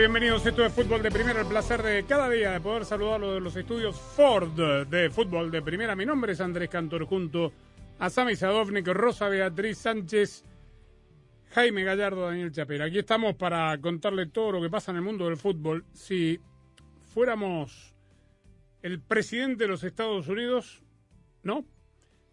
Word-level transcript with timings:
Bienvenidos. 0.00 0.46
Esto 0.46 0.64
es 0.64 0.72
Fútbol 0.72 1.02
de 1.02 1.10
Primera. 1.10 1.42
El 1.42 1.46
placer 1.46 1.82
de 1.82 2.04
cada 2.04 2.30
día 2.30 2.52
de 2.52 2.60
poder 2.62 2.86
saludarlo 2.86 3.34
de 3.34 3.40
los 3.40 3.54
estudios 3.54 4.00
Ford 4.00 4.48
de 4.88 5.10
Fútbol 5.10 5.50
de 5.50 5.60
Primera. 5.60 5.94
Mi 5.94 6.06
nombre 6.06 6.32
es 6.32 6.40
Andrés 6.40 6.70
Cantor 6.70 7.04
junto 7.04 7.52
a 7.98 8.08
Sami 8.08 8.34
Sadovnik, 8.34 8.88
Rosa 8.88 9.28
Beatriz 9.28 9.76
Sánchez, 9.76 10.42
Jaime 11.50 11.84
Gallardo, 11.84 12.22
Daniel 12.22 12.50
Chapera. 12.50 12.86
Aquí 12.86 13.00
estamos 13.00 13.34
para 13.34 13.78
contarle 13.78 14.24
todo 14.24 14.52
lo 14.52 14.62
que 14.62 14.70
pasa 14.70 14.90
en 14.90 14.96
el 14.96 15.02
mundo 15.02 15.26
del 15.26 15.36
fútbol. 15.36 15.84
Si 15.92 16.40
fuéramos 17.12 17.94
el 18.80 19.02
presidente 19.02 19.64
de 19.64 19.68
los 19.68 19.84
Estados 19.84 20.28
Unidos, 20.28 20.82
¿no? 21.42 21.66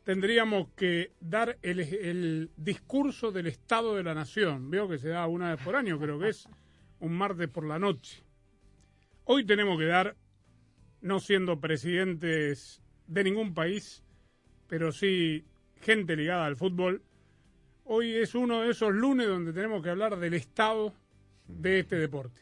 Tendríamos 0.05 0.69
que 0.69 1.11
dar 1.19 1.57
el, 1.61 1.81
el 1.81 2.49
discurso 2.55 3.33
del 3.33 3.47
Estado 3.47 3.97
de 3.97 4.03
la 4.03 4.13
Nación. 4.13 4.71
Veo 4.71 4.87
que 4.87 4.99
se 4.99 5.09
da 5.09 5.27
una 5.27 5.53
vez 5.53 5.61
por 5.61 5.75
año, 5.75 5.99
creo 5.99 6.17
que 6.17 6.29
es 6.29 6.47
un 6.99 7.13
martes 7.17 7.47
por 7.47 7.65
la 7.65 7.79
noche. 7.79 8.23
Hoy 9.23 9.45
tenemos 9.45 9.77
que 9.77 9.85
dar, 9.85 10.15
no 11.01 11.19
siendo 11.19 11.59
presidentes 11.59 12.81
de 13.07 13.23
ningún 13.23 13.53
país, 13.53 14.03
pero 14.67 14.91
sí 14.91 15.45
gente 15.81 16.15
ligada 16.15 16.45
al 16.45 16.55
fútbol. 16.55 17.01
Hoy 17.83 18.15
es 18.15 18.35
uno 18.35 18.61
de 18.61 18.71
esos 18.71 18.93
lunes 18.93 19.27
donde 19.27 19.53
tenemos 19.53 19.81
que 19.81 19.89
hablar 19.89 20.17
del 20.17 20.33
estado 20.33 20.93
de 21.47 21.79
este 21.79 21.95
deporte. 21.97 22.41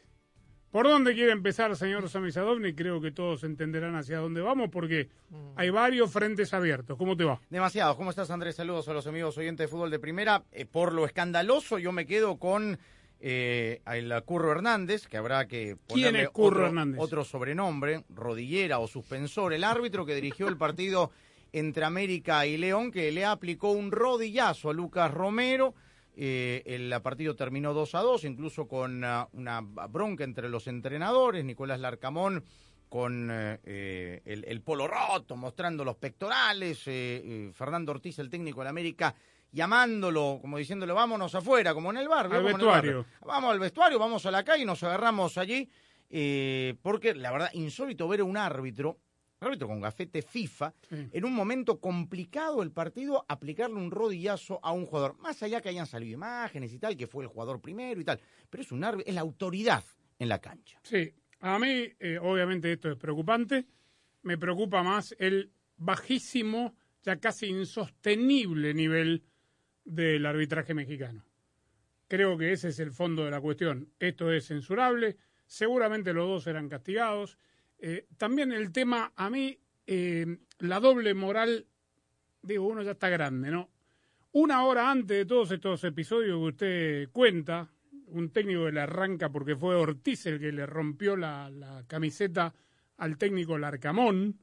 ¿Por 0.75 0.87
dónde 0.87 1.13
quiere 1.13 1.31
empezar, 1.31 1.73
señor 1.77 2.09
Sami 2.09 2.33
Sadovni? 2.33 2.73
Creo 2.73 2.99
que 2.99 3.11
todos 3.11 3.45
entenderán 3.45 3.95
hacia 3.95 4.17
dónde 4.17 4.41
vamos 4.41 4.69
porque 4.69 5.07
hay 5.55 5.69
varios 5.69 6.11
frentes 6.11 6.53
abiertos. 6.53 6.97
¿Cómo 6.97 7.15
te 7.15 7.23
va? 7.23 7.39
Demasiado. 7.49 7.95
¿Cómo 7.95 8.09
estás, 8.09 8.29
Andrés? 8.29 8.57
Saludos 8.57 8.89
a 8.89 8.93
los 8.93 9.07
amigos 9.07 9.37
oyentes 9.37 9.63
de 9.63 9.67
fútbol 9.69 9.89
de 9.89 9.99
primera. 9.99 10.43
Eh, 10.51 10.65
por 10.65 10.91
lo 10.91 11.05
escandaloso, 11.05 11.77
yo 11.79 11.93
me 11.93 12.05
quedo 12.05 12.39
con 12.39 12.77
eh, 13.19 13.81
el 13.87 14.13
Curro 14.23 14.51
Hernández, 14.51 15.07
que 15.07 15.17
habrá 15.17 15.47
que 15.47 15.77
¿Quién 15.87 16.07
ponerle 16.07 16.27
Curro 16.27 16.47
otro, 16.47 16.65
Hernández? 16.67 17.01
otro 17.01 17.23
sobrenombre, 17.23 18.03
rodillera 18.09 18.79
o 18.79 18.87
suspensor, 18.87 19.53
el 19.53 19.63
árbitro 19.63 20.05
que 20.05 20.15
dirigió 20.15 20.47
el 20.47 20.57
partido 20.57 21.11
entre 21.53 21.85
América 21.85 22.45
y 22.45 22.57
León, 22.57 22.91
que 22.91 23.11
le 23.11 23.25
aplicó 23.25 23.71
un 23.71 23.91
rodillazo 23.91 24.69
a 24.69 24.73
Lucas 24.73 25.11
Romero. 25.11 25.73
Eh, 26.17 26.63
el 26.65 26.93
partido 27.01 27.35
terminó 27.35 27.73
2 27.73 27.95
a 27.95 27.99
2, 27.99 28.23
incluso 28.25 28.67
con 28.67 29.03
ah, 29.03 29.27
una 29.33 29.61
bronca 29.61 30.23
entre 30.23 30.49
los 30.49 30.67
entrenadores, 30.67 31.43
Nicolás 31.45 31.79
Larcamón 31.79 32.43
con 32.89 33.29
eh, 33.31 33.59
eh, 33.63 34.21
el, 34.25 34.45
el 34.45 34.61
polo 34.61 34.87
roto, 34.87 35.35
mostrando 35.35 35.83
los 35.83 35.95
pectorales, 35.97 36.83
Fernando 37.53 37.91
Ortiz, 37.91 38.19
el 38.19 38.29
técnico 38.29 38.61
de 38.61 38.65
la 38.65 38.69
América, 38.69 39.15
llamándolo, 39.55 40.37
como 40.41 40.57
diciéndole, 40.57 40.93
vámonos 40.93 41.33
afuera, 41.33 41.73
como 41.73 41.89
en 41.91 41.97
el 41.97 42.07
barrio. 42.09 42.33
Al 42.39 42.45
el 42.45 42.53
vestuario. 42.53 42.97
barrio. 42.99 43.05
Vamos 43.25 43.51
al 43.51 43.59
vestuario, 43.59 43.97
vamos 43.97 44.25
a 44.25 44.31
la 44.31 44.43
calle 44.43 44.63
y 44.63 44.65
nos 44.65 44.83
agarramos 44.83 45.37
allí, 45.37 45.67
eh, 46.09 46.75
porque 46.81 47.15
la 47.15 47.31
verdad, 47.31 47.49
insólito 47.53 48.07
ver 48.07 48.19
a 48.19 48.23
un 48.25 48.37
árbitro, 48.37 48.99
un 49.41 49.47
árbitro 49.47 49.67
con 49.67 49.79
gafete 49.81 50.21
FIFA, 50.21 50.73
Sí. 50.89 51.09
en 51.11 51.25
un 51.25 51.33
momento 51.33 51.79
complicado 51.79 52.59
del 52.59 52.71
partido, 52.71 53.25
aplicarle 53.27 53.75
un 53.77 53.91
rodillazo 53.91 54.59
a 54.61 54.71
un 54.73 54.85
jugador. 54.85 55.17
Más 55.19 55.41
allá 55.41 55.61
que 55.61 55.69
hayan 55.69 55.87
salido 55.87 56.13
imágenes 56.13 56.73
y 56.73 56.77
tal, 56.79 56.95
que 56.97 57.07
fue 57.07 57.23
el 57.23 57.29
jugador 57.29 57.61
primero 57.61 57.99
y 57.99 58.03
tal, 58.03 58.19
pero 58.49 58.61
es 58.61 58.71
un 58.71 58.83
árbitro, 58.83 59.09
es 59.09 59.15
la 59.15 59.21
autoridad 59.21 59.83
en 60.19 60.29
la 60.29 60.39
cancha. 60.39 60.79
Sí, 60.83 61.13
a 61.39 61.57
mí 61.59 61.87
eh, 61.99 62.19
obviamente 62.21 62.71
esto 62.73 62.91
es 62.91 62.97
preocupante. 62.97 63.65
Me 64.21 64.37
preocupa 64.37 64.81
más 64.83 65.15
el 65.19 65.51
bajísimo, 65.77 66.73
ya 67.03 67.19
casi 67.19 67.47
insostenible 67.47 68.73
nivel 68.73 69.23
del 69.85 70.25
arbitraje 70.25 70.73
mexicano. 70.73 71.23
Creo 72.07 72.37
que 72.37 72.51
ese 72.51 72.69
es 72.69 72.79
el 72.79 72.91
fondo 72.91 73.23
de 73.23 73.31
la 73.31 73.41
cuestión. 73.41 73.89
Esto 73.99 74.31
es 74.31 74.47
censurable. 74.47 75.17
Seguramente 75.45 76.13
los 76.13 76.27
dos 76.27 76.43
serán 76.43 76.69
castigados. 76.69 77.37
Eh, 77.79 78.07
también 78.17 78.51
el 78.51 78.71
tema, 78.71 79.13
a 79.15 79.29
mí, 79.29 79.57
eh, 79.87 80.37
la 80.59 80.79
doble 80.79 81.13
moral, 81.13 81.65
digo, 82.41 82.67
uno 82.67 82.81
ya 82.83 82.91
está 82.91 83.09
grande, 83.09 83.51
¿no? 83.51 83.69
Una 84.33 84.65
hora 84.65 84.91
antes 84.91 85.17
de 85.17 85.25
todos 85.25 85.51
estos 85.51 85.83
episodios 85.83 86.37
que 86.37 86.45
usted 86.45 87.09
cuenta, 87.11 87.71
un 88.07 88.31
técnico 88.31 88.65
que 88.65 88.73
le 88.73 88.81
arranca 88.81 89.31
porque 89.31 89.55
fue 89.55 89.75
Ortiz 89.75 90.25
el 90.25 90.39
que 90.39 90.51
le 90.51 90.65
rompió 90.65 91.15
la, 91.15 91.49
la 91.49 91.85
camiseta 91.87 92.53
al 92.97 93.17
técnico 93.17 93.57
Larcamón. 93.57 94.39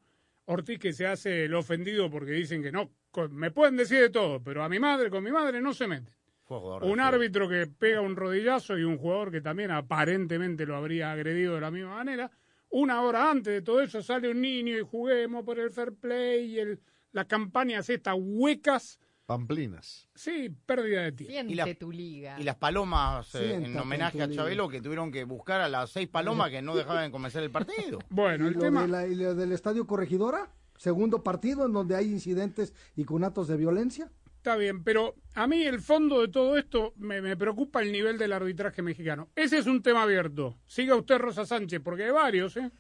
Ortiz 0.47 0.79
que 0.79 0.93
se 0.93 1.07
hace 1.07 1.45
el 1.45 1.55
ofendido 1.55 2.11
porque 2.11 2.33
dicen 2.33 2.63
que 2.63 2.73
no, 2.73 2.91
con- 3.13 3.33
me 3.37 3.53
pueden 3.53 3.77
decir 3.77 4.01
de 4.01 4.11
todo, 4.11 4.43
pero 4.43 4.65
a 4.65 4.69
mi 4.69 4.81
madre, 4.81 5.09
con 5.11 5.23
mi 5.23 5.31
madre 5.31 5.61
no 5.61 5.73
se 5.73 5.87
meten. 5.87 6.13
Jugador 6.45 6.83
Un 6.85 6.99
árbitro 7.01 7.49
que 7.49 7.67
pega 7.69 8.01
un 8.01 8.17
rodillazo 8.17 8.77
y 8.77 8.83
un 8.83 8.99
jugador 8.99 9.31
que 9.31 9.41
también 9.41 9.71
aparentemente 9.71 10.67
lo 10.67 10.77
habría 10.77 11.13
agredido 11.13 11.55
de 11.55 11.61
la 11.61 11.71
misma 11.71 11.95
manera. 11.95 12.31
Una 12.71 13.03
hora 13.03 13.31
antes 13.31 13.53
de 13.53 13.63
todo 13.63 13.81
eso 13.81 14.03
sale 14.03 14.29
un 14.31 14.41
niño 14.41 14.77
y 14.77 14.81
juguemos 14.83 15.45
por 15.45 15.59
el 15.59 15.71
fair 15.71 15.93
play 15.95 16.55
y 16.55 16.59
el, 16.59 16.81
las 17.13 17.27
campañas 17.27 17.89
estas 17.91 18.17
huecas. 18.19 18.99
Pamplinas. 19.27 20.09
Sí, 20.15 20.51
pérdida 20.67 21.03
de 21.03 21.13
tiempo. 21.13 21.33
Siente 21.33 21.53
Y 21.53 21.57
la- 21.57 21.75
tu 21.75 21.93
liga. 21.93 22.39
Y 22.41 22.43
las 22.43 22.57
palomas, 22.57 23.35
eh, 23.35 23.55
en 23.55 23.79
homenaje 23.79 24.19
en 24.23 24.31
a 24.31 24.35
Chabelo, 24.35 24.69
que 24.69 24.81
tuvieron 24.83 25.11
que 25.13 25.25
buscar 25.25 25.61
a 25.61 25.69
las 25.69 25.91
seis 25.91 26.09
palomas 26.09 26.51
que 26.51 26.61
no 26.61 26.75
dejaban 26.77 27.05
de 27.07 27.11
comenzar 27.13 27.43
el 27.43 27.51
partido. 27.51 27.99
Bueno, 28.11 28.45
Y 28.45 28.49
el 28.49 28.55
lo, 28.55 28.61
tema... 28.61 28.83
de 28.83 28.89
la- 28.89 29.07
y 29.07 29.15
lo 29.15 29.35
del 29.35 29.53
Estadio 29.53 29.87
Corregidora, 29.87 30.51
segundo 30.83 31.23
partido 31.23 31.65
en 31.67 31.73
donde 31.73 31.95
hay 31.95 32.07
incidentes 32.11 32.75
y 32.97 33.05
conatos 33.05 33.47
de 33.47 33.57
violencia. 33.57 34.11
Está 34.39 34.57
bien, 34.57 34.83
pero 34.83 35.15
a 35.37 35.47
mí 35.47 35.63
el 35.63 35.81
fondo 35.81 36.21
de 36.21 36.27
todo 36.27 36.57
esto 36.57 36.93
me, 36.97 37.23
me 37.23 37.37
preocupa 37.37 37.81
el 37.81 37.93
nivel 37.93 38.19
del 38.19 38.33
arbitraje 38.33 38.83
mexicano. 38.83 39.29
Ese 39.37 39.59
es 39.59 39.67
un 39.69 39.81
tema 39.83 40.03
abierto. 40.03 40.57
Siga 40.67 40.97
usted, 40.97 41.19
Rosa 41.19 41.47
Sánchez, 41.47 41.81
porque 41.85 42.05
hay 42.07 42.11
varios, 42.11 42.57
¿eh? 42.57 42.71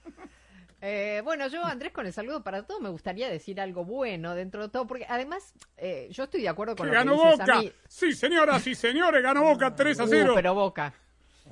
Eh, 0.80 1.20
bueno, 1.22 1.46
yo, 1.46 1.64
Andrés, 1.64 1.92
con 1.92 2.06
el 2.06 2.12
saludo 2.12 2.42
para 2.42 2.64
todos, 2.66 2.80
me 2.80 2.88
gustaría 2.88 3.30
decir 3.30 3.60
algo 3.60 3.84
bueno 3.84 4.34
dentro 4.34 4.62
de 4.62 4.68
todo, 4.68 4.88
porque 4.88 5.06
además 5.08 5.54
eh, 5.76 6.08
yo 6.10 6.24
estoy 6.24 6.42
de 6.42 6.48
acuerdo 6.48 6.74
con 6.74 6.88
Que 6.88 6.92
lo 6.92 6.98
ganó 6.98 7.12
que 7.16 7.22
dices 7.28 7.38
Boca. 7.38 7.54
a 7.58 7.62
mí. 7.62 7.72
Sí, 7.86 8.12
señoras 8.12 8.66
y 8.66 8.74
señores, 8.74 9.22
ganó 9.22 9.44
Boca 9.44 9.72
3 9.76 10.00
a 10.00 10.04
Uh, 10.04 10.08
0. 10.10 10.32
pero 10.34 10.54
Boca, 10.54 10.92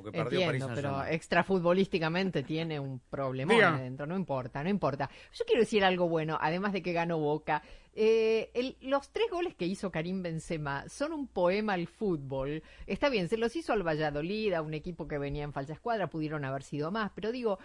O 0.01 0.03
que 0.03 0.13
perdió 0.13 0.41
París 0.41 0.63
entiendo, 0.63 0.67
pero 0.75 0.89
Saint-Germain. 0.89 1.15
extrafutbolísticamente 1.15 2.43
tiene 2.43 2.81
un 2.81 3.01
problema 3.11 3.55
Diga. 3.55 3.75
adentro, 3.77 4.07
no 4.07 4.17
importa, 4.17 4.63
no 4.63 4.71
importa. 4.71 5.09
Yo 5.33 5.45
quiero 5.45 5.61
decir 5.61 5.85
algo 5.85 6.09
bueno, 6.09 6.39
además 6.41 6.73
de 6.73 6.83
que 6.83 6.93
ganó 6.93 7.19
Boca. 7.19 7.63
Eh, 7.95 8.51
el- 8.55 8.77
los 8.81 9.11
tres 9.11 9.27
goles 9.31 9.55
que 9.55 9.67
hizo 9.67 9.91
Karim 9.91 10.23
Benzema 10.23 10.89
son 10.89 11.13
un 11.13 11.27
poema 11.27 11.73
al 11.75 11.87
fútbol. 11.89 12.63
Está 12.87 13.09
bien, 13.09 13.29
se 13.29 13.37
los 13.37 13.55
hizo 13.57 13.73
al 13.73 13.83
Valladolid, 13.87 14.53
a 14.53 14.63
un 14.63 14.75
equipo 14.75 15.09
que 15.09 15.19
venía 15.19 15.43
en 15.45 15.53
falsa 15.53 15.73
escuadra, 15.73 16.09
pudieron 16.09 16.45
haber 16.45 16.63
sido 16.63 16.91
más, 16.91 17.11
pero 17.15 17.33
digo, 17.33 17.59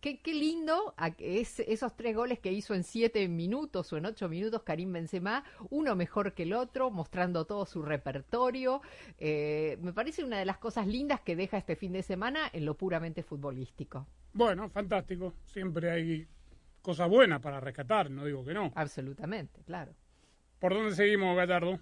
qué, 0.00 0.20
lindo 0.26 0.94
a- 0.96 1.14
es, 1.18 1.60
esos 1.60 1.96
tres 1.96 2.14
goles 2.14 2.38
que 2.38 2.52
hizo 2.52 2.74
en 2.74 2.84
siete 2.84 3.26
minutos 3.28 3.92
o 3.92 3.96
en 3.96 4.06
ocho 4.06 4.28
minutos 4.28 4.62
Karim 4.62 4.92
Benzema, 4.92 5.44
uno 5.70 5.96
mejor 5.96 6.34
que 6.34 6.42
el 6.42 6.52
otro, 6.52 6.90
mostrando 6.90 7.44
todo 7.46 7.64
su 7.66 7.82
repertorio. 7.82 8.82
Eh, 9.18 9.78
me 9.80 9.92
parece 9.92 10.24
una 10.24 10.38
de 10.38 10.44
las 10.44 10.58
cosas 10.58 10.86
lindas 10.86 11.20
que 11.20 11.36
deja 11.36 11.56
este 11.56 11.76
fin 11.76 11.92
de 11.92 12.02
semana 12.02 12.50
en 12.52 12.64
lo 12.66 12.76
puramente 12.76 13.22
futbolístico. 13.22 14.06
Bueno, 14.34 14.68
fantástico. 14.70 15.34
Siempre 15.46 15.90
hay 15.90 16.26
cosas 16.82 17.08
buenas 17.08 17.40
para 17.40 17.60
rescatar, 17.60 18.10
no 18.10 18.24
digo 18.24 18.44
que 18.44 18.52
no. 18.52 18.72
Absolutamente, 18.74 19.62
claro. 19.64 19.94
¿Por 20.58 20.74
dónde 20.74 20.94
seguimos, 20.94 21.36
Gallardo? 21.36 21.80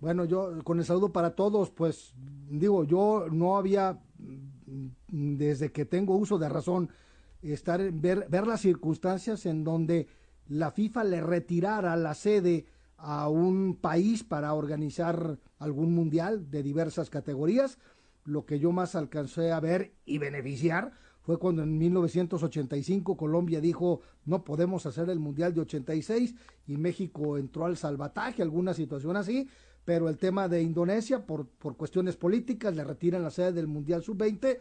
Bueno, 0.00 0.24
yo 0.24 0.64
con 0.64 0.78
el 0.78 0.84
saludo 0.84 1.12
para 1.12 1.34
todos, 1.34 1.70
pues 1.70 2.14
digo, 2.16 2.84
yo 2.84 3.26
no 3.30 3.56
había, 3.56 4.00
mm, 4.18 5.36
desde 5.36 5.70
que 5.70 5.84
tengo 5.84 6.16
uso 6.16 6.38
de 6.38 6.48
razón, 6.48 6.90
estar 7.42 7.80
ver, 7.92 8.26
ver 8.28 8.46
las 8.46 8.62
circunstancias 8.62 9.46
en 9.46 9.62
donde 9.62 10.08
la 10.48 10.70
FIFA 10.70 11.04
le 11.04 11.20
retirara 11.20 11.94
la 11.96 12.14
sede 12.14 12.66
a 12.96 13.28
un 13.28 13.76
país 13.76 14.24
para 14.24 14.52
organizar 14.54 15.38
algún 15.58 15.94
mundial 15.94 16.50
de 16.50 16.62
diversas 16.62 17.08
categorías. 17.08 17.78
Lo 18.24 18.44
que 18.44 18.58
yo 18.58 18.72
más 18.72 18.94
alcancé 18.94 19.52
a 19.52 19.60
ver 19.60 19.92
y 20.04 20.18
beneficiar 20.18 20.92
fue 21.22 21.38
cuando 21.38 21.62
en 21.62 21.76
1985 21.78 23.16
Colombia 23.16 23.60
dijo 23.60 24.00
no 24.24 24.44
podemos 24.44 24.86
hacer 24.86 25.08
el 25.10 25.18
mundial 25.18 25.54
de 25.54 25.60
86 25.62 26.34
y 26.66 26.76
México 26.76 27.36
entró 27.38 27.66
al 27.66 27.76
salvataje, 27.76 28.42
alguna 28.42 28.74
situación 28.74 29.16
así, 29.16 29.48
pero 29.84 30.08
el 30.08 30.18
tema 30.18 30.48
de 30.48 30.62
Indonesia 30.62 31.24
por, 31.26 31.46
por 31.46 31.76
cuestiones 31.76 32.16
políticas 32.16 32.74
le 32.74 32.84
retiran 32.84 33.22
la 33.22 33.30
sede 33.30 33.52
del 33.52 33.66
mundial 33.66 34.02
sub-20 34.02 34.58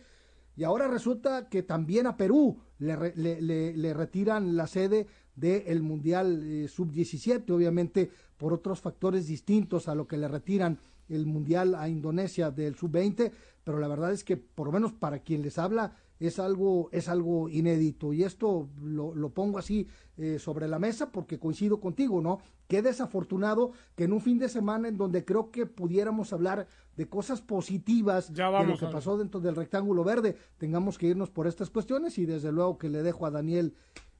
y 0.56 0.64
ahora 0.64 0.88
resulta 0.88 1.48
que 1.48 1.64
también 1.64 2.08
a 2.08 2.18
Perú 2.18 2.58
le, 2.80 3.14
le- 3.16 3.74
le- 3.74 3.94
retiran 3.94 4.58
la 4.58 4.68
sede 4.68 5.08
del 5.36 5.82
Mundial 5.84 6.42
eh, 6.44 6.68
Sub-17, 6.68 7.50
obviamente 7.52 8.12
por 8.38 8.52
otros 8.52 8.82
factores 8.82 9.28
distintos 9.28 9.88
a 9.88 9.96
lo 9.96 10.06
que 10.06 10.18
le 10.18 10.28
retiran 10.28 10.78
el 11.08 11.26
Mundial 11.26 11.76
a 11.76 11.88
Indonesia 11.88 12.52
del 12.52 12.76
Sub-20, 12.76 13.32
pero 13.64 13.80
la 13.80 13.88
verdad 13.88 14.12
es 14.12 14.26
que 14.26 14.36
por 14.36 14.68
lo 14.68 14.74
menos 14.74 14.92
para 14.92 15.20
quien 15.20 15.42
les 15.44 15.58
habla 15.58 15.96
es 16.20 16.40
algo, 16.40 16.90
es 16.92 17.08
algo 17.08 17.50
inédito 17.50 18.14
y 18.14 18.24
esto 18.24 18.70
lo, 18.82 19.16
lo 19.16 19.30
pongo 19.30 19.58
así 19.58 19.88
eh, 20.18 20.38
sobre 20.40 20.68
la 20.68 20.80
mesa 20.80 21.12
porque 21.12 21.40
coincido 21.40 21.80
contigo, 21.80 22.22
¿no? 22.22 22.40
Qué 22.68 22.82
desafortunado 22.82 23.72
que 23.96 24.04
en 24.04 24.14
un 24.14 24.22
fin 24.22 24.38
de 24.38 24.50
semana 24.50 24.88
en 24.88 24.98
donde 24.98 25.26
creo 25.26 25.50
que 25.50 25.66
pudiéramos 25.66 26.34
hablar 26.34 26.68
de 26.96 27.08
cosas 27.08 27.42
positivas 27.42 28.32
Ya 28.34 28.52
de 28.52 28.68
lo 28.68 28.78
que 28.78 28.88
pasó 28.88 29.18
dentro 29.18 29.40
del 29.40 29.56
rectángulo 29.56 30.04
verde, 30.04 30.36
tengamos 30.58 30.98
que 30.98 31.08
irnos 31.08 31.30
por 31.30 31.48
estas 31.48 31.70
cuestiones 31.70 32.18
y 32.18 32.26
desde 32.26 32.52
luego 32.52 32.78
que 32.78 32.90
le 32.90 33.02
dejo 33.02 33.26
a 33.26 33.32
Daniel 33.32 33.74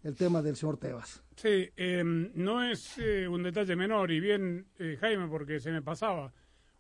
el 0.04 0.16
tema 0.16 0.42
del 0.42 0.56
señor 0.56 0.78
Tebas. 0.78 1.24
Sí, 1.36 1.70
eh, 1.76 2.04
no 2.04 2.64
es 2.64 2.98
eh, 2.98 3.28
un 3.28 3.44
detalle 3.44 3.76
menor 3.76 4.12
y 4.12 4.20
bien, 4.20 4.68
eh, 4.78 4.98
Jaime, 5.00 5.28
porque 5.28 5.60
se 5.60 5.72
me 5.72 5.82
pasaba. 5.82 6.34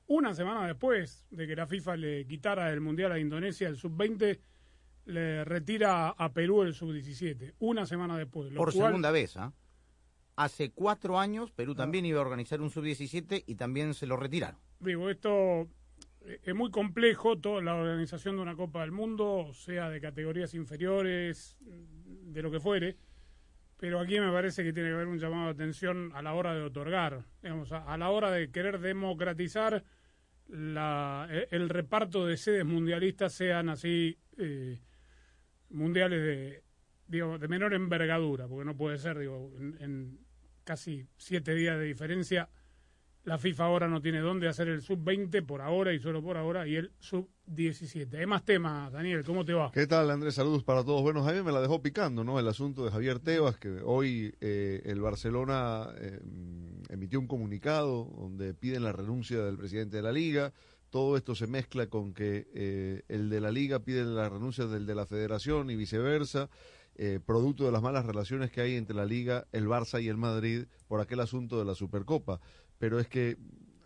Una 0.07 0.33
semana 0.33 0.65
después 0.65 1.27
de 1.29 1.45
que 1.45 1.55
la 1.55 1.67
FIFA 1.67 1.97
le 1.97 2.25
quitara 2.25 2.71
el 2.71 2.81
Mundial 2.81 3.11
a 3.11 3.19
Indonesia, 3.19 3.67
el 3.67 3.75
Sub-20, 3.75 4.39
le 5.09 5.43
retira 5.43 6.09
a 6.09 6.31
Perú 6.33 6.61
el 6.63 6.73
Sub-17. 6.73 7.53
Una 7.59 7.85
semana 7.85 8.17
después. 8.17 8.51
Por 8.53 8.71
cual- 8.73 8.87
segunda 8.87 9.11
vez, 9.11 9.35
¿ah? 9.37 9.51
Hace 10.35 10.71
cuatro 10.71 11.19
años 11.19 11.51
Perú 11.51 11.75
también 11.75 12.05
iba 12.05 12.19
a 12.19 12.21
organizar 12.21 12.61
un 12.61 12.69
sub-17 12.69 13.43
y 13.45 13.55
también 13.55 13.93
se 13.93 14.07
lo 14.07 14.15
retiraron. 14.15 14.57
Digo, 14.79 15.09
esto 15.09 15.67
eh, 16.21 16.39
es 16.43 16.55
muy 16.55 16.71
complejo, 16.71 17.37
toda 17.37 17.61
la 17.61 17.75
organización 17.75 18.37
de 18.37 18.41
una 18.43 18.55
Copa 18.55 18.81
del 18.81 18.91
Mundo, 18.93 19.51
sea 19.53 19.89
de 19.89 19.99
categorías 19.99 20.53
inferiores, 20.53 21.57
de 21.59 22.41
lo 22.41 22.51
que 22.51 22.59
fuere, 22.61 22.95
pero 23.77 23.99
aquí 23.99 24.17
me 24.19 24.31
parece 24.31 24.63
que 24.63 24.71
tiene 24.71 24.89
que 24.89 24.95
haber 24.95 25.07
un 25.07 25.19
llamado 25.19 25.45
de 25.47 25.51
atención 25.51 26.11
a 26.13 26.21
la 26.21 26.33
hora 26.33 26.53
de 26.53 26.61
otorgar, 26.61 27.25
digamos, 27.41 27.71
a, 27.73 27.83
a 27.83 27.97
la 27.97 28.09
hora 28.09 28.31
de 28.31 28.49
querer 28.49 28.79
democratizar 28.79 29.83
la, 30.47 31.27
e- 31.29 31.47
el 31.51 31.67
reparto 31.69 32.25
de 32.25 32.37
sedes 32.37 32.63
mundialistas 32.65 33.33
sean 33.33 33.67
así 33.69 34.17
eh, 34.37 34.79
mundiales 35.69 36.21
de, 36.21 36.63
digo, 37.07 37.37
de 37.37 37.47
menor 37.47 37.73
envergadura, 37.73 38.47
porque 38.47 38.65
no 38.65 38.75
puede 38.75 38.97
ser, 38.97 39.19
digo, 39.19 39.51
en, 39.57 39.77
en 39.79 40.19
casi 40.63 41.07
siete 41.17 41.53
días 41.55 41.77
de 41.77 41.85
diferencia 41.85 42.49
la 43.23 43.37
FIFA 43.37 43.65
ahora 43.65 43.87
no 43.87 44.01
tiene 44.01 44.19
dónde 44.19 44.47
hacer 44.47 44.67
el 44.69 44.81
sub-20 44.81 45.45
por 45.45 45.61
ahora 45.61 45.93
y 45.93 45.99
solo 45.99 46.23
por 46.23 46.37
ahora 46.37 46.67
y 46.67 46.75
el 46.75 46.91
sub-17. 46.99 48.17
Hay 48.17 48.25
más 48.25 48.43
temas, 48.45 48.91
Daniel, 48.91 49.23
¿cómo 49.23 49.45
te 49.45 49.53
va? 49.53 49.71
¿Qué 49.71 49.87
tal, 49.87 50.09
Andrés? 50.09 50.35
Saludos 50.35 50.63
para 50.63 50.83
todos. 50.83 51.01
Bueno, 51.01 51.23
Jaime 51.23 51.43
me 51.43 51.51
la 51.51 51.61
dejó 51.61 51.81
picando, 51.81 52.23
¿no? 52.23 52.39
El 52.39 52.47
asunto 52.47 52.83
de 52.85 52.91
Javier 52.91 53.19
Tebas, 53.19 53.57
que 53.57 53.81
hoy 53.83 54.33
eh, 54.39 54.81
el 54.85 55.01
Barcelona 55.01 55.89
eh, 55.97 56.19
emitió 56.89 57.19
un 57.19 57.27
comunicado 57.27 58.05
donde 58.17 58.53
piden 58.53 58.83
la 58.83 58.93
renuncia 58.93 59.43
del 59.43 59.57
presidente 59.57 59.97
de 59.97 60.03
la 60.03 60.11
liga. 60.11 60.53
Todo 60.89 61.17
esto 61.17 61.35
se 61.35 61.47
mezcla 61.47 61.87
con 61.87 62.13
que 62.13 62.47
eh, 62.53 63.03
el 63.07 63.29
de 63.29 63.41
la 63.41 63.51
liga 63.51 63.79
pide 63.79 64.03
la 64.03 64.29
renuncia 64.29 64.65
del 64.65 64.85
de 64.85 64.95
la 64.95 65.05
federación 65.05 65.69
y 65.69 65.75
viceversa, 65.75 66.49
eh, 66.95 67.19
producto 67.25 67.65
de 67.65 67.71
las 67.71 67.81
malas 67.81 68.05
relaciones 68.05 68.51
que 68.51 68.61
hay 68.61 68.75
entre 68.75 68.95
la 68.95 69.05
liga, 69.05 69.47
el 69.51 69.67
Barça 69.67 70.01
y 70.01 70.07
el 70.07 70.17
Madrid 70.17 70.65
por 70.87 70.99
aquel 70.99 71.19
asunto 71.19 71.59
de 71.59 71.65
la 71.65 71.75
Supercopa. 71.75 72.41
Pero 72.77 72.99
es 72.99 73.07
que 73.07 73.37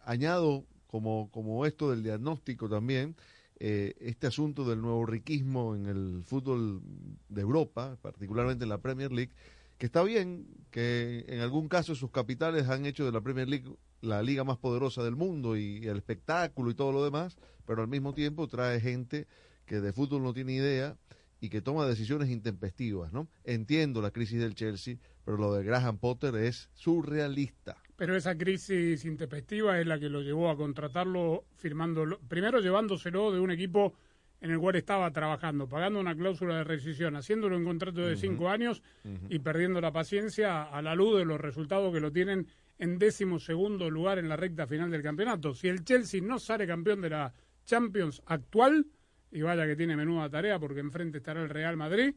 añado 0.05 0.65
como, 0.87 1.29
como 1.31 1.65
esto 1.65 1.89
del 1.89 2.03
diagnóstico 2.03 2.69
también, 2.69 3.15
eh, 3.59 3.95
este 3.99 4.27
asunto 4.27 4.63
del 4.67 4.81
nuevo 4.81 5.05
riquismo 5.05 5.75
en 5.75 5.85
el 5.85 6.23
fútbol 6.25 6.81
de 7.29 7.41
Europa, 7.41 7.97
particularmente 8.01 8.63
en 8.63 8.69
la 8.69 8.79
Premier 8.79 9.11
League, 9.11 9.31
que 9.77 9.85
está 9.85 10.03
bien 10.03 10.47
que 10.71 11.25
en 11.27 11.39
algún 11.39 11.67
caso 11.67 11.95
sus 11.95 12.11
capitales 12.11 12.67
han 12.67 12.85
hecho 12.85 13.05
de 13.05 13.11
la 13.11 13.21
Premier 13.21 13.47
League 13.47 13.69
la 14.03 14.21
liga 14.21 14.43
más 14.43 14.57
poderosa 14.57 15.01
del 15.03 15.15
mundo 15.15 15.55
y 15.55 15.87
el 15.87 15.97
espectáculo 15.97 16.69
y 16.69 16.75
todo 16.75 16.91
lo 16.91 17.03
demás, 17.03 17.37
pero 17.65 17.81
al 17.81 17.87
mismo 17.87 18.13
tiempo 18.13 18.47
trae 18.47 18.79
gente 18.81 19.27
que 19.65 19.79
de 19.79 19.93
fútbol 19.93 20.23
no 20.23 20.33
tiene 20.33 20.53
idea 20.53 20.97
y 21.39 21.49
que 21.49 21.61
toma 21.61 21.87
decisiones 21.87 22.29
intempestivas, 22.29 23.13
¿no? 23.13 23.27
Entiendo 23.45 24.01
la 24.01 24.11
crisis 24.11 24.39
del 24.39 24.55
Chelsea, 24.55 24.97
pero 25.23 25.37
lo 25.37 25.53
de 25.53 25.63
Graham 25.63 25.97
Potter 25.97 26.35
es 26.35 26.69
surrealista. 26.73 27.77
Pero 27.95 28.15
esa 28.15 28.37
crisis 28.37 29.05
intempestiva 29.05 29.79
es 29.79 29.87
la 29.87 29.97
que 29.99 30.09
lo 30.09 30.21
llevó 30.21 30.49
a 30.49 30.57
contratarlo, 30.57 31.45
firmándolo, 31.55 32.19
primero 32.27 32.59
llevándoselo 32.59 33.31
de 33.31 33.39
un 33.39 33.51
equipo 33.51 33.93
en 34.41 34.51
el 34.51 34.59
cual 34.59 34.75
estaba 34.75 35.09
trabajando, 35.11 35.69
pagando 35.69 36.01
una 36.01 36.15
cláusula 36.15 36.57
de 36.57 36.63
rescisión, 36.65 37.15
haciéndolo 37.15 37.55
en 37.55 37.63
contrato 37.63 38.01
de 38.01 38.17
cinco 38.17 38.49
años 38.49 38.83
y 39.29 39.39
perdiendo 39.39 39.79
la 39.79 39.93
paciencia 39.93 40.63
a 40.63 40.81
la 40.81 40.95
luz 40.95 41.17
de 41.17 41.23
los 41.23 41.39
resultados 41.39 41.93
que 41.93 42.01
lo 42.01 42.11
tienen 42.11 42.47
en 42.77 42.97
décimo 42.99 43.39
segundo 43.39 43.89
lugar 43.89 44.17
en 44.19 44.27
la 44.29 44.35
recta 44.35 44.67
final 44.67 44.89
del 44.91 45.01
campeonato. 45.03 45.53
Si 45.53 45.67
el 45.67 45.83
Chelsea 45.83 46.21
no 46.21 46.39
sale 46.39 46.67
campeón 46.67 47.01
de 47.01 47.09
la 47.11 47.33
Champions 47.65 48.21
actual, 48.25 48.85
y 49.31 49.41
vaya 49.41 49.65
que 49.65 49.75
tiene 49.75 49.95
menuda 49.95 50.29
tarea 50.29 50.59
porque 50.59 50.79
enfrente 50.79 51.17
estará 51.19 51.41
el 51.41 51.49
Real 51.49 51.77
Madrid, 51.77 52.13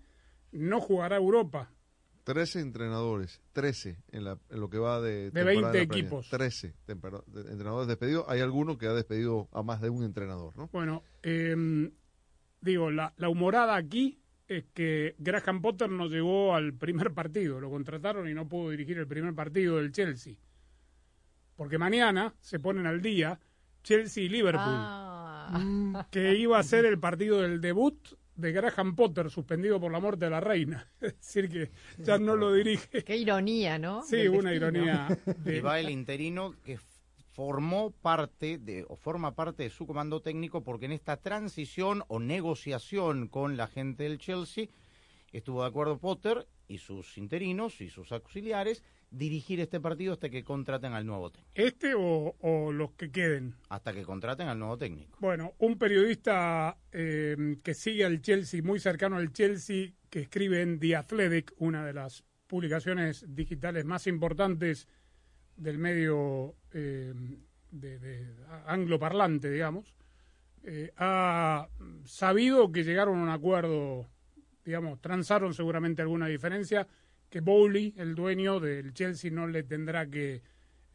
no 0.53 0.81
jugará 0.81 1.17
Europa. 1.17 1.71
13 2.25 2.59
entrenadores, 2.61 3.41
13 3.53 3.99
en, 4.11 4.25
la, 4.25 4.37
en 4.51 4.59
lo 4.61 4.69
que 4.69 4.79
va 4.79 5.01
de... 5.01 5.31
De 5.31 5.31
temporada 5.31 5.51
20 5.53 5.63
la 5.63 5.71
Premier. 5.71 5.99
equipos. 6.05 6.29
13 6.29 6.75
tempera- 6.85 7.23
de- 7.29 7.41
entrenadores 7.53 7.87
despedidos. 7.87 8.25
Hay 8.29 8.41
alguno 8.41 8.77
que 8.77 8.87
ha 8.87 8.93
despedido 8.95 9.49
a 9.53 9.63
más 9.63 9.81
de 9.81 9.91
un 9.91 10.03
entrenador, 10.03 10.57
¿no? 10.57 10.69
Bueno, 10.73 11.05
eh, 11.23 11.89
digo, 12.61 12.91
la, 12.91 13.15
la 13.17 13.29
humorada 13.29 13.77
aquí 13.77 14.19
es 14.49 14.65
que 14.75 15.15
Graham 15.19 15.61
Potter 15.63 15.89
no 15.89 16.07
llegó 16.09 16.55
al 16.57 16.75
primer 16.75 17.13
partido, 17.13 17.61
lo 17.61 17.71
contrataron 17.71 18.29
y 18.29 18.35
no 18.35 18.49
pudo 18.49 18.71
dirigir 18.71 18.99
el 18.99 19.07
primer 19.07 19.33
partido 19.35 19.77
del 19.77 19.93
Chelsea. 19.93 20.35
Porque 21.57 21.79
mañana 21.79 22.35
se 22.41 22.59
ponen 22.61 22.87
al 22.87 23.01
día 23.03 23.41
Chelsea 23.83 24.25
y 24.25 24.29
Liverpool, 24.29 24.63
Ah. 25.49 26.07
que 26.11 26.35
iba 26.37 26.59
a 26.59 26.63
ser 26.63 26.85
el 26.87 26.99
partido 26.99 27.41
del 27.41 27.61
debut 27.61 27.97
de 28.35 28.53
Graham 28.53 28.95
Potter, 28.97 29.31
suspendido 29.31 29.81
por 29.81 29.91
la 29.93 30.01
muerte 30.01 30.27
de 30.27 30.31
la 30.33 30.41
reina. 30.41 30.91
Es 31.01 31.17
decir, 31.17 31.49
que 31.49 31.71
ya 32.03 32.19
no 32.19 32.37
lo 32.37 32.53
dirige. 32.53 33.05
Qué 33.05 33.17
ironía, 33.17 33.79
¿no? 33.79 34.03
Sí, 34.03 34.17
Del 34.17 34.31
una 34.31 34.51
destino. 34.51 34.73
ironía. 34.83 35.19
Y 35.47 35.61
va 35.61 35.79
el 35.81 35.89
interino 35.91 36.55
que 36.65 36.79
formó 37.33 37.91
parte 37.93 38.59
de, 38.59 38.85
o 38.89 38.97
forma 38.97 39.35
parte 39.35 39.63
de 39.65 39.71
su 39.71 39.87
comando 39.87 40.21
técnico 40.21 40.63
porque 40.65 40.87
en 40.87 40.93
esta 40.93 41.17
transición 41.19 42.03
o 42.09 42.19
negociación 42.19 43.29
con 43.29 43.57
la 43.57 43.67
gente 43.69 44.05
del 44.05 44.19
Chelsea 44.19 44.67
estuvo 45.33 45.63
de 45.63 45.69
acuerdo 45.69 45.99
Potter 45.99 46.47
y 46.67 46.79
sus 46.79 47.17
interinos 47.19 47.81
y 47.83 47.91
sus 47.91 48.11
auxiliares 48.11 48.83
dirigir 49.11 49.61
este 49.61 49.81
partido 49.81 50.13
hasta 50.13 50.29
que 50.29 50.45
contraten 50.45 50.93
al 50.93 51.07
nuevo 51.07 51.31
técnico. 51.31 51.53
¿Este 51.55 51.95
o, 51.95 52.35
o 52.41 52.73
los 52.73 52.93
que 52.93 53.11
queden? 53.11 53.55
Hasta 53.69 53.93
que 53.93 54.03
contraten 54.03 54.49
al 54.49 54.59
nuevo 54.59 54.77
técnico. 54.77 55.17
Bueno, 55.21 55.55
un 55.59 55.79
periodista 55.79 56.77
eh, 56.93 57.57
que 57.63 57.75
sigue 57.75 58.05
al 58.05 58.21
Chelsea, 58.21 58.63
muy 58.63 58.81
cercano 58.81 59.17
al 59.17 59.33
Chelsea, 59.33 59.93
que 60.11 60.21
escribe 60.21 60.63
en 60.63 60.79
The 60.79 60.97
Athletic, 60.97 61.55
una 61.59 61.85
de 61.85 61.93
las 61.93 62.25
publicaciones 62.47 63.25
digitales 63.29 63.85
más 63.85 64.07
importantes 64.07 64.89
del 65.57 65.79
medio 65.79 66.55
eh, 66.73 67.15
de, 67.71 67.99
de 67.99 68.35
angloparlante, 68.67 69.51
digamos, 69.51 69.95
eh, 70.63 70.93
ha 70.97 71.69
sabido 72.05 72.73
que 72.73 72.85
llegaron 72.85 73.19
a 73.19 73.23
un 73.23 73.29
acuerdo, 73.29 74.09
digamos, 74.65 75.01
transaron 75.01 75.55
seguramente 75.55 76.03
alguna 76.03 76.27
diferencia, 76.27 76.87
que 77.31 77.41
Bowley, 77.41 77.95
el 77.97 78.15
dueño 78.15 78.61
del 78.61 78.93
Chelsea, 78.95 79.31
no 79.31 79.47
le 79.47 79.63
tendrá 79.63 80.07
que 80.07 80.43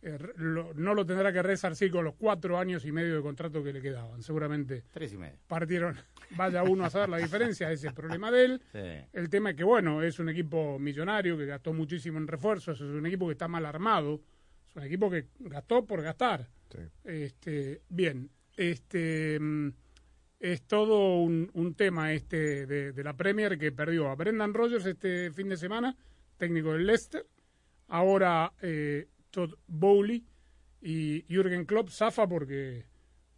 eh, 0.04 0.18
lo- 0.38 0.74
no 0.74 0.96
lo 0.96 1.06
tendrá 1.06 1.32
que 1.32 1.44
resarcir 1.44 1.92
con 1.92 2.04
los 2.04 2.16
cuatro 2.16 2.58
años 2.58 2.86
y 2.86 2.92
medio 2.92 3.16
de 3.18 3.22
contrato 3.22 3.64
que 3.64 3.72
le 3.72 3.82
quedaban. 3.84 4.24
Seguramente 4.24 4.84
Tres 4.92 5.14
y 5.14 5.18
medio. 5.18 5.38
partieron, 5.48 5.96
vaya 6.36 6.64
uno 6.64 6.86
a 6.86 6.90
saber 6.90 7.10
la 7.10 7.18
diferencia, 7.18 7.68
ese 7.72 7.86
es 7.86 7.90
el 7.92 7.94
problema 7.94 8.32
de 8.32 8.46
él. 8.46 8.62
Sí. 8.72 8.80
El 9.14 9.30
tema 9.30 9.52
es 9.52 9.56
que, 9.58 9.64
bueno, 9.64 10.02
es 10.02 10.18
un 10.18 10.30
equipo 10.30 10.80
millonario 10.80 11.38
que 11.38 11.46
gastó 11.46 11.72
muchísimo 11.74 12.18
en 12.18 12.28
refuerzos, 12.28 12.78
es 12.82 12.88
un 12.88 13.06
equipo 13.06 13.28
que 13.28 13.34
está 13.34 13.48
mal 13.48 13.64
armado, 13.66 14.22
es 14.70 14.76
un 14.76 14.84
equipo 14.84 15.10
que 15.12 15.28
gastó 15.40 15.86
por 15.86 16.02
gastar. 16.02 16.50
Sí. 16.72 16.80
Este, 17.04 17.82
bien, 17.90 18.32
este 18.58 19.40
mm, 19.40 19.70
es 20.40 20.64
todo 20.64 21.18
un, 21.20 21.52
un 21.54 21.76
tema 21.76 22.12
este 22.14 22.66
de, 22.66 22.92
de 22.94 23.04
la 23.04 23.16
Premier 23.16 23.58
que 23.60 23.72
perdió 23.72 24.10
a 24.10 24.16
Brendan 24.16 24.54
Rodgers 24.56 24.86
este 24.88 25.30
fin 25.32 25.48
de 25.50 25.58
semana, 25.58 25.96
técnico 26.42 26.74
del 26.74 26.88
Leicester, 26.88 27.24
ahora 27.88 28.52
eh, 28.64 29.08
Todd 29.30 29.54
Bowley 29.68 30.26
y 30.82 31.22
Jürgen 31.32 31.66
Klopp 31.66 31.90
zafa 31.90 32.28
porque 32.28 32.86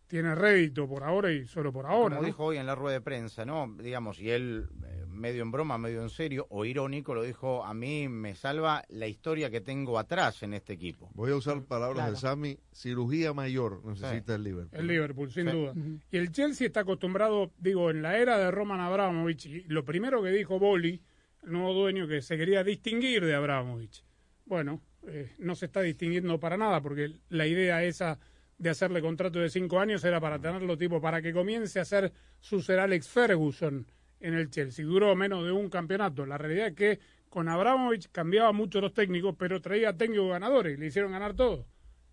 tiene 0.07 0.35
rédito 0.35 0.87
por 0.87 1.03
ahora 1.03 1.29
y 1.33 1.45
solo 1.45 1.73
por 1.73 1.85
ahora. 1.85 2.15
Como 2.15 2.21
¿no? 2.21 2.25
dijo 2.27 2.45
hoy 2.45 2.57
en 2.57 2.65
la 2.65 2.75
rueda 2.75 2.93
de 2.93 3.01
prensa, 3.01 3.43
¿no? 3.45 3.75
Digamos, 3.81 4.21
y 4.21 4.29
él, 4.29 4.69
eh, 4.85 5.05
medio 5.09 5.41
en 5.41 5.51
broma, 5.51 5.77
medio 5.77 6.01
en 6.01 6.09
serio, 6.09 6.45
o 6.49 6.63
irónico, 6.63 7.13
lo 7.13 7.23
dijo, 7.23 7.65
a 7.65 7.73
mí 7.73 8.07
me 8.07 8.35
salva 8.35 8.83
la 8.87 9.07
historia 9.07 9.49
que 9.49 9.59
tengo 9.59 9.99
atrás 9.99 10.41
en 10.43 10.53
este 10.53 10.71
equipo. 10.73 11.09
Voy 11.13 11.31
a 11.31 11.35
usar 11.35 11.61
palabras 11.63 11.97
Claro. 11.97 12.11
de 12.13 12.17
Sammy. 12.19 12.57
Cirugía 12.71 13.33
mayor 13.33 13.83
necesita 13.83 14.35
el 14.35 14.43
Liverpool. 14.43 14.79
El 14.79 14.87
Liverpool, 14.87 15.29
sin 15.31 15.45
Sí. 15.47 15.51
duda. 15.51 15.73
Y 16.11 16.17
el 16.17 16.31
Chelsea 16.31 16.67
está 16.67 16.81
acostumbrado, 16.81 17.51
digo, 17.57 17.89
en 17.89 18.01
la 18.01 18.17
era 18.17 18.37
de 18.37 18.49
Roman 18.51 18.79
Abramovich, 18.79 19.47
y 19.47 19.63
lo 19.67 19.83
primero 19.83 20.21
que 20.23 20.29
dijo 20.29 20.57
Boli, 20.59 21.01
el 21.43 21.51
nuevo 21.51 21.73
dueño, 21.73 22.07
que 22.07 22.21
se 22.21 22.37
quería 22.37 22.63
distinguir 22.63 23.25
de 23.25 23.35
Abramovich. 23.35 24.03
Bueno, 24.45 24.81
eh, 25.07 25.33
no 25.39 25.55
se 25.55 25.65
está 25.65 25.81
distinguiendo 25.81 26.39
para 26.39 26.57
nada, 26.57 26.81
porque 26.81 27.19
la 27.29 27.47
idea 27.47 27.83
esa 27.83 28.19
de 28.57 28.69
hacerle 28.69 29.01
contrato 29.01 29.39
de 29.39 29.49
cinco 29.49 29.79
años 29.79 30.03
era 30.03 30.19
para 30.21 30.39
tenerlo 30.39 30.77
tipo, 30.77 31.01
para 31.01 31.21
que 31.21 31.33
comience 31.33 31.79
a 31.79 31.85
ser 31.85 32.13
su 32.39 32.61
ser 32.61 32.79
Alex 32.79 33.09
Ferguson 33.09 33.85
en 34.19 34.33
el 34.33 34.49
Chelsea. 34.49 34.85
Duró 34.85 35.15
menos 35.15 35.43
de 35.43 35.51
un 35.51 35.69
campeonato. 35.69 36.25
La 36.25 36.37
realidad 36.37 36.67
es 36.67 36.73
que 36.73 36.99
con 37.29 37.49
Abramovich 37.49 38.09
cambiaba 38.11 38.51
mucho 38.51 38.79
los 38.79 38.93
técnicos, 38.93 39.35
pero 39.37 39.59
traía 39.59 39.97
técnicos 39.97 40.29
ganadores, 40.29 40.79
le 40.79 40.85
hicieron 40.85 41.11
ganar 41.11 41.33
todo. 41.33 41.67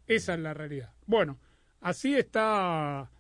Esa 0.06 0.34
es 0.34 0.40
la 0.40 0.54
realidad. 0.54 0.92
Bueno, 1.06 1.38
así 1.80 2.16
está 2.16 3.10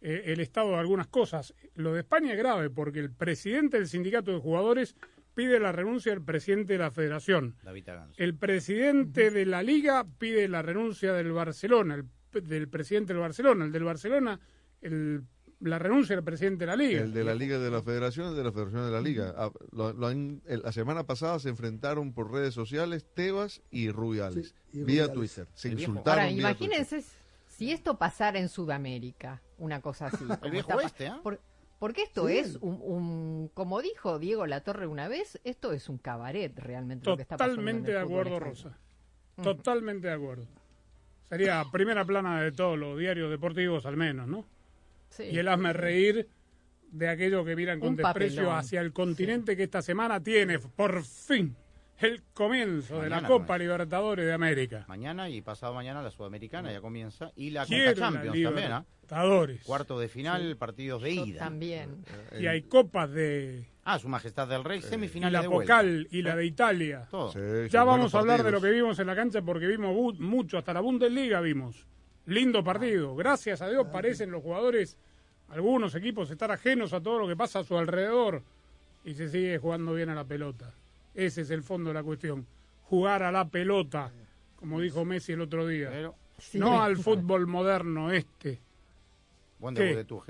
eh, 0.00 0.22
el 0.26 0.40
estado 0.40 0.70
de 0.70 0.76
algunas 0.76 1.08
cosas. 1.08 1.54
Lo 1.74 1.92
de 1.92 2.00
España 2.00 2.32
es 2.32 2.38
grave 2.38 2.70
porque 2.70 3.00
el 3.00 3.10
presidente 3.10 3.76
del 3.76 3.88
sindicato 3.88 4.32
de 4.32 4.38
jugadores 4.38 4.96
pide 5.38 5.60
la 5.60 5.70
renuncia 5.70 6.10
del 6.10 6.24
presidente 6.24 6.72
de 6.72 6.80
la 6.80 6.90
federación. 6.90 7.54
David. 7.62 7.86
El 8.16 8.34
presidente 8.34 9.30
de 9.30 9.46
la 9.46 9.62
liga 9.62 10.04
pide 10.18 10.48
la 10.48 10.62
renuncia 10.62 11.12
del 11.12 11.30
Barcelona, 11.30 11.94
el, 11.94 12.06
del 12.44 12.66
presidente 12.68 13.12
del 13.12 13.20
Barcelona. 13.22 13.64
El 13.64 13.70
del 13.70 13.84
Barcelona, 13.84 14.40
el- 14.82 15.22
la 15.60 15.78
renuncia 15.78 16.16
del 16.16 16.24
presidente 16.24 16.64
de 16.64 16.66
la 16.66 16.74
liga. 16.76 17.02
El 17.02 17.12
de 17.12 17.22
la 17.22 17.36
Liga 17.36 17.56
de 17.60 17.70
la 17.70 17.80
Federación, 17.82 18.30
el 18.30 18.34
de 18.36 18.42
la 18.42 18.50
Federación 18.50 18.86
de 18.86 18.90
la 18.90 19.00
Liga. 19.00 19.32
Ah, 19.36 19.52
lo- 19.70 19.92
lo 19.92 20.08
han- 20.08 20.42
el- 20.46 20.62
la 20.62 20.72
semana 20.72 21.04
pasada 21.06 21.38
se 21.38 21.50
enfrentaron 21.50 22.12
por 22.12 22.32
redes 22.32 22.52
sociales 22.52 23.06
Tebas 23.14 23.62
y 23.70 23.92
Rubiales. 23.92 24.56
Sí, 24.72 24.80
y 24.80 24.82
vía 24.82 25.04
Rubiales. 25.06 25.14
Twitter. 25.14 25.46
Se 25.54 25.68
El 25.68 25.78
insultaron. 25.78 26.08
Ahora, 26.24 26.32
vía 26.32 26.38
imagínense 26.40 27.04
si 27.46 27.70
esto 27.70 27.96
pasara 27.96 28.40
en 28.40 28.48
Sudamérica, 28.48 29.40
una 29.56 29.80
cosa 29.80 30.06
así. 30.06 30.24
como 30.40 30.50
viejo 30.50 30.72
oeste, 30.74 31.06
¿eh? 31.06 31.12
por- 31.22 31.40
porque 31.78 32.02
esto 32.02 32.28
Sí. 32.28 32.38
es 32.38 32.56
un, 32.56 32.78
un- 32.82 33.50
como 33.54 33.80
dijo 33.80 34.18
Diego 34.18 34.46
Latorre 34.46 34.86
una 34.86 35.08
vez, 35.08 35.40
esto 35.44 35.72
es 35.72 35.88
un 35.88 35.98
cabaret 35.98 36.56
realmente 36.58 37.08
lo 37.08 37.16
que 37.16 37.22
está 37.22 37.36
pasando. 37.36 37.54
en 37.62 37.68
el 37.68 37.74
Totalmente 37.76 37.92
de 37.92 37.98
acuerdo. 38.00 38.40
Rosa. 38.40 38.78
Totalmente 39.42 40.08
de 40.08 40.14
acuerdo. 40.14 40.46
Sería 41.28 41.64
primera 41.72 42.04
plana 42.04 42.42
de 42.42 42.52
todos 42.52 42.78
los 42.78 42.98
diarios 42.98 43.30
deportivos, 43.30 43.86
al 43.86 43.96
menos, 43.96 44.26
¿no? 44.28 44.44
Sí. 45.10 45.24
y 45.24 45.38
el 45.38 45.48
hazme 45.48 45.72
reír 45.72 46.28
de 46.90 47.08
aquellos 47.08 47.44
que 47.46 47.56
miran 47.56 47.80
con 47.80 47.90
Un 47.90 47.96
desprecio 47.96 48.42
papelón. 48.42 48.58
hacia 48.58 48.80
el 48.82 48.92
continente 48.92 49.56
que 49.56 49.62
esta 49.62 49.80
semana 49.80 50.22
tiene, 50.22 50.58
por 50.58 51.02
fin, 51.02 51.56
el 52.00 52.22
comienzo 52.34 53.00
de 53.00 53.10
la 53.10 53.22
Copa 53.22 53.28
comienza. 53.46 53.58
Libertadores 53.58 54.26
de 54.26 54.32
América. 54.32 54.84
Mañana 54.88 55.28
y 55.28 55.40
pasado 55.42 55.74
mañana 55.74 56.02
la 56.02 56.10
Sudamericana 56.10 56.72
ya 56.72 56.80
comienza. 56.80 57.32
Y 57.36 57.50
la 57.50 57.64
Quiero 57.66 57.90
la 57.90 57.94
Champions 57.96 58.42
también, 58.42 58.72
¿ah? 58.72 58.84
Libertadores. 59.02 59.62
Cuarto 59.64 59.98
de 59.98 60.08
final, 60.08 60.56
partidos 60.56 61.02
de 61.02 61.14
Yo 61.16 61.24
ida. 61.26 61.38
también. 61.40 62.04
Y 62.38 62.46
hay 62.46 62.62
copas 62.62 63.10
de 63.10 63.64
Ah, 63.84 63.98
Su 63.98 64.08
Majestad 64.08 64.46
del 64.48 64.64
Rey, 64.64 64.80
y 64.80 64.82
semifinales 64.82 65.32
la 65.32 65.40
de 65.42 65.48
vuelta. 65.48 65.76
Pocal 65.78 66.08
y 66.10 66.20
la 66.20 66.36
de 66.36 66.44
Italia. 66.44 67.06
Todo. 67.10 67.32
Sí, 67.32 67.70
Ya 67.70 67.84
vamos 67.84 68.14
a 68.14 68.18
hablar 68.18 68.42
de 68.42 68.50
lo 68.50 68.60
que 68.60 68.70
vimos 68.70 68.98
en 68.98 69.06
la 69.06 69.16
cancha 69.16 69.40
porque 69.40 69.66
vimos 69.66 70.18
mucho, 70.20 70.58
hasta 70.58 70.74
la 70.74 70.80
Bundesliga 70.80 71.40
vimos. 71.40 71.86
Lindo 72.26 72.62
partido. 72.62 73.16
Gracias 73.16 73.62
a 73.62 73.68
Dios 73.70 73.86
parecen 73.90 74.30
los 74.30 74.42
jugadores, 74.42 74.98
algunos 75.48 75.94
equipos, 75.94 76.30
estar 76.30 76.50
ajenos 76.52 76.92
a 76.92 77.00
todo 77.02 77.18
lo 77.18 77.26
que 77.26 77.34
pasa 77.34 77.60
a 77.60 77.64
su 77.64 77.78
alrededor 77.78 78.42
y 79.06 79.14
se 79.14 79.30
sigue 79.30 79.56
jugando 79.56 79.94
bien 79.94 80.10
a 80.10 80.14
la 80.14 80.24
pelota. 80.24 80.74
Ese 81.18 81.40
es 81.40 81.50
el 81.50 81.64
fondo 81.64 81.90
de 81.90 81.94
la 81.94 82.04
cuestión. 82.04 82.46
Jugar 82.84 83.24
a 83.24 83.32
la 83.32 83.48
pelota, 83.48 84.12
como 84.54 84.80
dijo 84.80 85.04
Messi 85.04 85.32
el 85.32 85.40
otro 85.40 85.66
día. 85.66 85.88
Pero, 85.90 86.14
Sí. 86.38 86.60
No 86.60 86.80
al 86.80 86.96
fútbol 86.96 87.48
moderno 87.48 88.12
este. 88.12 88.60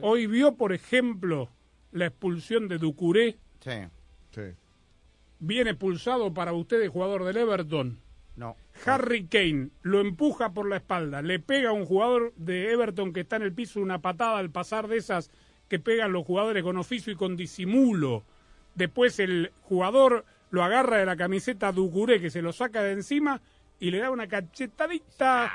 Hoy 0.00 0.26
vio, 0.26 0.54
por 0.54 0.73
ejemplo, 0.73 1.50
la 1.92 2.07
expulsión 2.07 2.66
de 2.66 2.78
Ducuré. 2.78 3.37
Sí. 3.61 3.73
Sí. 4.35 4.40
Viene 5.38 5.71
expulsado 5.71 6.33
para 6.33 6.54
usted 6.54 6.80
el 6.80 6.88
jugador 6.88 7.25
del 7.25 7.37
Everton. 7.37 7.99
No. 8.37 8.57
Harry 8.87 9.26
Kane 9.26 9.68
lo 9.83 10.00
empuja 10.00 10.54
por 10.54 10.66
la 10.66 10.76
espalda, 10.76 11.21
le 11.21 11.40
pega 11.40 11.68
a 11.71 11.75
un 11.75 11.85
jugador 11.85 12.33
de 12.37 12.73
Everton 12.73 13.12
que 13.12 13.21
está 13.21 13.37
en 13.37 13.42
el 13.42 13.52
piso 13.52 13.80
una 13.80 14.00
patada 14.00 14.38
al 14.38 14.49
pasar 14.49 14.88
de 14.88 14.97
esas 14.97 15.30
que 15.68 15.78
pegan 15.78 16.12
los 16.12 16.25
jugadores 16.25 16.62
con 16.62 16.78
oficio 16.78 17.12
y 17.12 17.16
con 17.16 17.37
disimulo. 17.37 18.25
Después 18.75 19.18
el 19.18 19.52
jugador 19.61 20.25
lo 20.50 20.62
agarra 20.62 20.98
de 20.98 21.06
la 21.06 21.16
camiseta 21.16 21.72
Ducuré 21.72 22.20
que 22.20 22.30
se 22.30 22.42
lo 22.42 22.52
saca 22.52 22.82
de 22.82 22.92
encima 22.92 23.40
y 23.80 23.90
le 23.90 23.98
da 23.98 24.10
una 24.10 24.26
cachetadita 24.26 25.50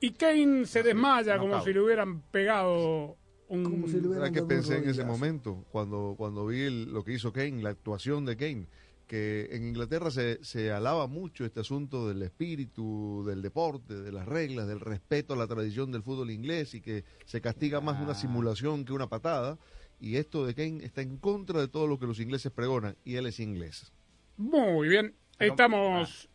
y 0.00 0.10
Kane 0.12 0.66
se 0.66 0.82
desmaya 0.82 1.38
como 1.38 1.62
si 1.62 1.72
le 1.72 1.80
hubieran 1.80 2.20
pegado 2.30 3.16
un... 3.48 3.64
Como 3.64 3.86
si 3.86 3.94
le 4.00 4.08
hubieran 4.08 4.14
¿Sabes 4.26 4.32
qué 4.32 4.40
dado 4.40 4.44
un 4.44 4.48
pensé 4.48 4.76
en 4.78 4.88
ese 4.90 5.04
momento? 5.04 5.64
Cuando, 5.70 6.14
cuando 6.16 6.46
vi 6.46 6.60
el- 6.62 6.92
lo 6.92 7.02
que 7.04 7.12
hizo 7.14 7.32
Kane, 7.32 7.62
la 7.62 7.70
actuación 7.70 8.24
de 8.24 8.36
Kane. 8.36 8.66
Que 9.06 9.48
en 9.52 9.68
Inglaterra 9.68 10.10
se, 10.10 10.42
se 10.44 10.72
alaba 10.72 11.06
mucho 11.06 11.44
este 11.44 11.60
asunto 11.60 12.08
del 12.08 12.22
espíritu, 12.22 13.22
del 13.24 13.40
deporte, 13.40 13.94
de 13.94 14.10
las 14.10 14.26
reglas, 14.26 14.66
del 14.66 14.80
respeto 14.80 15.34
a 15.34 15.36
la 15.36 15.46
tradición 15.46 15.92
del 15.92 16.02
fútbol 16.02 16.32
inglés 16.32 16.74
y 16.74 16.80
que 16.80 17.04
se 17.24 17.40
castiga 17.40 17.80
más 17.80 18.00
una 18.02 18.12
Ah. 18.12 18.14
simulación 18.16 18.84
que 18.84 18.92
una 18.92 19.06
patada. 19.08 19.58
Y 20.00 20.16
esto 20.16 20.44
de 20.44 20.54
Kane 20.56 20.84
está 20.84 21.02
en 21.02 21.18
contra 21.18 21.60
de 21.60 21.68
todo 21.68 21.86
lo 21.86 22.00
que 22.00 22.06
los 22.06 22.18
ingleses 22.18 22.50
pregonan. 22.50 22.96
Y 23.04 23.14
él 23.14 23.26
es 23.26 23.38
inglés. 23.38 23.92
Muy 24.38 24.88
bien, 24.88 25.14
estamos 25.38 26.28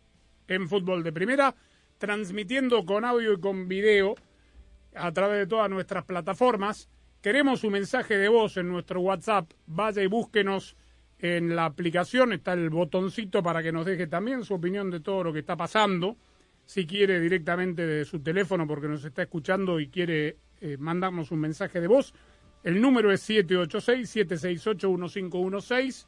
en 0.47 0.67
fútbol 0.67 1.03
de 1.03 1.13
primera, 1.13 1.53
transmitiendo 1.99 2.83
con 2.83 3.05
audio 3.05 3.33
y 3.33 3.39
con 3.39 3.67
video 3.67 4.15
a 4.95 5.11
través 5.11 5.37
de 5.37 5.45
todas 5.45 5.69
nuestras 5.69 6.03
plataformas. 6.05 6.89
Queremos 7.21 7.63
un 7.63 7.73
mensaje 7.73 8.17
de 8.17 8.27
voz 8.27 8.57
en 8.57 8.69
nuestro 8.69 9.01
WhatsApp. 9.01 9.51
Vaya 9.67 10.01
y 10.01 10.07
búsquenos 10.07 10.75
en 11.19 11.55
la 11.55 11.65
aplicación. 11.65 12.33
Está 12.33 12.53
el 12.53 12.71
botoncito 12.71 13.43
para 13.43 13.61
que 13.61 13.71
nos 13.71 13.85
deje 13.85 14.07
también 14.07 14.43
su 14.43 14.55
opinión 14.55 14.89
de 14.89 15.01
todo 15.01 15.25
lo 15.25 15.31
que 15.31 15.37
está 15.39 15.55
pasando. 15.55 16.17
Si 16.65 16.87
quiere 16.87 17.19
directamente 17.19 17.85
de 17.85 18.03
su 18.05 18.19
teléfono 18.19 18.65
porque 18.65 18.87
nos 18.87 19.05
está 19.05 19.21
escuchando 19.21 19.79
y 19.79 19.89
quiere 19.89 20.37
eh, 20.59 20.75
mandarnos 20.79 21.29
un 21.29 21.41
mensaje 21.41 21.79
de 21.79 21.87
voz. 21.87 22.15
El 22.63 22.81
número 22.81 23.11
es 23.11 23.29
786-768-1516. 23.29 26.07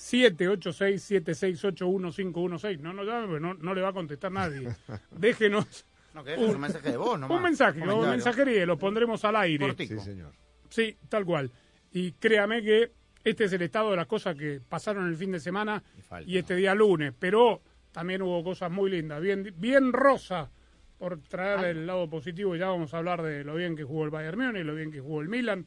786-768-1516. 0.00 2.78
No 2.80 2.92
nos 2.92 3.06
llame, 3.06 3.40
no, 3.40 3.54
no 3.54 3.74
le 3.74 3.80
va 3.82 3.88
a 3.88 3.92
contestar 3.92 4.32
nadie. 4.32 4.68
Déjenos 5.10 5.84
No, 6.14 6.24
que 6.24 6.30
dejes 6.32 6.54
un 6.54 6.60
mensaje 6.60 6.90
de 6.90 6.96
voz 6.96 7.18
nomás. 7.18 7.36
un 7.36 7.42
mensaje, 7.42 7.82
o 7.82 8.02
mensajería, 8.06 8.66
lo 8.66 8.78
pondremos 8.78 9.24
al 9.24 9.36
aire. 9.36 9.66
Cortito. 9.66 9.98
Sí, 9.98 10.04
señor. 10.04 10.32
Sí, 10.68 10.96
tal 11.08 11.24
cual. 11.24 11.50
Y 11.92 12.12
créame 12.12 12.62
que 12.62 12.92
este 13.24 13.44
es 13.44 13.52
el 13.52 13.62
estado 13.62 13.90
de 13.90 13.96
las 13.96 14.06
cosas 14.06 14.36
que 14.36 14.60
pasaron 14.66 15.08
el 15.08 15.16
fin 15.16 15.32
de 15.32 15.40
semana 15.40 15.82
Y 15.98 16.02
falta, 16.02 16.30
y 16.30 16.38
este 16.38 16.54
día 16.56 16.74
lunes. 16.74 17.12
Pero 17.18 17.60
también 17.92 18.22
hubo 18.22 18.42
cosas 18.44 18.70
muy 18.70 18.90
lindas. 18.90 19.20
Bien, 19.20 19.52
bien 19.58 19.92
rosa 19.92 20.50
por 20.98 21.20
traer 21.22 21.76
el 21.76 21.86
lado 21.86 22.08
positivo. 22.08 22.54
Ya 22.56 22.68
vamos 22.68 22.94
a 22.94 22.98
hablar 22.98 23.22
de 23.22 23.42
lo 23.44 23.54
bien 23.56 23.74
que 23.76 23.84
jugó 23.84 24.04
el 24.04 24.10
Bayern 24.10 24.38
Múnich, 24.38 24.64
lo 24.64 24.74
bien 24.74 24.90
que 24.92 25.00
jugó 25.00 25.20
el 25.22 25.28
Milan. 25.28 25.66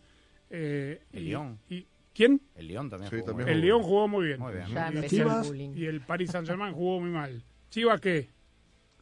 eh, 0.50 1.02
El 1.12 1.24
y- 1.24 1.26
Lyon. 1.26 1.60
y- 1.70 1.86
¿Quién? 2.14 2.42
El 2.56 2.68
León 2.68 2.90
también 2.90 3.10
Sí, 3.10 3.16
jugó 3.18 3.28
también 3.28 3.46
muy 3.48 3.54
El 3.56 3.62
bien. 3.62 3.68
Lyon 3.76 3.84
jugó 3.84 4.08
muy 4.08 4.26
bien. 4.28 4.40
Muy 4.40 4.54
bien. 4.54 4.68
Ya 4.68 4.92
Y- 4.94 5.08
Chivas. 5.08 5.50
el. 5.50 5.78
Y 5.78 5.86
el 5.88 6.02
Paris 6.02 6.30
Saint 6.32 6.48
Germain 6.48 6.74
jugó 6.74 7.00
muy 7.00 7.10
mal. 7.10 7.44
¿Chivas 7.70 8.00
qué? 8.00 8.30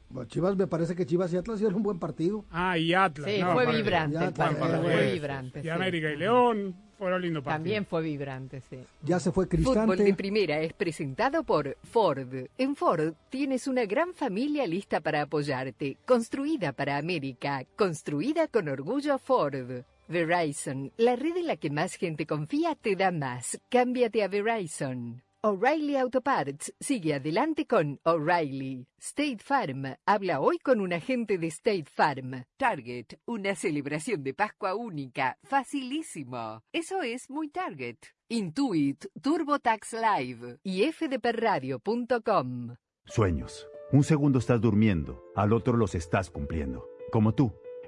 Bueno, 0.10 0.28
Chivas, 0.30 0.56
me 0.58 0.68
parece 0.68 0.94
que 0.96 1.06
Chivas 1.06 1.32
y 1.34 1.38
Atlas 1.38 1.58
hicieron 1.58 1.76
un 1.78 1.84
buen 1.84 2.00
partido. 2.00 2.46
Ah, 2.52 2.78
y 2.78 2.94
Atlas. 2.94 3.30
Sí, 3.32 3.40
no, 3.42 3.54
fue 3.54 3.66
vibrante 3.76 4.32
partido, 4.32 4.60
bueno, 4.60 4.82
fue 4.84 5.12
vibrante. 5.14 5.60
Y 5.60 5.64
sí. 5.64 5.70
América 5.70 6.12
y 6.12 6.18
León 6.18 6.76
fueron 6.98 7.22
lindos 7.22 7.44
partidos. 7.44 7.58
También 7.64 7.86
fue 7.86 8.02
vibrante, 8.02 8.62
sí. 8.62 8.78
Ya 9.04 9.20
se 9.22 9.32
fue 9.32 9.46
Fútbol 9.46 9.66
de 9.66 9.74
Cristante. 9.74 10.14
Primera 10.14 10.60
es 10.60 10.74
presentado 10.74 11.44
por 11.46 11.78
Ford. 11.84 12.28
En 12.58 12.76
Ford 12.76 13.14
tienes 13.30 13.68
una 13.68 13.86
gran 13.86 14.14
familia 14.14 14.68
lista 14.68 15.00
para 15.00 15.22
apoyarte, 15.22 15.98
construida 16.06 16.74
para 16.74 16.98
América, 16.98 17.64
construida 17.78 18.48
con 18.50 18.68
orgullo 18.68 19.18
Ford. 19.18 19.84
Verizon, 20.08 20.92
la 20.98 21.16
red 21.16 21.38
en 21.38 21.48
la 21.48 21.58
que 21.58 21.70
más 21.70 21.96
gente 21.96 22.26
confía, 22.26 22.76
te 22.76 22.96
da 22.96 23.12
más. 23.12 23.60
Cámbiate 23.70 24.24
a 24.24 24.28
Verizon. 24.28 25.24
O'Reilly 25.44 25.96
Auto 25.98 26.22
Parts 26.22 26.72
sigue 26.80 27.16
adelante 27.16 27.66
con 27.66 28.00
O'Reilly. 28.04 28.86
State 29.00 29.40
Farm 29.40 29.96
habla 30.06 30.40
hoy 30.40 30.60
con 30.60 30.80
un 30.80 30.94
agente 30.94 31.40
de 31.40 31.48
State 31.48 31.88
Farm. 31.92 32.46
Target, 32.58 33.18
una 33.26 33.56
celebración 33.56 34.22
de 34.22 34.36
Pascua 34.36 34.76
única, 34.76 35.40
facilísimo. 35.42 36.62
Eso 36.72 37.02
es 37.02 37.28
muy 37.32 37.50
Target. 37.50 37.98
Intuit, 38.30 39.08
TurboTax 39.20 39.94
Live 39.94 40.60
y 40.62 40.84
fdpradio.com. 40.92 42.76
Sueños. 43.06 43.68
Un 43.92 44.04
segundo 44.04 44.38
estás 44.38 44.62
durmiendo, 44.62 45.24
al 45.36 45.54
otro 45.54 45.76
los 45.76 45.96
estás 45.96 46.30
cumpliendo. 46.30 46.88
Como 47.12 47.34
tú. 47.34 47.52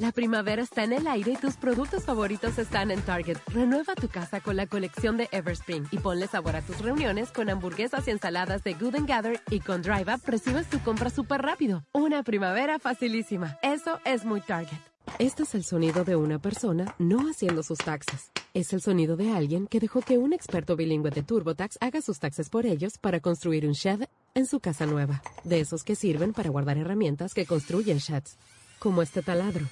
La 0.00 0.10
primavera 0.10 0.62
está 0.62 0.84
en 0.84 0.94
el 0.94 1.06
aire 1.06 1.32
y 1.32 1.36
tus 1.36 1.56
productos 1.56 2.04
favoritos 2.04 2.58
están 2.58 2.90
en 2.90 3.02
Target. 3.02 3.36
Renueva 3.48 3.94
tu 3.94 4.08
casa 4.08 4.40
con 4.40 4.56
la 4.56 4.66
colección 4.66 5.18
de 5.18 5.28
Everspring 5.30 5.86
y 5.90 5.98
ponle 5.98 6.26
sabor 6.26 6.56
a 6.56 6.62
tus 6.62 6.78
reuniones 6.80 7.30
con 7.30 7.50
hamburguesas 7.50 8.08
y 8.08 8.10
ensaladas 8.10 8.64
de 8.64 8.72
Good 8.72 9.06
Gather 9.06 9.40
y 9.50 9.60
con 9.60 9.82
Drive 9.82 10.12
Up 10.14 10.22
recibes 10.24 10.68
tu 10.68 10.80
compra 10.80 11.10
súper 11.10 11.42
rápido. 11.42 11.84
Una 11.92 12.22
primavera 12.22 12.78
facilísima. 12.78 13.58
Eso 13.62 14.00
es 14.06 14.24
muy 14.24 14.40
Target. 14.40 14.78
Este 15.18 15.42
es 15.42 15.54
el 15.54 15.62
sonido 15.62 16.04
de 16.04 16.16
una 16.16 16.38
persona 16.38 16.94
no 16.98 17.28
haciendo 17.28 17.62
sus 17.62 17.78
taxes. 17.78 18.30
Es 18.54 18.72
el 18.72 18.80
sonido 18.80 19.16
de 19.16 19.32
alguien 19.32 19.66
que 19.66 19.78
dejó 19.78 20.00
que 20.00 20.16
un 20.16 20.32
experto 20.32 20.74
bilingüe 20.74 21.10
de 21.10 21.22
TurboTax 21.22 21.76
haga 21.80 22.00
sus 22.00 22.18
taxes 22.18 22.48
por 22.48 22.64
ellos 22.64 22.96
para 22.98 23.20
construir 23.20 23.66
un 23.66 23.72
shed 23.72 24.04
en 24.34 24.46
su 24.46 24.58
casa 24.58 24.86
nueva. 24.86 25.22
De 25.44 25.60
esos 25.60 25.84
que 25.84 25.96
sirven 25.96 26.32
para 26.32 26.48
guardar 26.48 26.78
herramientas 26.78 27.34
que 27.34 27.44
construyen 27.44 27.98
sheds. 27.98 28.38
Como 28.78 29.02
este 29.02 29.22
taladro. 29.22 29.66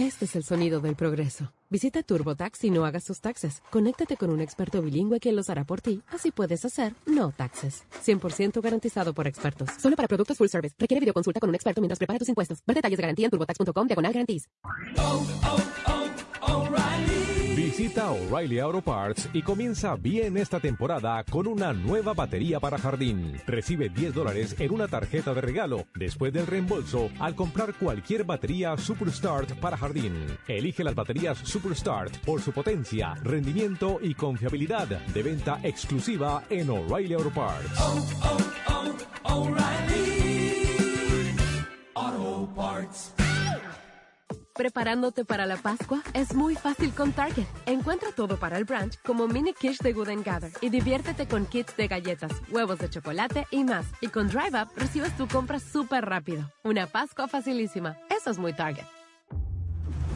Este 0.00 0.24
es 0.24 0.34
el 0.34 0.44
sonido 0.44 0.80
del 0.80 0.96
progreso. 0.96 1.52
Visita 1.68 2.02
TurboTax 2.02 2.64
y 2.64 2.70
no 2.70 2.86
hagas 2.86 3.04
tus 3.04 3.20
taxes. 3.20 3.62
Conéctate 3.70 4.16
con 4.16 4.30
un 4.30 4.40
experto 4.40 4.80
bilingüe 4.80 5.20
quien 5.20 5.36
los 5.36 5.50
hará 5.50 5.64
por 5.64 5.82
ti. 5.82 6.00
Así 6.08 6.30
puedes 6.30 6.64
hacer 6.64 6.94
no 7.04 7.32
taxes. 7.32 7.84
100% 8.02 8.62
garantizado 8.62 9.12
por 9.12 9.26
expertos. 9.26 9.68
Solo 9.78 9.96
para 9.96 10.08
productos 10.08 10.38
full 10.38 10.48
service. 10.48 10.74
Requiere 10.78 11.00
videoconsulta 11.00 11.38
con 11.38 11.50
un 11.50 11.54
experto 11.54 11.82
mientras 11.82 11.98
prepara 11.98 12.18
tus 12.18 12.30
impuestos. 12.30 12.62
Ver 12.66 12.76
detalles 12.76 12.96
de 12.96 13.02
garantía 13.02 13.26
en 13.26 13.30
turbotax.com 13.30 13.86
diagonal 13.86 14.12
garantís. 14.14 14.48
Visita 17.80 18.10
O'Reilly 18.10 18.58
Auto 18.58 18.82
Parts 18.82 19.30
y 19.32 19.40
comienza 19.40 19.96
bien 19.96 20.36
esta 20.36 20.60
temporada 20.60 21.24
con 21.24 21.46
una 21.46 21.72
nueva 21.72 22.12
batería 22.12 22.60
para 22.60 22.76
jardín. 22.76 23.40
Recibe 23.46 23.88
10 23.88 24.12
dólares 24.12 24.54
en 24.58 24.70
una 24.70 24.86
tarjeta 24.86 25.32
de 25.32 25.40
regalo 25.40 25.86
después 25.94 26.30
del 26.30 26.46
reembolso 26.46 27.08
al 27.18 27.34
comprar 27.34 27.72
cualquier 27.72 28.24
batería 28.24 28.76
Superstart 28.76 29.52
para 29.60 29.78
jardín. 29.78 30.12
Elige 30.46 30.84
las 30.84 30.94
baterías 30.94 31.38
Superstart 31.38 32.18
por 32.18 32.42
su 32.42 32.52
potencia, 32.52 33.14
rendimiento 33.22 33.98
y 34.02 34.12
confiabilidad 34.12 34.86
de 34.86 35.22
venta 35.22 35.58
exclusiva 35.62 36.42
en 36.50 36.68
O'Reilly 36.68 37.14
Auto 37.14 37.30
Parts. 37.30 37.80
Auto 41.94 42.52
Parts. 42.54 43.29
Preparándote 44.54 45.24
para 45.24 45.46
la 45.46 45.56
Pascua 45.56 46.02
es 46.14 46.34
muy 46.34 46.54
fácil 46.54 46.92
con 46.92 47.12
Target. 47.12 47.46
Encuentra 47.66 48.10
todo 48.12 48.38
para 48.38 48.58
el 48.58 48.64
brunch 48.64 49.00
como 49.02 49.26
mini 49.26 49.54
quiche 49.54 49.82
de 49.82 49.92
Good 49.92 50.24
Gather 50.24 50.52
y 50.60 50.68
diviértete 50.70 51.26
con 51.26 51.46
kits 51.46 51.76
de 51.76 51.88
galletas, 51.88 52.32
huevos 52.50 52.78
de 52.78 52.90
chocolate 52.90 53.46
y 53.50 53.64
más. 53.64 53.86
Y 54.00 54.08
con 54.08 54.28
Drive 54.28 54.60
Up 54.60 54.68
recibes 54.76 55.16
tu 55.16 55.26
compra 55.28 55.60
súper 55.60 56.04
rápido. 56.04 56.50
Una 56.64 56.86
Pascua 56.86 57.28
facilísima. 57.28 57.96
Eso 58.10 58.30
es 58.30 58.38
muy 58.38 58.52
Target. 58.52 58.99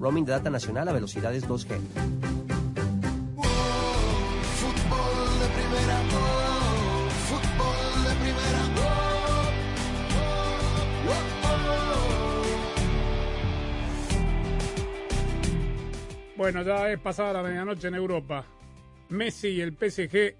Roaming 0.00 0.24
de 0.24 0.32
data 0.32 0.50
nacional 0.50 0.88
a 0.88 0.92
velocidades 0.92 1.46
2G. 1.46 1.78
Fútbol 4.58 5.38
de 5.38 5.48
primera, 5.54 6.02
oh, 6.12 7.08
fútbol 7.28 8.04
de 8.04 8.14
primera, 8.22 8.62
oh, 8.78 9.06
Bueno, 16.36 16.62
ya 16.62 16.90
es 16.90 16.98
pasada 16.98 17.34
la 17.34 17.42
medianoche 17.42 17.86
en 17.86 17.94
Europa. 17.94 18.44
Messi 19.10 19.48
y 19.48 19.60
el 19.60 19.72
PSG 19.74 20.34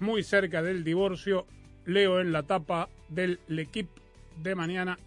muy 0.00 0.24
cerca 0.24 0.60
del 0.60 0.82
divorcio. 0.82 1.46
Leo 1.86 2.20
en 2.20 2.32
la 2.32 2.42
tapa 2.42 2.88
del 3.08 3.38
L'Equipe 3.46 4.00
de 4.42 4.54
mañana. 4.56 4.98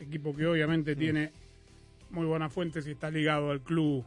Equipo 0.00 0.34
que 0.36 0.46
obviamente 0.46 0.94
tiene 0.94 1.39
muy 2.10 2.26
buenas 2.26 2.52
fuentes 2.52 2.86
y 2.86 2.92
está 2.92 3.10
ligado 3.10 3.50
al 3.50 3.60
club. 3.62 4.04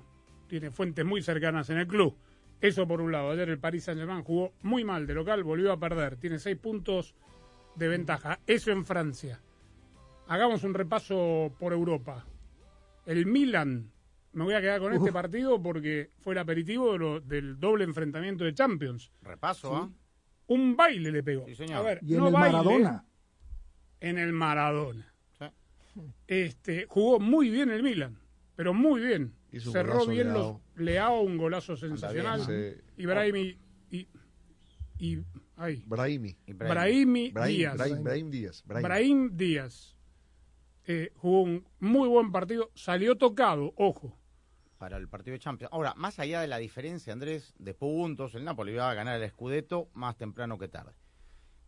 Tiene 0.47 0.71
fuentes 0.71 1.05
muy 1.05 1.21
cercanas 1.21 1.69
en 1.69 1.77
el 1.77 1.87
club. 1.87 2.15
Eso 2.61 2.87
por 2.87 3.01
un 3.01 3.11
lado. 3.11 3.31
Ayer 3.31 3.49
el 3.49 3.59
Paris 3.59 3.83
Saint-Germain 3.85 4.23
jugó 4.23 4.53
muy 4.61 4.83
mal 4.83 5.05
de 5.07 5.13
local, 5.13 5.43
volvió 5.43 5.71
a 5.71 5.79
perder. 5.79 6.17
Tiene 6.17 6.39
seis 6.39 6.57
puntos 6.57 7.15
de 7.75 7.87
ventaja. 7.87 8.39
Eso 8.47 8.71
en 8.71 8.85
Francia. 8.85 9.41
Hagamos 10.27 10.63
un 10.63 10.73
repaso 10.73 11.53
por 11.59 11.73
Europa. 11.73 12.25
El 13.05 13.25
Milan, 13.25 13.91
me 14.31 14.43
voy 14.45 14.53
a 14.53 14.61
quedar 14.61 14.79
con 14.79 14.93
este 14.93 15.11
partido 15.11 15.61
porque 15.61 16.11
fue 16.19 16.33
el 16.33 16.39
aperitivo 16.39 16.93
de 16.93 16.99
lo- 16.99 17.19
del 17.19 17.59
doble 17.59 17.83
enfrentamiento 17.83 18.45
de 18.45 18.53
Champions. 18.53 19.11
Repaso, 19.21 19.75
¿ah? 19.75 19.89
Un 20.47 20.75
baile 20.75 21.11
le 21.11 21.23
pegó. 21.23 21.45
señor. 21.55 21.77
A 21.77 21.81
ver, 21.81 21.99
Y 22.01 22.13
en 22.13 22.19
no 22.19 22.27
el 22.27 22.33
baile, 22.33 22.57
Maradona. 22.57 23.05
En 23.99 24.17
el 24.17 24.31
Maradona. 24.33 25.12
Este, 26.27 26.85
jugó 26.87 27.19
muy 27.19 27.49
bien 27.49 27.69
el 27.69 27.83
Milan, 27.83 28.17
pero 28.55 28.73
muy 28.73 29.01
bien. 29.01 29.33
Cerró 29.71 30.05
bien 30.07 30.33
Leao. 30.33 30.61
los 30.75 30.81
Leao, 30.83 31.21
un 31.21 31.37
golazo 31.37 31.77
sensacional. 31.77 32.41
bien, 32.47 32.75
sí. 32.75 32.81
Ibrahim 33.03 33.35
y, 33.35 33.57
y, 33.97 34.07
y- 34.97 35.23
ay, 35.57 35.83
Brahimi. 35.85 36.35
Brahimi 36.47 37.31
Brahim, 37.31 37.57
Díaz. 37.57 37.77
Brahim, 37.77 38.03
Brahim 38.03 38.29
Díaz. 38.31 38.63
Brahim. 38.65 38.83
Brahim 38.83 39.37
Díaz 39.37 39.95
eh, 40.85 41.11
jugó 41.15 41.43
un 41.43 41.65
muy 41.79 42.07
buen 42.09 42.31
partido, 42.31 42.71
salió 42.73 43.15
tocado, 43.15 43.73
ojo. 43.77 44.17
para 44.79 44.97
el 44.97 45.07
partido 45.07 45.33
de 45.33 45.39
Champions. 45.39 45.71
Ahora, 45.71 45.93
más 45.95 46.17
allá 46.19 46.41
de 46.41 46.47
la 46.47 46.57
diferencia, 46.57 47.13
Andrés, 47.13 47.53
de 47.59 47.73
puntos, 47.73 48.33
el 48.35 48.43
Napoli 48.43 48.73
va 48.73 48.89
a 48.89 48.93
ganar 48.95 49.21
el 49.21 49.29
Scudetto 49.29 49.89
más 49.93 50.17
temprano 50.17 50.57
que 50.57 50.67
tarde. 50.67 50.93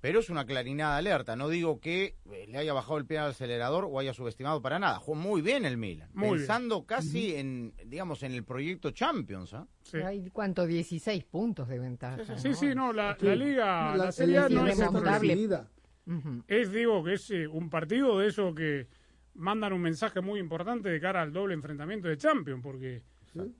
Pero 0.02 0.20
es 0.20 0.30
una 0.30 0.46
clarinada 0.46 0.98
alerta. 0.98 1.36
No 1.36 1.50
digo 1.50 1.80
que 1.80 2.16
eh, 2.32 2.46
le 2.48 2.58
haya 2.60 2.74
bajado 2.74 2.98
el 3.00 3.06
pie 3.06 3.18
al 3.18 3.32
acelerador 3.32 3.86
o 3.90 4.00
haya 4.00 4.14
subestimado 4.14 4.62
para 4.62 4.78
nada. 4.78 5.00
Jugó 5.00 5.16
muy 5.16 5.42
bien 5.42 5.66
el 5.66 5.78
Milan. 5.78 6.10
Muy 6.14 6.28
bien. 6.30 6.38
pensando 6.40 6.86
casi 6.86 7.36
en, 7.36 7.74
digamos, 7.86 8.22
en 8.22 8.34
el 8.34 8.44
proyecto 8.44 8.92
Champions. 8.92 9.54
¿ah? 9.56 9.68
Hay, 10.06 10.30
¿cuánto? 10.32 10.68
16 10.68 11.24
puntos 11.26 11.68
de 11.68 11.80
ventaja. 11.80 12.38
Sí, 12.38 12.54
sí, 12.54 12.76
no, 12.76 12.94
la, 12.94 13.18
Sí. 13.20 13.26
la 13.26 13.36
liga, 13.36 13.96
la, 13.98 14.06
La- 14.06 14.12
Serie 14.12 14.38
A 14.38 14.46
el 14.48 14.54
no 14.56 14.68
es 14.68 14.78
irremontable. 14.78 15.34
extraordinaria. 15.34 15.70
Es, 16.48 16.72
digo, 16.72 17.04
que 17.04 17.14
es 17.14 17.32
eh, 17.32 17.48
un 17.48 17.70
partido 17.72 18.20
de 18.20 18.28
eso 18.28 18.54
que 18.54 18.88
mandan 19.34 19.74
un 19.74 19.82
mensaje 19.82 20.22
muy 20.22 20.40
importante 20.40 20.88
de 20.90 21.00
cara 21.00 21.22
al 21.24 21.34
doble 21.34 21.56
enfrentamiento 21.56 22.08
de 22.08 22.18
Champions, 22.18 22.62
porque 22.62 23.02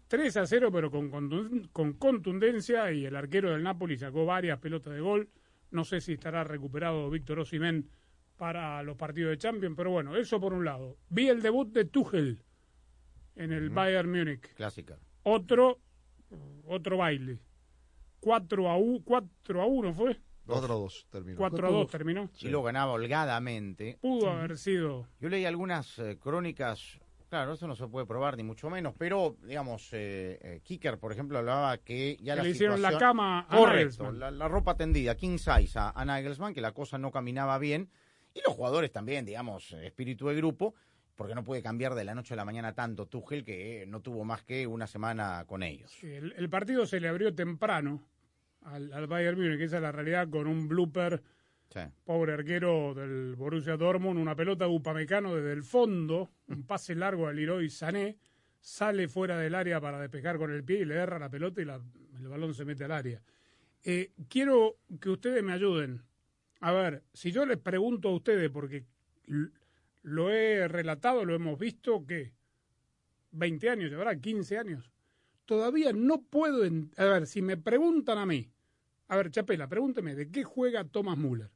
3 0.08 0.38
a 0.38 0.46
0, 0.46 0.70
pero 0.72 0.92
con, 0.92 1.12
contun- 1.12 1.70
con 1.72 1.94
contundencia, 1.94 2.92
y 2.92 3.04
el 3.06 3.16
arquero 3.16 3.50
del 3.52 3.64
Napoli 3.64 3.98
sacó 3.98 4.26
varias 4.28 4.60
pelotas 4.60 4.94
de 4.94 5.00
gol. 5.02 5.28
No 5.76 5.84
sé 5.84 6.00
si 6.00 6.14
estará 6.14 6.46
recuperado 6.46 7.10
Víctor 7.10 7.40
Osimhen 7.40 7.90
para 8.38 8.82
los 8.82 8.96
partidos 8.96 9.32
de 9.32 9.38
Champions, 9.38 9.76
pero 9.76 9.92
bueno, 9.92 10.16
eso 10.16 10.40
por 10.40 10.54
un 10.54 10.64
lado. 10.64 10.98
Vi 11.10 11.28
el 11.28 11.42
debut 11.42 11.70
de 11.74 11.84
Tuchel 11.84 12.42
en 13.36 13.52
el 13.52 13.70
Bayern 13.72 14.10
Múnich. 14.10 14.54
Clásica. 14.56 14.98
Otro, 15.24 15.82
otro 16.66 16.96
baile. 16.96 17.40
4 18.22 18.70
a 18.70 18.78
1, 18.78 19.02
4 19.04 19.62
a 19.62 19.66
1 19.66 19.94
fue. 19.94 20.22
4 20.46 20.74
a 20.74 20.78
2 20.78 21.08
terminó. 21.10 21.38
4 21.40 21.68
a 21.68 21.72
2 21.72 21.88
terminó. 21.90 22.30
Y 22.40 22.48
lo 22.48 22.64
ganaba 22.64 22.94
holgadamente. 22.94 23.98
Pudo 24.00 24.30
haber 24.30 24.58
sido. 24.58 25.10
Yo 25.20 25.28
leí 25.28 25.44
algunas 25.44 26.00
eh, 26.00 26.18
crónicas, 26.18 27.02
claro, 27.36 27.52
eso 27.54 27.68
no 27.68 27.76
se 27.76 27.86
puede 27.88 28.06
probar 28.06 28.38
ni 28.38 28.44
mucho 28.44 28.70
menos, 28.70 28.94
pero, 28.98 29.36
digamos, 29.44 29.90
eh, 29.92 30.40
eh, 30.42 30.62
Kicker, 30.64 30.98
por 30.98 31.12
ejemplo, 31.12 31.38
hablaba 31.38 31.78
que 31.80 32.16
ya 32.22 32.32
Que 32.34 32.38
la 32.38 32.44
le 32.44 32.50
hicieron 32.52 32.82
la 32.82 32.98
cama 32.98 33.46
a 33.50 33.58
Correcto, 33.58 34.10
la, 34.14 34.32
la 34.32 34.48
ropa 34.48 34.78
tendida, 34.78 35.16
king 35.16 35.38
size 35.38 35.78
a, 35.78 35.90
a 35.90 36.06
Nagelsmann, 36.06 36.54
que 36.54 36.62
la 36.62 36.72
cosa 36.72 36.98
no 36.98 37.12
caminaba 37.12 37.58
bien, 37.60 37.90
y 38.34 38.40
los 38.46 38.54
jugadores 38.54 38.90
también, 38.94 39.26
digamos, 39.26 39.74
espíritu 39.74 40.30
de 40.30 40.36
grupo, 40.36 40.76
porque 41.16 41.36
no 41.36 41.44
puede 41.44 41.62
cambiar 41.62 41.94
de 41.94 42.06
la 42.06 42.16
noche 42.16 42.36
a 42.36 42.38
la 42.38 42.46
mañana 42.46 42.74
tanto 42.74 43.06
Tuchel, 43.08 43.44
que 43.44 43.82
eh, 43.82 43.86
no 43.86 44.00
tuvo 44.02 44.24
más 44.24 44.44
que 44.44 44.66
una 44.66 44.88
semana 44.88 45.44
con 45.46 45.62
ellos. 45.62 45.92
El, 46.04 46.34
el 46.38 46.50
partido 46.50 46.86
se 46.86 47.02
le 47.02 47.10
abrió 47.10 47.36
temprano 47.36 48.02
al, 48.62 48.94
al 48.94 49.08
Bayern 49.08 49.38
Múnich, 49.38 49.58
que 49.58 49.66
esa 49.66 49.76
es 49.76 49.82
la 49.82 49.92
realidad, 49.92 50.30
con 50.30 50.48
un 50.48 50.70
blooper. 50.70 51.22
Pobre 52.06 52.34
arquero 52.34 52.94
del 52.94 53.36
Borussia 53.36 53.76
Dortmund, 53.76 54.20
una 54.20 54.36
pelota 54.36 54.68
Upamecano 54.68 55.36
desde 55.36 55.52
el 55.52 55.64
fondo, 55.64 56.32
un 56.48 56.64
pase 56.64 56.96
largo 56.96 57.28
al 57.28 57.36
Leroy 57.36 57.70
Sané, 57.70 58.18
sale 58.62 59.08
fuera 59.08 59.38
del 59.38 59.56
área 59.56 59.82
para 59.82 60.00
despejar 60.00 60.38
con 60.38 60.52
el 60.52 60.64
pie 60.64 60.80
y 60.80 60.86
le 60.86 60.96
erra 60.96 61.20
la 61.20 61.30
pelota 61.30 61.62
y 61.62 61.64
el 61.64 62.28
balón 62.28 62.54
se 62.54 62.66
mete 62.66 62.86
al 62.86 62.92
área. 62.92 63.22
Eh, 63.84 64.12
quiero 64.30 64.78
que 65.00 65.10
ustedes 65.10 65.44
me 65.44 65.54
ayuden. 65.54 66.02
A 66.62 66.72
ver, 66.72 67.04
si 67.14 67.32
yo 67.32 67.46
les 67.46 67.58
pregunto 67.58 68.10
a 68.10 68.16
ustedes, 68.16 68.50
porque 68.50 68.86
lo 70.02 70.32
he 70.32 70.68
relatado, 70.68 71.26
lo 71.26 71.36
hemos 71.36 71.60
visto, 71.60 72.06
¿qué? 72.08 72.34
¿20 73.34 73.70
años 73.70 73.92
llevará? 73.92 74.16
¿15 74.16 74.58
años? 74.58 74.92
Todavía 75.46 75.94
no 75.94 76.22
puedo... 76.24 76.64
A 76.98 77.06
ver, 77.06 77.28
si 77.28 77.42
me 77.42 77.58
preguntan 77.58 78.18
a 78.18 78.26
mí, 78.26 78.50
a 79.08 79.18
ver, 79.18 79.30
Chapela, 79.30 79.68
pregúnteme, 79.68 80.16
¿de 80.16 80.32
qué 80.32 80.44
juega 80.44 80.84
Thomas 80.84 81.18
Müller? 81.18 81.52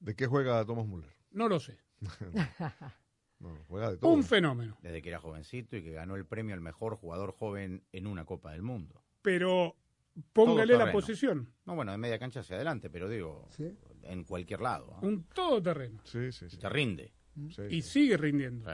¿De 0.00 0.16
qué 0.16 0.26
juega 0.26 0.64
Thomas 0.64 0.86
Müller? 0.86 1.14
No 1.30 1.48
lo 1.48 1.60
sé. 1.60 1.78
No, 3.40 3.56
juega 3.68 3.90
de 3.90 3.96
todo. 3.96 4.10
Un 4.10 4.22
fenómeno. 4.22 4.76
Desde 4.82 5.00
que 5.00 5.08
era 5.08 5.18
jovencito 5.18 5.74
y 5.74 5.82
que 5.82 5.92
ganó 5.92 6.14
el 6.14 6.26
premio 6.26 6.54
al 6.54 6.60
mejor 6.60 6.96
jugador 6.96 7.32
joven 7.32 7.82
en 7.90 8.06
una 8.06 8.26
Copa 8.26 8.52
del 8.52 8.60
Mundo. 8.60 9.02
Pero 9.22 9.76
póngale 10.34 10.76
la 10.76 10.92
posición. 10.92 11.50
No, 11.64 11.74
bueno, 11.74 11.90
de 11.90 11.96
media 11.96 12.18
cancha 12.18 12.40
hacia 12.40 12.56
adelante, 12.56 12.90
pero 12.90 13.08
digo, 13.08 13.48
en 14.02 14.24
cualquier 14.24 14.60
lado. 14.60 14.92
¿ah? 14.94 14.98
Un 15.00 15.24
todoterreno. 15.24 16.02
Sí, 16.04 16.30
sí, 16.32 16.50
sí. 16.50 16.58
Te 16.58 16.68
rinde. 16.68 17.14
Y 17.70 17.80
sigue 17.80 18.18
rindiendo. 18.18 18.70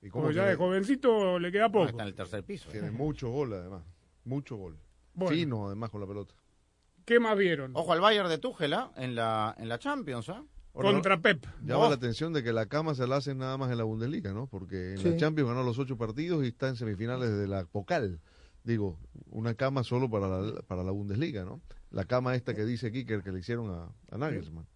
¿Y 0.00 0.08
cómo 0.08 0.24
Porque 0.24 0.36
ya 0.36 0.46
de 0.46 0.54
jovencito 0.54 1.38
le 1.38 1.52
queda 1.52 1.70
poco. 1.70 1.88
Está 1.88 2.02
en 2.02 2.08
el 2.08 2.14
tercer 2.14 2.44
piso. 2.44 2.70
Tiene 2.70 2.90
mucho 2.90 3.28
gol, 3.30 3.52
además. 3.52 3.84
Mucho 4.24 4.56
gol. 4.56 4.78
Bueno. 5.12 5.36
Fino, 5.36 5.66
además, 5.66 5.90
con 5.90 6.00
la 6.00 6.06
pelota. 6.06 6.34
¿Qué 7.04 7.20
más 7.20 7.36
vieron? 7.36 7.72
Ojo 7.74 7.92
al 7.92 8.00
Bayern 8.00 8.28
de 8.30 8.38
Tuchel 8.38 8.72
¿ah? 8.72 8.92
en 8.96 9.14
la 9.14 9.54
en 9.58 9.68
la 9.68 9.78
Champions, 9.78 10.28
¿ah? 10.28 10.44
Contra 10.82 11.20
Pep. 11.20 11.44
Llama 11.64 11.88
la 11.88 11.94
atención 11.96 12.32
de 12.32 12.42
que 12.42 12.52
la 12.52 12.66
cama 12.66 12.94
se 12.94 13.06
la 13.06 13.16
hacen 13.16 13.38
nada 13.38 13.56
más 13.56 13.70
en 13.70 13.78
la 13.78 13.84
Bundesliga, 13.84 14.32
¿no? 14.32 14.46
Porque 14.46 14.92
en 14.92 14.98
Sí. 14.98 15.10
la 15.10 15.16
Champions 15.16 15.48
ganó 15.50 15.62
los 15.62 15.78
ocho 15.78 15.96
partidos 15.96 16.44
y 16.44 16.48
está 16.48 16.68
en 16.68 16.76
semifinales 16.76 17.30
de 17.36 17.46
la 17.48 17.64
Pocal. 17.64 18.20
Digo, 18.64 18.98
una 19.30 19.54
cama 19.54 19.82
solo 19.84 20.10
para 20.10 20.28
la, 20.28 20.60
para 20.62 20.82
la 20.84 20.90
Bundesliga, 20.92 21.44
¿no? 21.44 21.60
La 21.90 22.04
cama 22.04 22.34
esta 22.34 22.54
que 22.54 22.64
dice 22.64 22.92
Kicker 22.92 23.22
que 23.22 23.32
le 23.32 23.38
hicieron 23.40 23.70
a, 23.70 23.88
a 24.10 24.18
Nagelsmann. 24.18 24.66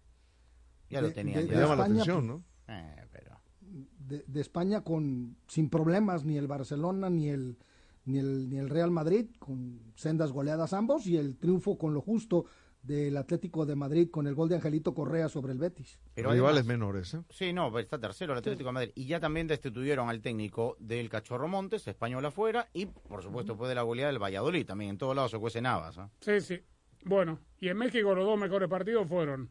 Ya 0.89 1.01
lo 1.01 1.07
De- 1.09 1.13
tenían. 1.13 1.41
de- 1.41 1.47
ya. 1.47 1.53
de 1.55 1.61
Llama 1.61 1.75
la 1.75 1.83
atención, 1.85 2.27
¿no? 2.27 2.43
Eh, 2.67 2.95
pero 3.11 3.39
de, 3.61 4.23
de 4.27 4.41
España 4.41 4.81
con 4.81 5.35
sin 5.47 5.69
problemas 5.69 6.25
ni 6.25 6.37
el 6.37 6.47
Barcelona 6.47 7.09
ni 7.09 7.29
el 7.29 7.57
ni 8.05 8.17
el 8.19 8.49
ni 8.49 8.57
el 8.57 8.69
Real 8.69 8.91
Madrid 8.91 9.27
con 9.39 9.79
sendas 9.95 10.31
goleadas 10.31 10.73
ambos 10.73 11.07
y 11.07 11.17
el 11.17 11.37
triunfo 11.37 11.77
con 11.77 11.93
lo 11.93 12.01
justo 12.01 12.45
del 12.83 13.15
Atlético 13.17 13.65
de 13.65 13.75
Madrid 13.75 14.09
con 14.11 14.27
el 14.27 14.35
gol 14.35 14.49
de 14.49 14.55
Angelito 14.55 14.93
Correa 14.93 15.29
sobre 15.29 15.53
el 15.53 15.57
Betis. 15.57 15.99
Pero 16.13 16.31
Rivales 16.31 16.65
menores, 16.65 17.13
¿eh? 17.13 17.21
Sí, 17.29 17.53
no, 17.53 17.71
pero 17.71 17.79
está 17.79 17.97
tercero 17.99 18.33
el 18.33 18.39
Atlético 18.39 18.69
de 18.69 18.73
Madrid. 18.73 18.91
Y 18.95 19.05
ya 19.07 19.19
también 19.19 19.47
destituyeron 19.47 20.09
al 20.09 20.21
técnico 20.21 20.75
del 20.79 21.09
Cachorro 21.09 21.47
Montes, 21.47 21.87
español 21.87 22.25
afuera, 22.25 22.69
y 22.73 22.85
por 22.85 23.23
supuesto 23.23 23.53
después 23.53 23.69
de 23.69 23.75
la 23.75 23.81
goleada 23.83 24.11
del 24.11 24.21
Valladolid. 24.21 24.65
También 24.65 24.91
en 24.91 24.97
todos 24.97 25.15
lados 25.15 25.31
se 25.31 25.39
cuecen 25.39 25.65
habas. 25.65 25.97
¿ah? 25.97 26.09
Sí, 26.19 26.41
sí. 26.41 26.59
Bueno, 27.05 27.39
y 27.59 27.69
en 27.69 27.77
México 27.77 28.13
los 28.13 28.25
dos 28.25 28.37
mejores 28.39 28.69
partidos 28.69 29.07
fueron 29.07 29.49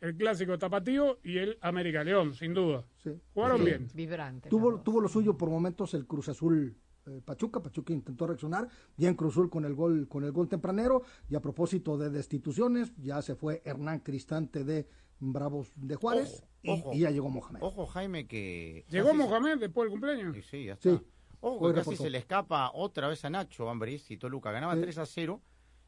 el 0.00 0.16
clásico 0.16 0.58
Tapatío 0.58 1.18
y 1.24 1.38
el 1.38 1.56
América 1.62 2.04
León, 2.04 2.34
sin 2.34 2.52
duda. 2.52 2.84
Sí. 3.02 3.10
Jugaron 3.32 3.58
Sí. 3.60 3.64
bien. 3.64 3.88
Vibrante. 3.94 4.48
Tuvo, 4.50 4.80
tuvo 4.80 5.00
lo 5.00 5.08
suyo 5.08 5.36
por 5.36 5.48
momentos 5.48 5.94
el 5.94 6.06
Cruz 6.06 6.28
Azul 6.28 6.76
eh, 7.06 7.20
Pachuca, 7.24 7.62
Pachuca 7.62 7.92
intentó 7.92 8.26
reaccionar, 8.26 8.68
bien 8.96 9.14
Cruz 9.14 9.34
Azul 9.34 9.50
con 9.50 9.64
el 9.64 9.74
gol 9.74 10.08
con 10.08 10.24
el 10.24 10.32
gol 10.32 10.48
tempranero 10.48 11.02
y 11.28 11.34
a 11.34 11.40
propósito 11.40 11.96
de 11.98 12.10
destituciones, 12.10 12.92
ya 12.96 13.20
se 13.22 13.34
fue 13.34 13.62
Hernán 13.64 14.00
Cristante 14.00 14.64
de 14.64 14.88
Bravos 15.20 15.72
de 15.76 15.94
Juárez 15.96 16.44
y- 16.62 16.70
Ojo. 16.70 16.92
y, 16.94 17.00
ya 17.00 17.10
llegó 17.10 17.28
Mohamed. 17.30 17.60
Ojo, 17.62 17.86
Jaime, 17.86 18.26
que... 18.26 18.84
¿Llegó 18.88 19.08
casi- 19.08 19.18
Mohamed 19.18 19.58
después 19.58 19.84
del 19.84 19.90
cumpleaños? 19.92 20.34
Sí, 20.34 20.42
sí, 20.42 20.64
ya 20.66 20.72
está. 20.74 20.90
Sí. 20.90 21.00
Ojo, 21.40 21.68
que 21.68 21.74
casi 21.74 21.90
reportó. 21.90 22.02
se 22.04 22.10
le 22.10 22.18
escapa 22.18 22.70
otra 22.74 23.08
vez 23.08 23.24
a 23.24 23.30
Nacho 23.30 23.68
Ambriz 23.68 24.10
y 24.10 24.16
Toluca. 24.16 24.50
Ganaba 24.50 24.74
Sí. 24.74 24.80
3 24.80 24.98
a 24.98 25.06
0. 25.06 25.40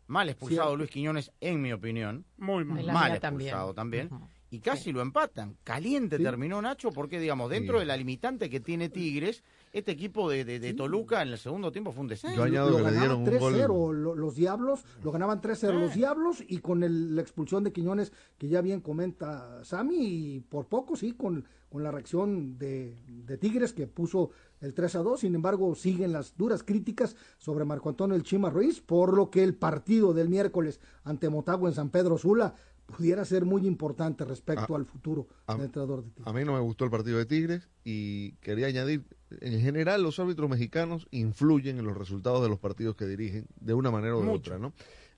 Mal 0.08 0.28
expulsado 0.28 0.70
Sí. 0.72 0.76
Luis 0.76 0.90
Quiñones, 0.90 1.32
en 1.40 1.60
mi 1.62 1.72
opinión. 1.72 2.24
Muy 2.36 2.64
mal. 2.64 2.84
Mal 2.86 3.18
también. 3.20 3.48
expulsado 3.48 3.74
también. 3.74 4.10
Y 4.56 4.60
casi 4.60 4.90
lo 4.92 5.02
empatan. 5.02 5.56
Caliente 5.64 6.16
Sí. 6.16 6.22
terminó 6.22 6.62
Nacho 6.62 6.90
porque, 6.90 7.20
digamos, 7.20 7.50
dentro 7.50 7.76
Sí. 7.76 7.80
de 7.80 7.86
la 7.86 7.96
limitante 7.96 8.48
que 8.48 8.60
tiene 8.60 8.88
Tigres, 8.88 9.42
este 9.72 9.92
equipo 9.92 10.30
de, 10.30 10.44
de- 10.46 10.58
de 10.58 10.72
Toluca 10.72 11.20
en 11.22 11.28
el 11.28 11.38
segundo 11.38 11.70
tiempo 11.70 11.92
fue 11.92 12.00
un 12.02 12.08
descenso. 12.08 12.36
Yo 12.36 12.44
añado 12.44 12.70
lo 12.70 12.76
que 12.78 12.82
le 12.84 12.90
dieron 12.92 13.24
ganaban 13.24 13.42
un 13.44 13.52
3-0 13.52 13.74
gol. 13.74 14.02
lo- 14.02 14.14
los 14.14 14.34
Diablos, 14.34 14.84
lo 15.04 15.12
ganaban 15.12 15.40
3-0 15.42 15.78
los 15.78 15.94
Diablos 15.94 16.42
y 16.48 16.58
con 16.58 16.82
el- 16.82 17.14
la 17.14 17.20
expulsión 17.22 17.64
de 17.64 17.72
Quiñones, 17.72 18.12
que 18.38 18.48
ya 18.48 18.62
bien 18.62 18.80
comenta 18.80 19.62
Sami, 19.64 19.96
y 20.36 20.40
por 20.40 20.66
poco 20.66 20.96
sí, 20.96 21.12
con, 21.12 21.44
con 21.68 21.82
la 21.82 21.90
reacción 21.90 22.56
de, 22.56 22.96
de 23.06 23.36
Tigres 23.36 23.74
que 23.74 23.86
puso 23.86 24.30
el 24.62 24.72
3-2, 24.74 25.18
sin 25.20 25.34
embargo 25.34 25.74
siguen 25.74 26.12
las 26.12 26.34
duras 26.36 26.62
críticas 26.62 27.14
sobre 27.36 27.66
Marco 27.66 27.90
Antonio 27.90 28.16
El 28.16 28.22
Chima 28.22 28.48
Ruiz, 28.48 28.80
por 28.80 29.12
lo 29.14 29.30
que 29.30 29.42
el 29.42 29.54
partido 29.54 30.14
del 30.14 30.30
miércoles 30.30 30.80
ante 31.04 31.28
Motagua 31.28 31.68
en 31.68 31.74
San 31.74 31.90
Pedro 31.90 32.16
Sula 32.16 32.54
pudiera 32.86 33.24
ser 33.24 33.44
muy 33.44 33.66
importante 33.66 34.24
respecto 34.24 34.74
Ah, 34.74 34.76
al 34.78 34.84
futuro 34.86 35.26
ah, 35.46 35.54
del 35.54 35.66
entrenador 35.66 36.04
de 36.04 36.10
Tigres. 36.10 36.26
A 36.26 36.32
mí 36.32 36.44
no 36.44 36.52
me 36.54 36.60
gustó 36.60 36.84
el 36.84 36.90
partido 36.90 37.18
de 37.18 37.26
Tigres 37.26 37.68
y 37.84 38.32
quería 38.34 38.68
añadir, 38.68 39.04
en 39.40 39.60
general 39.60 40.02
los 40.02 40.18
árbitros 40.18 40.48
mexicanos 40.48 41.06
influyen 41.10 41.78
en 41.78 41.84
los 41.84 41.96
resultados 41.96 42.42
de 42.42 42.48
los 42.48 42.58
partidos 42.58 42.96
que 42.96 43.06
dirigen 43.06 43.46
de 43.60 43.74
una 43.74 43.90
manera 43.90 44.16
o 44.16 44.20
de 44.20 44.26
Mucho. 44.26 44.38
otra, 44.52 44.58
¿no? 44.58 44.72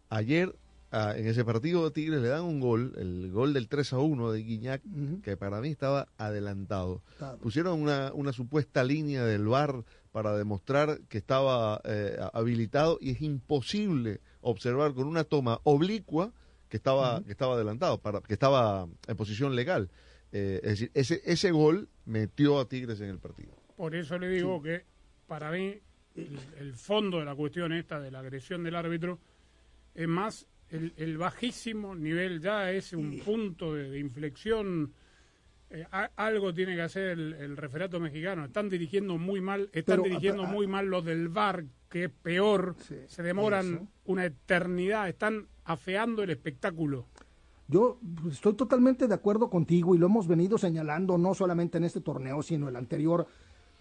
Ayer 0.09 0.57
ah, 0.91 1.13
en 1.17 1.27
ese 1.27 1.45
partido 1.45 1.85
de 1.85 1.91
Tigres 1.91 2.23
le 2.23 2.29
dan 2.29 2.45
un 2.45 2.61
gol, 2.61 2.95
el 2.97 3.31
gol 3.31 3.53
del 3.53 3.69
3 3.69 3.93
a 3.93 3.99
1 3.99 4.33
de 4.33 4.43
Guiñac, 4.43 4.83
que 5.23 5.37
para 5.37 5.61
mí 5.61 5.69
estaba 5.69 6.09
adelantado. 6.17 7.03
Pusieron 7.43 7.81
una, 7.83 8.13
una 8.15 8.33
supuesta 8.33 8.83
línea 8.85 9.25
del 9.25 9.47
VAR 9.47 9.85
para 10.11 10.35
demostrar 10.37 11.01
que 11.09 11.19
estaba 11.19 11.81
eh, 11.85 12.17
habilitado 12.33 12.97
y 13.01 13.11
es 13.11 13.21
imposible 13.21 14.21
observar 14.41 14.95
con 14.95 15.07
una 15.07 15.25
toma 15.25 15.61
oblicua 15.65 16.33
que 16.69 16.77
estaba, 16.77 17.23
que 17.25 17.33
estaba 17.33 17.55
adelantado, 17.55 17.99
para, 18.01 18.21
que 18.21 18.33
estaba 18.35 18.87
en 19.07 19.17
posición 19.17 19.55
legal. 19.57 19.91
Eh, 20.33 20.61
es 20.63 20.71
decir, 20.71 20.91
ese, 20.95 21.23
ese 21.25 21.51
gol 21.51 21.89
metió 22.05 22.59
a 22.61 22.69
Tigres 22.69 23.01
en 23.01 23.09
el 23.11 23.19
partido. 23.19 23.53
Por 23.77 23.95
eso 23.95 24.19
le 24.19 24.29
digo 24.29 24.63
que 24.63 24.85
para 25.27 25.51
mí 25.51 25.75
el, 26.17 26.39
el 26.59 26.75
fondo 26.75 27.19
de 27.19 27.25
la 27.25 27.35
cuestión 27.35 27.73
esta 27.73 28.01
de 28.01 28.11
la 28.11 28.19
agresión 28.21 28.63
del 28.65 28.75
árbitro 28.77 29.19
es 29.95 30.07
más 30.09 30.47
el, 30.71 30.93
el 30.97 31.17
bajísimo 31.17 31.95
nivel, 31.95 32.41
ya 32.41 32.71
es 32.71 32.93
un 32.93 33.21
punto 33.21 33.75
de, 33.75 33.89
de 33.91 33.99
inflexión. 33.99 34.93
eh, 35.71 35.87
a- 35.91 36.11
algo 36.17 36.53
tiene 36.53 36.75
que 36.77 36.83
hacer 36.83 37.11
el, 37.19 37.33
el 37.35 37.57
referato 37.57 37.99
mexicano. 37.99 38.45
Están 38.45 38.69
dirigiendo 38.69 39.17
muy 39.17 39.41
mal, 39.41 39.71
están 39.73 39.97
Pero, 39.97 40.03
dirigiendo 40.05 40.45
a- 40.45 40.49
a- 40.49 40.53
muy 40.53 40.67
mal 40.67 40.87
los 40.87 41.05
del 41.05 41.29
VAR, 41.29 41.65
que 41.89 42.09
peor. 42.09 42.77
Se 43.07 43.23
demoran 43.23 43.75
eso. 43.75 43.87
una 44.07 44.25
eternidad, 44.25 45.09
están 45.09 45.49
afeando 45.65 46.23
el 46.23 46.31
espectáculo. 46.31 47.07
Yo 47.69 48.01
estoy 48.31 48.55
totalmente 48.55 49.09
de 49.09 49.15
acuerdo 49.15 49.51
contigo 49.51 49.95
y 49.95 49.99
lo 49.99 50.07
hemos 50.07 50.27
venido 50.27 50.57
señalando 50.57 51.19
no 51.19 51.35
solamente 51.35 51.77
en 51.77 51.85
este 51.85 52.01
torneo, 52.01 52.43
sino 52.43 52.69
el 52.69 52.77
anterior. 52.77 53.27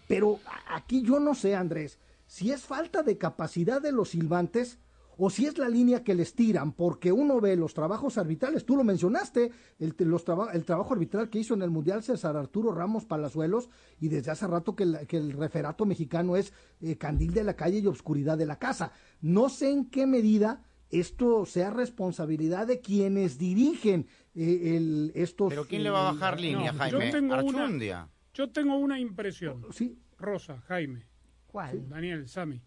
Pero 0.07 0.39
aquí 0.69 1.03
yo 1.03 1.19
no 1.19 1.35
sé, 1.35 1.55
Andrés, 1.55 1.97
si 2.27 2.51
es 2.51 2.63
falta 2.63 3.03
de 3.03 3.17
capacidad 3.17 3.81
de 3.81 3.93
los 3.93 4.09
silbantes 4.09 4.79
o 5.17 5.29
si 5.29 5.45
es 5.45 5.57
la 5.57 5.67
línea 5.69 6.03
que 6.03 6.15
les 6.15 6.33
tiran, 6.35 6.71
porque 6.73 7.11
uno 7.11 7.41
ve 7.41 7.55
los 7.55 7.73
trabajos 7.73 8.17
arbitrales, 8.17 8.65
tú 8.65 8.75
lo 8.75 8.83
mencionaste, 8.83 9.51
el, 9.79 9.95
los 9.99 10.23
traba- 10.23 10.51
el 10.53 10.63
trabajo 10.63 10.93
arbitral 10.93 11.29
que 11.29 11.39
hizo 11.39 11.53
en 11.55 11.61
el 11.63 11.69
Mundial 11.71 12.03
César 12.03 12.37
Arturo 12.37 12.71
Ramos 12.73 13.05
Palazuelos, 13.05 13.69
y 13.99 14.07
desde 14.09 14.31
hace 14.31 14.47
rato 14.47 14.75
que, 14.75 14.85
la- 14.85 15.05
que 15.05 15.17
el 15.17 15.31
referato 15.33 15.85
mexicano 15.85 16.35
es 16.35 16.53
eh, 16.81 16.97
candil 16.97 17.33
de 17.33 17.43
la 17.43 17.55
calle 17.55 17.79
y 17.79 17.87
obscuridad 17.87 18.37
de 18.37 18.45
la 18.45 18.59
casa. 18.59 18.91
No 19.21 19.49
sé 19.49 19.71
en 19.71 19.85
qué 19.89 20.05
medida 20.07 20.63
esto 20.89 21.45
sea 21.45 21.69
responsabilidad 21.71 22.65
de 22.67 22.79
quienes 22.79 23.37
dirigen 23.37 24.07
eh, 24.35 24.77
el, 24.77 25.11
estos... 25.15 25.49
Pero 25.49 25.65
¿quién 25.65 25.83
le 25.83 25.89
va 25.89 26.07
a 26.07 26.11
eh, 26.11 26.13
bajar 26.13 26.39
línea, 26.39 26.71
No, 26.71 26.77
Jaime? 26.79 27.05
Yo 27.05 27.11
tengo, 27.11 27.33
Archundia. 27.33 27.97
una, 28.03 28.09
yo 28.33 28.49
tengo 28.51 28.77
una 28.77 28.99
impresión. 28.99 29.65
Sí. 29.71 29.97
Rosa, 30.17 30.61
Jaime. 30.67 31.05
¿Cuál? 31.47 31.89
Daniel, 31.89 32.27
Sami. 32.29 32.61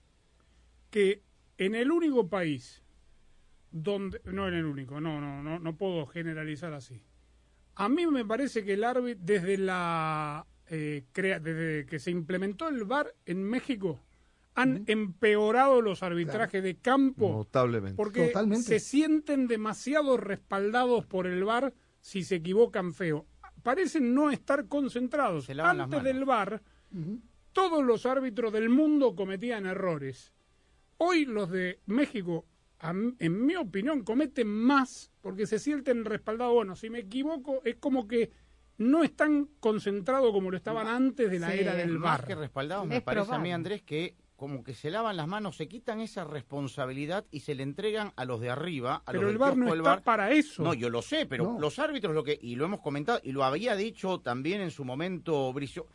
Que 0.90 1.22
en 1.60 1.74
el 1.74 1.90
único 1.92 2.28
país 2.28 2.82
donde. 3.70 4.20
No 4.24 4.48
en 4.48 4.54
el 4.54 4.64
único, 4.64 5.00
no, 5.00 5.20
no, 5.20 5.42
no, 5.42 5.58
no 5.58 5.76
puedo 5.76 6.06
generalizar 6.06 6.72
así. 6.72 7.02
A 7.76 7.88
mí 7.88 8.06
me 8.06 8.24
parece 8.24 8.64
que 8.64 8.72
el 8.74 8.84
árbitro, 8.84 9.22
desde 9.24 9.56
la. 9.58 10.46
eh, 10.68 11.04
crea- 11.12 11.40
desde 11.40 11.86
que 11.86 11.98
se 11.98 12.10
implementó 12.10 12.68
el 12.68 12.84
VAR 12.84 13.14
en 13.26 13.42
México, 13.44 14.00
han 14.54 14.84
empeorado 14.86 15.80
los 15.80 16.02
arbitrajes 16.02 16.62
de 16.62 16.76
campo. 16.76 17.30
Notablemente. 17.30 17.96
Porque 17.96 18.28
Totalmente. 18.28 18.64
se 18.64 18.80
sienten 18.80 19.46
demasiado 19.46 20.16
respaldados 20.16 21.06
por 21.06 21.26
el 21.26 21.44
VAR 21.44 21.72
si 22.00 22.24
se 22.24 22.36
equivocan 22.36 22.92
feo. 22.94 23.26
Parecen 23.62 24.14
no 24.14 24.30
estar 24.30 24.66
concentrados. 24.68 25.48
Antes 25.50 26.02
del 26.02 26.24
VAR, 26.24 26.62
todos 27.52 27.84
los 27.84 28.06
árbitros 28.06 28.52
del 28.52 28.68
mundo 28.68 29.14
cometían 29.14 29.66
errores. 29.66 30.32
Hoy 31.02 31.24
los 31.24 31.50
de 31.50 31.80
México, 31.86 32.44
en 32.82 33.46
mi 33.46 33.56
opinión, 33.56 34.02
cometen 34.04 34.48
más 34.48 35.10
porque 35.22 35.46
se 35.46 35.58
sienten 35.58 36.04
respaldados. 36.04 36.52
Bueno, 36.52 36.76
si 36.76 36.90
me 36.90 36.98
equivoco, 36.98 37.62
es 37.64 37.76
como 37.76 38.06
que 38.06 38.30
no 38.76 39.02
están 39.02 39.48
concentrados 39.60 40.30
como 40.30 40.50
lo 40.50 40.58
estaban 40.58 40.86
antes 40.88 41.30
de 41.30 41.38
la 41.38 41.52
Sí, 41.52 41.60
era 41.60 41.74
del 41.74 41.98
Más 41.98 42.18
VAR. 42.18 42.26
que 42.26 42.34
respaldados, 42.34 42.86
me 42.86 42.98
Es 42.98 43.02
parece 43.02 43.34
a 43.34 43.38
mí, 43.38 43.50
Andrés, 43.50 43.80
que 43.80 44.14
como 44.36 44.62
que 44.62 44.74
se 44.74 44.90
lavan 44.90 45.16
las 45.16 45.26
manos, 45.26 45.56
se 45.56 45.68
quitan 45.68 46.00
esa 46.00 46.24
responsabilidad 46.24 47.24
y 47.30 47.40
se 47.40 47.54
le 47.54 47.62
entregan 47.62 48.12
a 48.16 48.26
los 48.26 48.38
de 48.42 48.50
arriba, 48.50 48.96
a 49.06 49.12
Pero 49.12 49.22
los 49.22 49.32
el 49.32 49.38
VAR 49.38 49.56
no 49.56 49.68
está 49.68 49.82
bar. 49.82 50.02
para 50.02 50.32
eso. 50.32 50.62
No, 50.62 50.74
yo 50.74 50.90
lo 50.90 51.00
sé, 51.00 51.24
pero 51.24 51.44
No. 51.44 51.58
los 51.58 51.78
árbitros 51.78 52.14
lo 52.14 52.24
que 52.24 52.38
y 52.40 52.56
lo 52.56 52.66
hemos 52.66 52.80
comentado 52.80 53.20
y 53.22 53.32
lo 53.32 53.42
había 53.44 53.74
dicho 53.74 54.20
también 54.20 54.60
en 54.60 54.70
su 54.70 54.84
momento 54.84 55.50
Bricio 55.54 55.86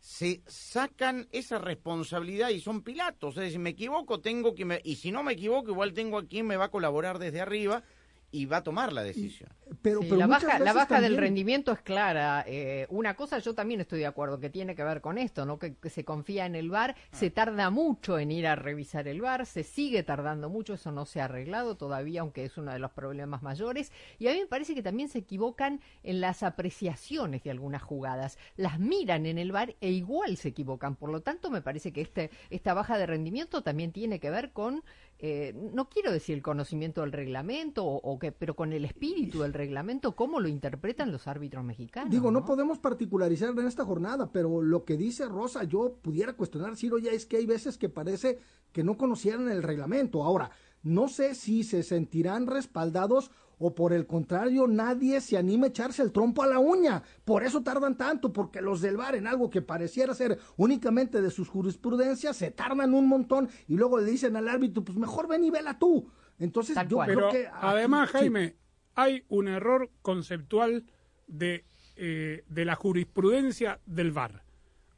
se 0.00 0.42
sacan 0.46 1.28
esa 1.32 1.58
responsabilidad 1.58 2.50
y 2.50 2.60
son 2.60 2.82
pilatos, 2.82 3.36
es 3.36 3.44
decir, 3.44 3.58
me 3.58 3.70
equivoco, 3.70 4.20
tengo 4.20 4.54
que 4.54 4.64
me 4.64 4.80
y 4.84 4.96
si 4.96 5.10
no 5.10 5.22
me 5.22 5.32
equivoco, 5.32 5.70
igual 5.70 5.92
tengo 5.92 6.18
a 6.18 6.26
quien 6.26 6.46
me 6.46 6.56
va 6.56 6.66
a 6.66 6.70
colaborar 6.70 7.18
desde 7.18 7.40
arriba 7.40 7.82
y 8.30 8.44
va 8.46 8.58
a 8.58 8.62
tomar 8.62 8.92
la 8.92 9.02
decisión. 9.02 9.50
Pero, 9.82 10.00
Sí, 10.00 10.06
pero 10.08 10.18
la 10.20 10.26
baja, 10.26 10.58
la 10.58 10.72
baja 10.72 11.00
del 11.00 11.16
rendimiento 11.16 11.72
es 11.72 11.80
clara. 11.80 12.44
Eh, 12.46 12.86
una 12.90 13.14
cosa 13.14 13.38
yo 13.38 13.54
también 13.54 13.80
estoy 13.80 14.00
de 14.00 14.06
acuerdo 14.06 14.38
que 14.38 14.50
tiene 14.50 14.74
que 14.74 14.84
ver 14.84 15.00
con 15.00 15.18
esto, 15.18 15.44
¿no? 15.46 15.58
Que, 15.58 15.76
que 15.76 15.90
se 15.90 16.04
confía 16.04 16.46
en 16.46 16.54
el 16.54 16.70
VAR, 16.70 16.94
Ah. 16.98 17.16
se 17.16 17.30
tarda 17.30 17.70
mucho 17.70 18.18
en 18.18 18.30
ir 18.30 18.46
a 18.46 18.54
revisar 18.56 19.08
el 19.08 19.20
VAR, 19.20 19.46
se 19.46 19.62
sigue 19.62 20.02
tardando 20.02 20.48
mucho, 20.50 20.74
eso 20.74 20.90
no 20.92 21.04
se 21.06 21.20
ha 21.20 21.24
arreglado 21.26 21.76
todavía, 21.76 22.20
aunque 22.22 22.44
es 22.44 22.56
uno 22.58 22.72
de 22.72 22.78
los 22.78 22.90
problemas 22.92 23.42
mayores. 23.42 23.92
Y 24.18 24.28
a 24.28 24.32
mí 24.32 24.40
me 24.40 24.46
parece 24.46 24.74
que 24.74 24.82
también 24.82 25.08
se 25.08 25.18
equivocan 25.18 25.80
en 26.02 26.20
las 26.20 26.42
apreciaciones 26.42 27.42
de 27.42 27.50
algunas 27.50 27.82
jugadas. 27.82 28.38
Las 28.56 28.78
miran 28.78 29.26
en 29.26 29.38
el 29.38 29.52
VAR 29.52 29.74
e 29.80 29.90
igual 29.90 30.36
se 30.36 30.48
equivocan. 30.48 30.96
Por 30.96 31.10
lo 31.10 31.20
tanto, 31.22 31.50
me 31.50 31.62
parece 31.62 31.92
que 31.92 32.02
este, 32.02 32.30
esta 32.50 32.74
baja 32.74 32.98
de 32.98 33.06
rendimiento 33.06 33.62
también 33.62 33.92
tiene 33.92 34.20
que 34.20 34.30
ver 34.30 34.50
con 34.52 34.82
eh, 35.18 35.52
no 35.74 35.88
quiero 35.88 36.12
decir 36.12 36.36
el 36.36 36.42
conocimiento 36.42 37.00
del 37.00 37.12
reglamento, 37.12 37.84
o, 37.84 37.96
o 37.96 38.18
que, 38.18 38.30
pero 38.30 38.54
con 38.54 38.72
el 38.72 38.84
espíritu 38.84 39.40
del 39.40 39.52
reglamento, 39.52 40.14
cómo 40.14 40.38
lo 40.38 40.48
interpretan 40.48 41.10
los 41.10 41.26
árbitros 41.26 41.64
mexicanos. 41.64 42.10
Digo, 42.10 42.30
no 42.30 42.44
podemos 42.44 42.78
particularizar 42.78 43.50
en 43.50 43.66
esta 43.66 43.84
jornada, 43.84 44.30
pero 44.30 44.62
lo 44.62 44.84
que 44.84 44.96
dice 44.96 45.26
Rosa, 45.26 45.64
yo 45.64 45.96
pudiera 46.00 46.34
cuestionar, 46.34 46.76
Ciro, 46.76 46.98
ya 46.98 47.10
es 47.10 47.26
que 47.26 47.38
hay 47.38 47.46
veces 47.46 47.78
que 47.78 47.88
parece 47.88 48.38
que 48.72 48.84
no 48.84 48.96
conocieran 48.96 49.48
el 49.48 49.62
reglamento. 49.62 50.22
Ahora, 50.22 50.50
no 50.82 51.08
sé 51.08 51.34
si 51.34 51.64
se 51.64 51.82
sentirán 51.82 52.46
respaldados 52.46 53.30
o 53.58 53.74
por 53.74 53.92
el 53.92 54.06
contrario, 54.06 54.66
nadie 54.66 55.20
se 55.20 55.36
anima 55.36 55.66
a 55.66 55.68
echarse 55.70 56.02
el 56.02 56.12
trompo 56.12 56.42
a 56.42 56.46
la 56.46 56.58
uña. 56.58 57.02
Por 57.24 57.42
eso 57.42 57.62
tardan 57.62 57.96
tanto, 57.96 58.32
porque 58.32 58.60
los 58.60 58.80
del 58.80 58.96
VAR 58.96 59.16
en 59.16 59.26
algo 59.26 59.50
que 59.50 59.62
pareciera 59.62 60.14
ser 60.14 60.38
únicamente 60.56 61.20
de 61.20 61.30
sus 61.30 61.48
jurisprudencias 61.48 62.36
se 62.36 62.50
tardan 62.50 62.94
un 62.94 63.08
montón 63.08 63.48
y 63.66 63.76
luego 63.76 63.98
le 63.98 64.10
dicen 64.10 64.36
al 64.36 64.48
árbitro, 64.48 64.84
pues 64.84 64.96
mejor 64.96 65.28
ven 65.28 65.44
y 65.44 65.50
vela 65.50 65.78
tú. 65.78 66.10
Entonces, 66.38 66.76
yo 66.88 66.98
creo 66.98 67.30
que... 67.30 67.48
además, 67.52 68.10
sí. 68.10 68.18
Jaime, 68.18 68.56
hay 68.94 69.24
un 69.28 69.48
error 69.48 69.90
conceptual 70.02 70.84
de, 71.26 71.64
eh, 71.96 72.44
de 72.48 72.64
la 72.64 72.76
jurisprudencia 72.76 73.80
del 73.86 74.12
VAR. 74.12 74.44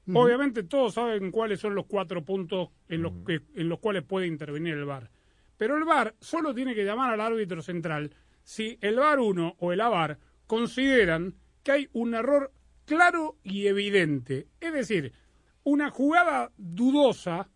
Ujú. 0.07 0.19
Obviamente 0.19 0.63
todos 0.65 0.95
saben 0.95 1.31
cuáles 1.31 1.61
son 1.61 1.75
los 1.75 1.87
cuatro 1.87 2.25
puntos 2.25 2.69
en 2.89 3.03
los, 3.03 3.13
que, 3.27 3.43
en 3.55 3.69
los 3.69 3.79
cuales 3.79 4.03
puede 4.03 4.27
intervenir 4.27 4.75
el 4.75 4.85
VAR. 4.85 5.11
Pero 5.57 5.77
el 5.77 5.85
VAR 5.85 6.15
solo 6.21 6.55
tiene 6.55 6.75
que 6.75 6.85
llamar 6.85 7.13
al 7.13 7.21
árbitro 7.21 7.63
central 7.63 8.15
si 8.51 8.79
el 8.81 8.97
VAR 8.97 9.21
1 9.21 9.59
o 9.61 9.73
el 9.73 9.81
AVAR 9.81 10.19
consideran 10.49 11.37
que 11.63 11.71
hay 11.71 11.89
un 11.93 12.15
error 12.15 12.53
claro 12.85 13.39
y 13.45 13.69
evidente. 13.69 14.49
Es 14.59 14.73
decir, 14.73 15.13
una 15.63 15.91
jugada 15.91 16.51
dudosa 16.57 17.49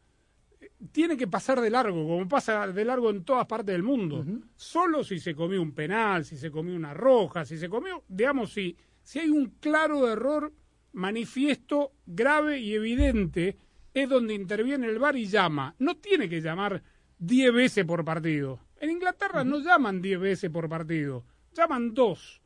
eh, 0.60 0.70
tiene 0.92 1.16
que 1.16 1.26
pasar 1.26 1.60
de 1.60 1.68
largo, 1.68 2.06
como 2.06 2.28
pasa 2.28 2.68
de 2.68 2.84
largo 2.84 3.10
en 3.10 3.24
todas 3.24 3.44
partes 3.46 3.72
del 3.72 3.82
mundo. 3.82 4.24
Solo 4.54 5.02
si 5.02 5.18
se 5.18 5.34
comió 5.34 5.60
un 5.60 5.74
penal, 5.74 6.24
si 6.24 6.36
se 6.36 6.52
comió 6.52 6.76
una 6.76 6.94
roja, 6.94 7.44
si 7.44 7.58
se 7.58 7.68
comió, 7.68 8.04
digamos, 8.06 8.52
si, 8.52 8.76
si 9.02 9.18
hay 9.18 9.30
un 9.30 9.56
claro 9.58 10.08
error 10.08 10.52
manifiesto, 10.92 11.90
grave 12.06 12.60
y 12.60 12.72
evidente, 12.72 13.56
es 13.92 14.08
donde 14.08 14.34
interviene 14.34 14.86
el 14.86 15.00
VAR 15.00 15.16
y 15.16 15.26
llama. 15.26 15.74
No 15.80 15.96
tiene 15.96 16.28
que 16.28 16.40
llamar 16.40 16.84
10 17.18 17.52
veces 17.52 17.84
por 17.84 18.04
partido. 18.04 18.63
En 18.84 18.90
Inglaterra 18.90 19.44
no 19.44 19.60
llaman 19.60 20.02
10 20.02 20.20
veces 20.20 20.50
por 20.50 20.68
partido, 20.68 21.24
llaman 21.54 21.94
dos. 21.94 22.42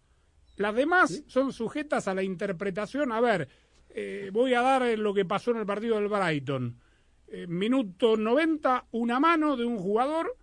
Las 0.55 0.73
demás 0.73 1.25
son 1.27 1.53
sujetas 1.53 2.07
a 2.07 2.15
la 2.15 2.23
interpretación. 2.23 3.11
A 3.11 3.21
ver, 3.21 3.49
eh, 3.91 4.31
voy 4.33 4.55
a 4.55 4.63
dar 4.63 4.83
lo 5.01 5.13
que 5.13 5.25
pasó 5.25 5.51
en 5.51 5.57
el 5.57 5.67
partido 5.67 5.97
del 5.97 6.07
Brighton. 6.07 6.79
Eh, 7.27 7.49
minuto 7.49 8.17
90, 8.17 8.85
una 8.93 9.19
mano 9.19 9.57
de 9.57 9.65
un 9.65 9.79
jugador, 9.79 10.37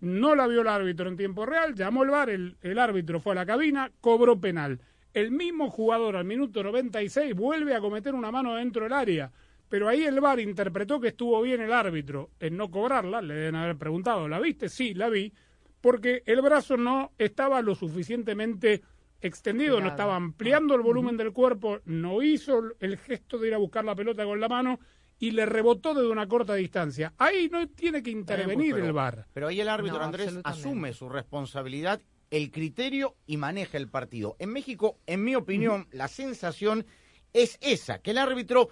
no 0.00 0.34
la 0.34 0.46
vio 0.46 0.60
el 0.60 0.68
árbitro 0.68 1.08
en 1.08 1.16
tiempo 1.16 1.46
real, 1.46 1.74
llamó 1.74 2.02
el 2.02 2.10
VAR, 2.10 2.28
el, 2.28 2.58
el 2.60 2.78
árbitro 2.78 3.18
fue 3.18 3.32
a 3.32 3.36
la 3.36 3.46
cabina, 3.46 3.90
cobró 4.02 4.38
penal. 4.38 4.78
El 5.14 5.30
mismo 5.30 5.70
jugador 5.70 6.16
al 6.16 6.26
minuto 6.26 6.62
96 6.62 7.32
vuelve 7.34 7.74
a 7.74 7.80
cometer 7.80 8.14
una 8.14 8.30
mano 8.30 8.56
dentro 8.56 8.82
del 8.82 8.92
área, 8.92 9.32
pero 9.70 9.88
ahí 9.88 10.02
el 10.02 10.20
VAR 10.20 10.40
interpretó 10.40 11.00
que 11.00 11.08
estuvo 11.08 11.40
bien 11.40 11.60
el 11.62 11.72
árbitro 11.72 12.30
en 12.40 12.56
no 12.56 12.70
cobrarla, 12.70 13.22
le 13.22 13.34
deben 13.34 13.54
haber 13.54 13.78
preguntado, 13.78 14.28
¿la 14.28 14.40
viste? 14.40 14.68
Sí, 14.68 14.92
la 14.94 15.08
vi, 15.08 15.32
porque 15.80 16.22
el 16.26 16.42
brazo 16.42 16.76
no 16.76 17.12
estaba 17.16 17.62
lo 17.62 17.74
suficientemente 17.76 18.82
extendido, 19.20 19.80
no 19.80 19.88
estaba 19.88 20.16
ampliando 20.16 20.74
el 20.74 20.80
volumen 20.80 21.16
del 21.16 21.32
cuerpo, 21.32 21.78
no 21.84 22.20
hizo 22.20 22.60
el 22.80 22.98
gesto 22.98 23.38
de 23.38 23.48
ir 23.48 23.54
a 23.54 23.58
buscar 23.58 23.84
la 23.84 23.94
pelota 23.94 24.24
con 24.24 24.40
la 24.40 24.48
mano 24.48 24.80
y 25.20 25.30
le 25.30 25.46
rebotó 25.46 25.94
desde 25.94 26.08
una 26.08 26.26
corta 26.26 26.54
distancia. 26.54 27.12
Ahí 27.18 27.48
no 27.48 27.68
tiene 27.68 28.02
que 28.02 28.10
intervenir 28.10 28.74
pero- 28.74 28.86
el 28.86 28.92
VAR. 28.92 29.26
Pero 29.32 29.48
ahí 29.48 29.60
el 29.60 29.68
árbitro 29.68 29.98
No, 29.98 30.04
Andrés 30.04 30.36
asume 30.42 30.92
su 30.94 31.08
responsabilidad, 31.08 32.00
el 32.30 32.50
criterio 32.50 33.14
y 33.26 33.36
maneja 33.36 33.76
el 33.78 33.88
partido. 33.88 34.34
En 34.40 34.52
México, 34.52 34.98
en 35.06 35.22
mi 35.22 35.36
opinión, 35.36 35.86
la 35.92 36.08
sensación 36.08 36.86
es 37.32 37.56
esa, 37.60 38.00
que 38.00 38.10
el 38.10 38.18
árbitro 38.18 38.70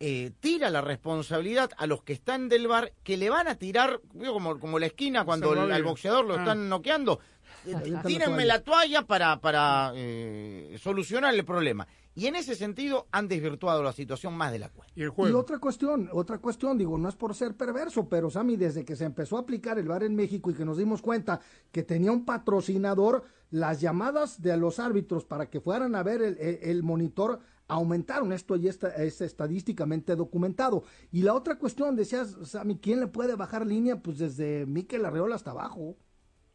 eh, 0.00 0.30
tira 0.40 0.68
la 0.70 0.80
responsabilidad 0.82 1.70
a 1.76 1.86
los 1.86 2.02
que 2.02 2.12
están 2.12 2.48
del 2.48 2.68
bar, 2.68 2.92
que 3.02 3.16
le 3.16 3.30
van 3.30 3.48
a 3.48 3.54
tirar, 3.56 4.00
digo, 4.12 4.34
como, 4.34 4.58
como 4.60 4.78
la 4.78 4.86
esquina 4.86 5.24
cuando 5.24 5.52
el- 5.54 5.72
al 5.72 5.82
boxeador 5.84 6.24
lo 6.26 6.34
Ah. 6.34 6.38
están 6.38 6.68
noqueando, 6.68 7.18
Avientan 7.64 8.02
tírenme 8.04 8.44
la 8.44 8.62
toalla 8.62 9.02
para, 9.02 9.40
para 9.40 9.92
eh, 9.96 10.76
solucionar 10.80 11.34
el 11.34 11.44
problema. 11.44 11.86
Y 12.14 12.26
en 12.28 12.36
ese 12.36 12.54
sentido 12.54 13.08
han 13.12 13.28
desvirtuado 13.28 13.82
la 13.82 13.92
situación 13.92 14.34
más 14.34 14.50
de 14.52 14.58
la 14.58 14.68
cuenta. 14.70 14.92
Y 14.96 15.02
el 15.02 15.12
Y 15.16 15.32
otra 15.32 15.58
cuestión, 15.58 16.08
otra 16.12 16.38
cuestión, 16.38 16.78
digo, 16.78 16.96
no 16.96 17.08
es 17.08 17.14
por 17.16 17.34
ser 17.34 17.54
perverso, 17.54 18.08
pero 18.08 18.30
Sammy, 18.30 18.56
desde 18.56 18.84
que 18.84 18.96
se 18.96 19.04
empezó 19.04 19.36
a 19.36 19.40
aplicar 19.40 19.78
el 19.78 19.86
VAR 19.88 20.02
en 20.04 20.14
México 20.16 20.50
y 20.50 20.54
que 20.54 20.64
nos 20.64 20.78
dimos 20.78 21.02
cuenta 21.02 21.40
que 21.72 21.82
tenía 21.82 22.12
un 22.12 22.24
patrocinador, 22.24 23.24
las 23.50 23.80
llamadas 23.80 24.40
de 24.40 24.56
los 24.56 24.78
árbitros 24.78 25.24
para 25.24 25.50
que 25.50 25.60
fueran 25.60 25.94
a 25.94 26.02
ver 26.02 26.22
el, 26.22 26.38
el- 26.38 26.58
el 26.62 26.82
monitor 26.82 27.40
aumentaron. 27.68 28.32
Esto 28.32 28.56
ya 28.56 28.70
está, 28.70 28.88
es 28.96 29.20
estadísticamente 29.20 30.16
documentado. 30.16 30.84
Y 31.10 31.22
la 31.22 31.34
otra 31.34 31.58
cuestión, 31.58 31.96
decías, 31.96 32.36
Sammy, 32.44 32.78
¿quién 32.78 33.00
le 33.00 33.06
puede 33.06 33.34
bajar 33.36 33.66
línea? 33.66 34.00
Pues 34.00 34.18
desde 34.18 34.66
Mikel 34.66 35.04
Arreola 35.04 35.36
hasta 35.36 35.50
abajo. 35.52 35.96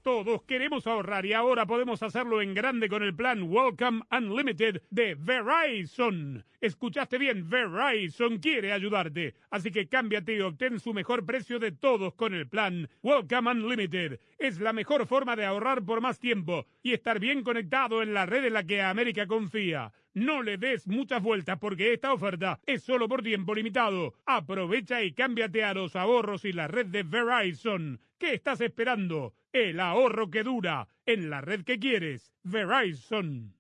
Todos 0.04 0.42
queremos 0.44 0.88
ahorrar 0.88 1.28
y 1.28 1.34
ahora 1.34 1.68
podemos 1.68 2.02
hacerlo 2.02 2.42
en 2.42 2.56
grande 2.56 2.90
con 2.90 3.04
el 3.04 3.16
plan 3.16 3.44
Welcome 3.44 4.02
Unlimited 4.12 4.82
de 4.90 5.14
Verizon. 5.14 6.44
Escuchaste 6.60 7.20
bien, 7.20 7.48
Verizon 7.48 8.40
quiere 8.40 8.72
ayudarte. 8.72 9.36
Así 9.52 9.70
que 9.70 9.88
cámbiate 9.88 10.36
y 10.36 10.42
obtén 10.42 10.80
su 10.80 10.92
mejor 10.92 11.24
precio 11.24 11.60
de 11.60 11.72
todos 11.72 12.16
con 12.16 12.34
el 12.34 12.50
plan 12.50 12.90
Welcome 13.04 13.52
Unlimited. 13.52 14.20
Es 14.40 14.60
la 14.60 14.74
mejor 14.74 15.06
forma 15.06 15.36
de 15.36 15.46
ahorrar 15.46 15.86
por 15.86 16.02
más 16.02 16.18
tiempo 16.18 16.66
y 16.82 16.94
estar 16.94 17.20
bien 17.20 17.44
conectado 17.44 18.02
en 18.02 18.16
la 18.16 18.26
red 18.26 18.46
en 18.46 18.54
la 18.54 18.64
que 18.64 18.82
América 18.82 19.28
confía. 19.28 19.94
No 20.14 20.44
le 20.44 20.58
des 20.58 20.88
muchas 20.88 21.22
vueltas 21.24 21.58
porque 21.60 21.94
esta 21.94 22.12
oferta 22.12 22.60
es 22.66 22.84
solo 22.84 23.08
por 23.08 23.24
tiempo 23.24 23.56
limitado. 23.56 24.16
Aprovecha 24.26 25.02
y 25.04 25.14
cámbiate 25.14 25.64
a 25.64 25.74
los 25.74 25.96
ahorros 25.96 26.44
y 26.44 26.52
la 26.52 26.68
red 26.68 26.88
de 26.88 27.04
Verizon. 27.04 28.02
¿Qué 28.18 28.34
estás 28.34 28.62
esperando? 28.62 29.34
El 29.54 29.80
ahorro 29.80 30.30
que 30.30 30.44
dura 30.44 30.88
en 31.06 31.30
la 31.30 31.42
red 31.42 31.64
que 31.64 31.80
quieres. 31.80 32.34
Verizon. 32.44 33.56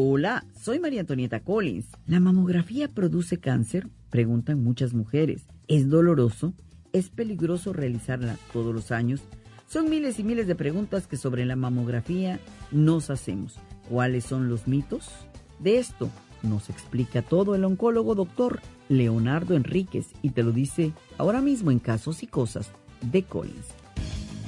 Hola, 0.00 0.46
soy 0.56 0.78
María 0.78 1.00
Antonieta 1.00 1.40
Collins. 1.40 1.86
¿La 2.06 2.20
mamografía 2.20 2.86
produce 2.86 3.38
cáncer? 3.38 3.88
Preguntan 4.10 4.62
muchas 4.62 4.94
mujeres. 4.94 5.48
¿Es 5.66 5.88
doloroso? 5.88 6.54
¿Es 6.92 7.08
peligroso 7.08 7.72
realizarla 7.72 8.36
todos 8.52 8.72
los 8.72 8.92
años? 8.92 9.22
Son 9.66 9.90
miles 9.90 10.20
y 10.20 10.22
miles 10.22 10.46
de 10.46 10.54
preguntas 10.54 11.08
que 11.08 11.16
sobre 11.16 11.44
la 11.46 11.56
mamografía 11.56 12.38
nos 12.70 13.10
hacemos. 13.10 13.56
¿Cuáles 13.88 14.22
son 14.22 14.48
los 14.48 14.68
mitos? 14.68 15.10
De 15.58 15.78
esto 15.78 16.08
nos 16.44 16.70
explica 16.70 17.22
todo 17.22 17.56
el 17.56 17.64
oncólogo 17.64 18.14
doctor 18.14 18.60
Leonardo 18.88 19.56
Enríquez 19.56 20.06
y 20.22 20.30
te 20.30 20.44
lo 20.44 20.52
dice 20.52 20.92
ahora 21.16 21.40
mismo 21.40 21.72
en 21.72 21.80
Casos 21.80 22.22
y 22.22 22.28
Cosas 22.28 22.70
de 23.02 23.24
Collins. 23.24 23.66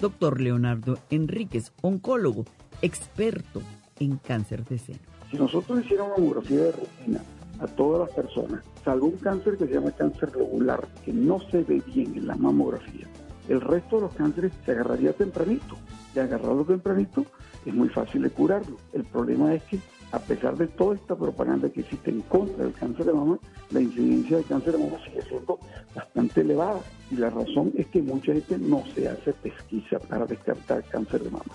Doctor 0.00 0.40
Leonardo 0.40 0.98
Enríquez, 1.10 1.72
oncólogo, 1.82 2.46
experto 2.80 3.60
en 3.98 4.16
cáncer 4.16 4.64
de 4.64 4.78
seno. 4.78 4.98
Si 5.30 5.36
nosotros 5.36 5.84
hiciéramos 5.84 6.18
mamografía 6.18 6.62
de 6.62 6.72
rutina 6.72 7.20
a 7.60 7.66
todas 7.66 8.08
las 8.08 8.16
personas, 8.16 8.64
salvo 8.82 9.08
un 9.08 9.18
cáncer 9.18 9.58
que 9.58 9.66
se 9.66 9.74
llama 9.74 9.90
cáncer 9.92 10.30
regular, 10.32 10.88
que 11.04 11.12
no 11.12 11.38
se 11.50 11.62
ve 11.62 11.82
bien 11.86 12.16
en 12.16 12.26
la 12.26 12.34
mamografía, 12.34 13.06
el 13.48 13.60
resto 13.60 13.96
de 13.96 14.02
los 14.02 14.14
cánceres 14.14 14.52
se 14.64 14.72
agarraría 14.72 15.12
tempranito. 15.12 15.76
De 16.14 16.22
agarrarlo 16.22 16.64
tempranito 16.64 17.26
es 17.66 17.74
muy 17.74 17.88
fácil 17.88 18.22
de 18.22 18.30
curarlo. 18.30 18.78
El 18.92 19.04
problema 19.04 19.54
es 19.54 19.62
que, 19.64 19.78
a 20.12 20.18
pesar 20.18 20.56
de 20.56 20.66
toda 20.66 20.96
esta 20.96 21.14
propaganda 21.14 21.68
que 21.70 21.80
existe 21.80 22.10
en 22.10 22.20
contra 22.22 22.64
del 22.64 22.72
cáncer 22.72 23.06
de 23.06 23.12
mama, 23.12 23.38
la 23.70 23.80
incidencia 23.80 24.38
de 24.38 24.44
cáncer 24.44 24.72
de 24.72 24.84
mama 24.84 25.04
sigue 25.04 25.22
siendo 25.22 25.58
bastante 25.94 26.40
elevada. 26.40 26.80
Y 27.10 27.16
la 27.16 27.30
razón 27.30 27.72
es 27.76 27.86
que 27.86 28.02
mucha 28.02 28.32
gente 28.32 28.58
no 28.58 28.82
se 28.94 29.08
hace 29.08 29.32
pesquisa 29.32 29.98
para 29.98 30.26
descartar 30.26 30.82
cáncer 30.84 31.22
de 31.22 31.30
mama. 31.30 31.54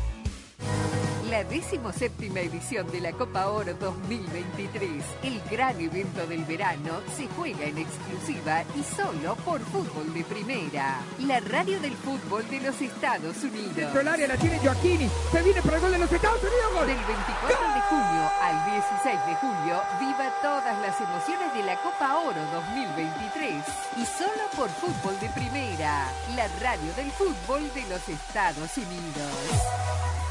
La 1.31 1.93
séptima 1.93 2.41
edición 2.41 2.89
de 2.91 2.99
la 2.99 3.13
Copa 3.13 3.47
Oro 3.47 3.73
2023, 3.73 5.03
el 5.23 5.41
gran 5.49 5.79
evento 5.79 6.27
del 6.27 6.43
verano, 6.43 6.99
se 7.15 7.27
juega 7.35 7.65
en 7.65 7.77
exclusiva 7.77 8.63
y 8.75 8.83
solo 8.83 9.35
por 9.37 9.61
fútbol 9.61 10.13
de 10.13 10.23
primera. 10.23 10.99
La 11.19 11.39
radio 11.39 11.79
del 11.79 11.93
fútbol 11.93 12.47
de 12.49 12.59
los 12.61 12.79
Estados 12.81 13.37
Unidos. 13.43 13.93
Del 13.93 14.07
área 14.07 14.27
la 14.27 14.37
tiene 14.37 14.59
Joaquini. 14.59 15.09
Se 15.31 15.41
viene 15.41 15.61
para 15.61 15.77
el 15.77 15.81
gol 15.81 15.91
de 15.91 15.99
los 15.99 16.11
Estados 16.11 16.41
Unidos. 16.41 16.73
Gol. 16.73 16.87
Del 16.87 17.05
24 17.05 17.73
de 17.73 17.81
junio 17.89 18.31
al 18.41 18.65
16 18.71 19.19
de 19.25 19.35
julio, 19.35 19.81
viva 19.99 20.33
todas 20.41 20.77
las 20.81 20.99
emociones 20.99 21.53
de 21.53 21.63
la 21.63 21.81
Copa 21.81 22.17
Oro 22.17 22.41
2023. 22.51 23.65
Y 23.97 24.05
solo 24.05 24.43
por 24.55 24.69
fútbol 24.69 25.19
de 25.19 25.29
primera, 25.29 26.11
la 26.35 26.47
radio 26.59 26.93
del 26.95 27.11
fútbol 27.11 27.61
de 27.73 27.83
los 27.87 28.07
Estados 28.09 28.77
Unidos. 28.77 30.30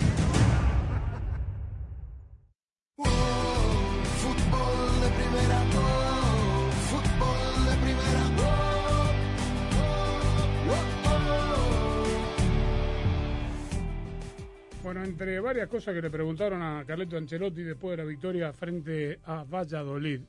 Bueno, 14.91 15.05
entre 15.05 15.39
varias 15.39 15.69
cosas 15.69 15.93
que 15.95 16.01
le 16.01 16.09
preguntaron 16.09 16.61
a 16.61 16.83
Carleto 16.85 17.15
Ancelotti 17.15 17.63
después 17.63 17.91
de 17.95 18.03
la 18.03 18.09
victoria 18.09 18.51
frente 18.51 19.21
a 19.23 19.45
Valladolid. 19.45 20.19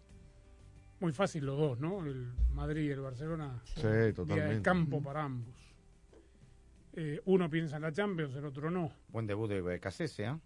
Muy 1.01 1.13
fácil 1.13 1.47
los 1.47 1.59
dos, 1.59 1.81
¿no? 1.81 2.07
El 2.07 2.33
Madrid 2.53 2.83
y 2.83 2.91
el 2.93 3.01
Barcelona. 3.01 3.61
Sí, 3.65 3.81
Día 3.81 3.91
de 3.91 4.13
totalmente. 4.13 4.63
campo 4.63 5.03
para 5.03 5.25
ambos. 5.25 5.57
Eh, 6.93 7.21
uno 7.25 7.51
piensa 7.51 7.75
en 7.75 7.83
la 7.83 7.91
Champions, 7.91 8.37
el 8.37 8.45
otro 8.45 8.71
no. 8.71 8.93
Buen 9.09 9.27
debut 9.27 9.51
de 9.51 9.63
Becasese, 9.63 10.27
¿eh? 10.27 10.39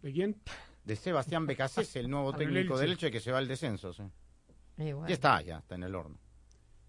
¿De 0.00 0.10
quién? 0.10 0.40
De 0.82 0.96
Sebastián 0.96 1.46
Becasese, 1.46 2.00
el 2.00 2.08
nuevo 2.08 2.30
el 2.32 2.38
técnico 2.38 2.76
Elche. 2.76 2.80
del 2.80 2.90
Elche 2.92 3.10
que 3.10 3.20
se 3.20 3.30
va 3.30 3.36
al 3.36 3.46
descenso, 3.46 3.92
sí. 3.92 4.04
Ya 4.78 4.94
está, 5.08 5.42
ya 5.42 5.58
está 5.58 5.74
en 5.74 5.82
el 5.82 5.94
horno. 5.94 6.16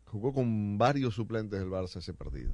Jugó 0.05 0.33
con 0.33 0.77
varios 0.77 1.15
suplentes 1.15 1.59
del 1.59 1.67
Barça 1.67 1.97
ese 1.97 2.13
partido. 2.13 2.53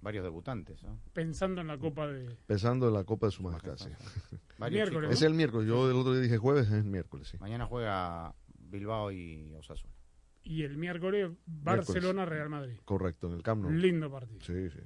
Varios 0.00 0.24
debutantes. 0.24 0.80
Pensando 1.12 1.60
en 1.60 1.66
la 1.66 1.78
Copa 1.78 2.06
de... 2.06 2.36
Pensando 2.46 2.88
en 2.88 2.94
la 2.94 3.04
Copa 3.04 3.26
de 3.26 3.32
su 3.32 3.42
Majestad, 3.42 3.76
sí. 3.76 3.90
Varios 4.58 4.90
Miércoles, 4.90 5.08
chicos. 5.08 5.16
Es 5.16 5.22
el 5.22 5.34
miércoles. 5.34 5.68
Yo 5.68 5.90
el 5.90 5.96
otro 5.96 6.12
día 6.12 6.22
dije 6.22 6.38
jueves, 6.38 6.66
es 6.68 6.74
el 6.74 6.84
miércoles, 6.84 7.28
sí. 7.28 7.38
Mañana 7.38 7.66
juega 7.66 8.34
Bilbao 8.58 9.10
y 9.10 9.54
Osasuna. 9.54 9.92
Y 10.44 10.62
el 10.62 10.76
miércoles 10.78 11.30
Barcelona-Real 11.46 12.48
Madrid. 12.48 12.78
Correcto, 12.84 13.26
en 13.28 13.34
el 13.34 13.42
Camp 13.42 13.62
Nou. 13.62 13.72
Lindo 13.72 14.10
partido. 14.10 14.40
Sí, 14.40 14.70
sí. 14.70 14.80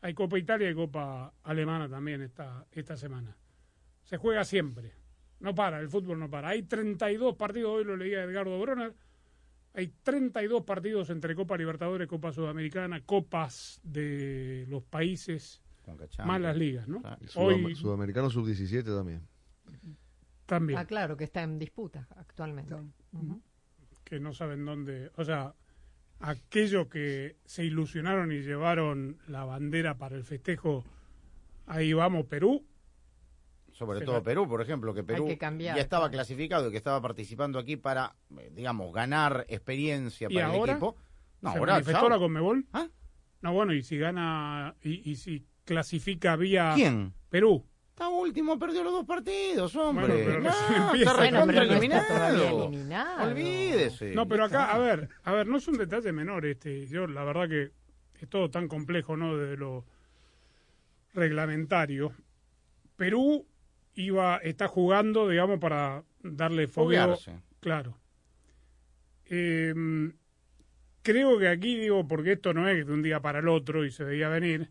Hay 0.00 0.14
Copa 0.14 0.38
Italia 0.38 0.70
y 0.70 0.74
Copa 0.74 1.34
Alemana 1.42 1.88
también 1.88 2.22
esta, 2.22 2.66
esta 2.72 2.96
semana. 2.96 3.36
Se 4.02 4.16
juega 4.16 4.44
siempre. 4.44 4.92
No 5.40 5.54
para, 5.54 5.80
el 5.80 5.88
fútbol 5.88 6.18
no 6.18 6.30
para. 6.30 6.48
Hay 6.48 6.62
32 6.62 7.36
partidos, 7.36 7.70
hoy 7.70 7.84
lo 7.84 7.96
leía 7.96 8.22
Edgardo 8.22 8.58
Bronner. 8.60 8.94
Hay 9.74 9.92
32 10.02 10.64
partidos 10.64 11.08
entre 11.10 11.34
Copa 11.34 11.56
Libertadores, 11.56 12.06
Copa 12.08 12.32
Sudamericana, 12.32 13.00
Copas 13.04 13.80
de 13.82 14.66
los 14.68 14.82
países, 14.82 15.62
más 16.26 16.40
las 16.40 16.56
ligas, 16.56 16.86
¿no? 16.88 17.00
Sudam- 17.02 17.30
Hoy 17.36 17.74
Sudamericano 17.74 18.28
sub-17 18.30 18.84
también. 18.84 19.22
también. 20.46 20.78
Ah, 20.78 20.84
claro, 20.84 21.16
que 21.16 21.24
está 21.24 21.42
en 21.42 21.58
disputa 21.58 22.06
actualmente. 22.16 22.74
Ujú. 23.12 23.40
que 24.04 24.20
no 24.20 24.34
saben 24.34 24.64
dónde, 24.66 25.10
o 25.16 25.24
sea, 25.24 25.54
aquellos 26.20 26.88
que 26.88 27.38
se 27.46 27.64
ilusionaron 27.64 28.30
y 28.30 28.42
llevaron 28.42 29.16
la 29.26 29.44
bandera 29.46 29.96
para 29.96 30.16
el 30.16 30.24
festejo, 30.24 30.84
ahí 31.66 31.94
vamos 31.94 32.26
Perú, 32.26 32.62
Sobre 33.72 34.02
todo 34.02 34.22
Perú, 34.22 34.46
por 34.48 34.60
ejemplo, 34.60 34.92
que 34.94 35.02
Perú 35.02 35.26
que 35.26 35.38
cambiar, 35.38 35.76
ya 35.76 35.82
estaba 35.82 36.08
claro. 36.08 36.12
clasificado 36.12 36.68
y 36.68 36.70
que 36.70 36.76
estaba 36.76 37.00
participando 37.00 37.58
aquí 37.58 37.76
para, 37.76 38.14
eh, 38.38 38.50
digamos, 38.54 38.92
ganar 38.92 39.46
experiencia 39.48 40.28
¿Y 40.30 40.34
para 40.34 40.46
ahora? 40.46 40.72
el 40.72 40.76
equipo. 40.76 40.96
No, 41.40 41.52
se 41.52 41.58
ahora, 41.58 41.72
manifestó 41.74 42.08
la 42.08 42.18
Conmebol. 42.18 42.66
¿Ah? 42.72 42.88
No, 43.40 43.52
bueno, 43.52 43.72
y 43.72 43.82
si 43.82 43.98
gana, 43.98 44.76
y, 44.82 45.10
y 45.10 45.16
si 45.16 45.44
clasifica 45.64 46.36
vía 46.36 46.72
¿Quién? 46.74 47.14
Perú. 47.28 47.64
Está 47.90 48.08
último, 48.08 48.58
perdió 48.58 48.82
los 48.84 48.92
dos 48.92 49.04
partidos, 49.04 49.76
hombre. 49.76 50.06
Bueno, 50.12 50.24
pero 50.24 50.40
no, 50.40 50.50
está 50.50 50.86
empieza. 50.86 51.16
Bueno, 51.16 51.46
no 51.46 51.62
eliminado. 51.62 52.70
Olvídese. 53.22 54.14
No, 54.14 54.26
pero 54.26 54.44
acá, 54.44 54.72
a 54.72 54.78
ver, 54.78 55.08
a 55.24 55.32
ver, 55.32 55.46
no 55.46 55.58
es 55.58 55.68
un 55.68 55.76
detalle 55.76 56.10
menor 56.12 56.46
este. 56.46 56.86
Yo, 56.86 57.06
la 57.06 57.22
verdad 57.24 57.48
que 57.48 57.70
es 58.18 58.28
todo 58.28 58.48
tan 58.50 58.66
complejo, 58.66 59.16
¿no? 59.16 59.36
De 59.36 59.56
lo 59.56 59.84
reglamentario. 61.12 62.12
Perú 62.96 63.46
iba, 63.94 64.38
está 64.38 64.68
jugando, 64.68 65.28
digamos, 65.28 65.58
para 65.58 66.04
darle 66.22 66.66
fogueo. 66.66 67.18
Claro. 67.60 67.98
Eh, 69.26 69.74
creo 71.02 71.38
que 71.38 71.48
aquí, 71.48 71.76
digo, 71.76 72.06
porque 72.06 72.32
esto 72.32 72.54
no 72.54 72.68
es 72.68 72.86
de 72.86 72.92
un 72.92 73.02
día 73.02 73.20
para 73.20 73.40
el 73.40 73.48
otro 73.48 73.84
y 73.84 73.90
se 73.90 74.04
veía 74.04 74.28
venir, 74.28 74.70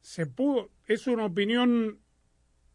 se 0.00 0.26
pudo, 0.26 0.70
es 0.86 1.06
una 1.06 1.26
opinión 1.26 1.98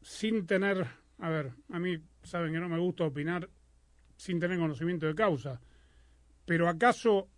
sin 0.02 0.46
tener, 0.46 0.86
a 1.20 1.30
ver, 1.30 1.52
a 1.72 1.80
mí 1.80 1.98
saben 2.24 2.54
que 2.54 2.60
no 2.60 2.70
me 2.70 2.78
gusta 2.78 3.06
opinar 3.06 3.50
sin 4.18 4.40
tener 4.40 4.60
conocimiento 4.60 5.08
de 5.08 5.16
causa, 5.16 5.62
pero 6.46 6.70
acaso, 6.70 7.30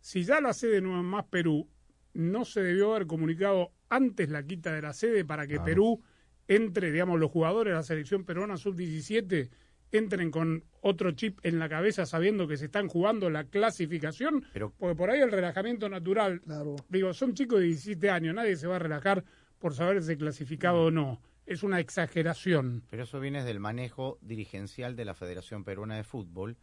si 0.00 0.24
ya 0.24 0.40
la 0.40 0.52
sede 0.52 0.80
no 0.80 0.98
es 0.98 1.04
más 1.04 1.24
Perú, 1.26 1.68
no 2.14 2.44
se 2.44 2.62
debió 2.62 2.94
haber 2.94 3.06
comunicado 3.06 3.72
antes 3.88 4.28
la 4.28 4.42
quita 4.42 4.72
de 4.72 4.82
la 4.82 4.92
sede 4.92 5.24
para 5.24 5.46
que 5.46 5.54
Claro. 5.54 5.64
Perú 5.64 6.02
entre, 6.48 6.90
digamos, 6.92 7.18
los 7.18 7.30
jugadores 7.30 7.72
de 7.72 7.76
la 7.76 7.82
selección 7.82 8.24
peruana 8.24 8.56
sub-17 8.56 9.50
entren 9.92 10.30
con 10.30 10.64
otro 10.80 11.12
chip 11.12 11.38
en 11.44 11.58
la 11.58 11.68
cabeza 11.68 12.06
sabiendo 12.06 12.48
que 12.48 12.56
se 12.56 12.66
están 12.66 12.88
jugando 12.88 13.30
la 13.30 13.44
clasificación, 13.44 14.44
Pero- 14.52 14.72
porque 14.78 14.96
por 14.96 15.10
ahí 15.10 15.20
el 15.20 15.30
relajamiento 15.30 15.88
natural, 15.88 16.40
Claro. 16.42 16.76
digo, 16.88 17.12
son 17.14 17.34
chicos 17.34 17.60
de 17.60 17.66
17 17.66 18.10
años, 18.10 18.34
nadie 18.34 18.56
se 18.56 18.66
va 18.66 18.76
a 18.76 18.80
relajar 18.80 19.24
por 19.58 19.74
saberse 19.74 20.16
clasificado 20.18 20.84
o 20.86 20.90
no, 20.90 21.20
es 21.46 21.62
una 21.62 21.78
exageración. 21.80 22.82
Pero 22.90 23.04
eso 23.04 23.20
viene 23.20 23.44
del 23.44 23.60
manejo 23.60 24.18
dirigencial 24.20 24.96
de 24.96 25.04
la 25.04 25.14
Federación 25.14 25.64
Peruana 25.64 25.96
de 25.96 26.04
Fútbol, 26.04 26.56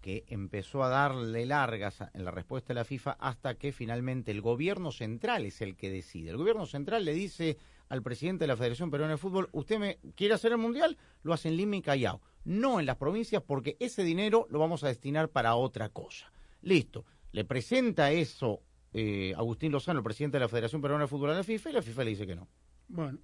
que 0.00 0.24
empezó 0.28 0.82
a 0.82 0.88
darle 0.88 1.46
largas 1.46 1.98
en 2.14 2.24
la 2.24 2.30
respuesta 2.30 2.68
de 2.68 2.80
la 2.80 2.84
FIFA 2.84 3.12
hasta 3.12 3.54
que 3.54 3.72
finalmente 3.72 4.30
el 4.30 4.40
gobierno 4.40 4.92
central 4.92 5.44
es 5.44 5.60
el 5.60 5.76
que 5.76 5.90
decide. 5.90 6.30
El 6.30 6.36
gobierno 6.36 6.66
central 6.66 7.04
le 7.04 7.12
dice 7.12 7.58
al 7.88 8.02
presidente 8.02 8.44
de 8.44 8.48
la 8.48 8.56
Federación 8.56 8.90
Peruana 8.90 9.14
de 9.14 9.18
Fútbol, 9.18 9.48
usted 9.52 9.78
me 9.78 9.98
quiere 10.14 10.34
hacer 10.34 10.52
el 10.52 10.58
mundial, 10.58 10.98
lo 11.22 11.32
hace 11.32 11.48
en 11.48 11.56
Lima 11.56 11.76
y 11.76 11.82
Callao, 11.82 12.20
no 12.44 12.80
en 12.80 12.86
las 12.86 12.96
provincias 12.96 13.42
porque 13.42 13.76
ese 13.80 14.04
dinero 14.04 14.46
lo 14.50 14.58
vamos 14.58 14.84
a 14.84 14.88
destinar 14.88 15.30
para 15.30 15.54
otra 15.54 15.88
cosa. 15.88 16.32
Listo, 16.62 17.04
le 17.32 17.44
presenta 17.44 18.10
eso 18.12 18.62
eh, 18.92 19.34
Agustín 19.36 19.72
Lozano, 19.72 20.00
el 20.00 20.04
presidente 20.04 20.36
de 20.38 20.44
la 20.44 20.48
Federación 20.48 20.80
Peruana 20.80 21.04
de 21.04 21.08
Fútbol 21.08 21.30
a 21.30 21.34
la 21.34 21.44
FIFA 21.44 21.70
y 21.70 21.72
la 21.72 21.82
FIFA 21.82 22.04
le 22.04 22.10
dice 22.10 22.26
que 22.26 22.36
no. 22.36 22.48
Bueno, 22.88 23.18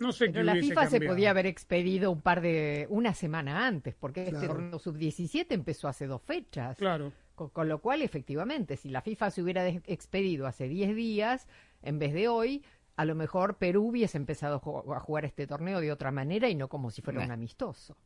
no 0.00 0.12
sé 0.12 0.26
Pero 0.26 0.40
qué 0.40 0.44
la 0.44 0.54
FIFA 0.56 0.86
se 0.86 1.00
podía 1.00 1.30
haber 1.30 1.46
expedido 1.46 2.10
un 2.10 2.20
par 2.20 2.40
de, 2.40 2.86
una 2.90 3.14
semana 3.14 3.66
antes, 3.66 3.94
porque 3.94 4.28
este 4.28 4.46
torneo 4.46 4.78
sub-17 4.78 5.46
empezó 5.50 5.88
hace 5.88 6.06
dos 6.06 6.22
fechas. 6.22 6.76
Claro. 6.78 7.12
Con, 7.34 7.50
con 7.50 7.68
lo 7.68 7.80
cual, 7.80 8.02
efectivamente, 8.02 8.76
si 8.76 8.88
la 8.88 9.02
FIFA 9.02 9.30
se 9.30 9.42
hubiera 9.42 9.66
expedido 9.68 10.46
hace 10.46 10.68
10 10.68 10.96
días, 10.96 11.46
en 11.82 11.98
vez 11.98 12.12
de 12.12 12.28
hoy, 12.28 12.64
a 12.96 13.04
lo 13.04 13.14
mejor 13.14 13.56
Perú 13.56 13.88
hubiese 13.88 14.18
empezado 14.18 14.56
a 14.56 15.00
jugar 15.00 15.24
este 15.24 15.46
torneo 15.46 15.80
de 15.80 15.90
otra 15.90 16.10
manera 16.10 16.48
y 16.50 16.54
no 16.54 16.68
como 16.68 16.90
si 16.90 17.00
fuera 17.00 17.24
un 17.24 17.30
amistoso. 17.30 17.96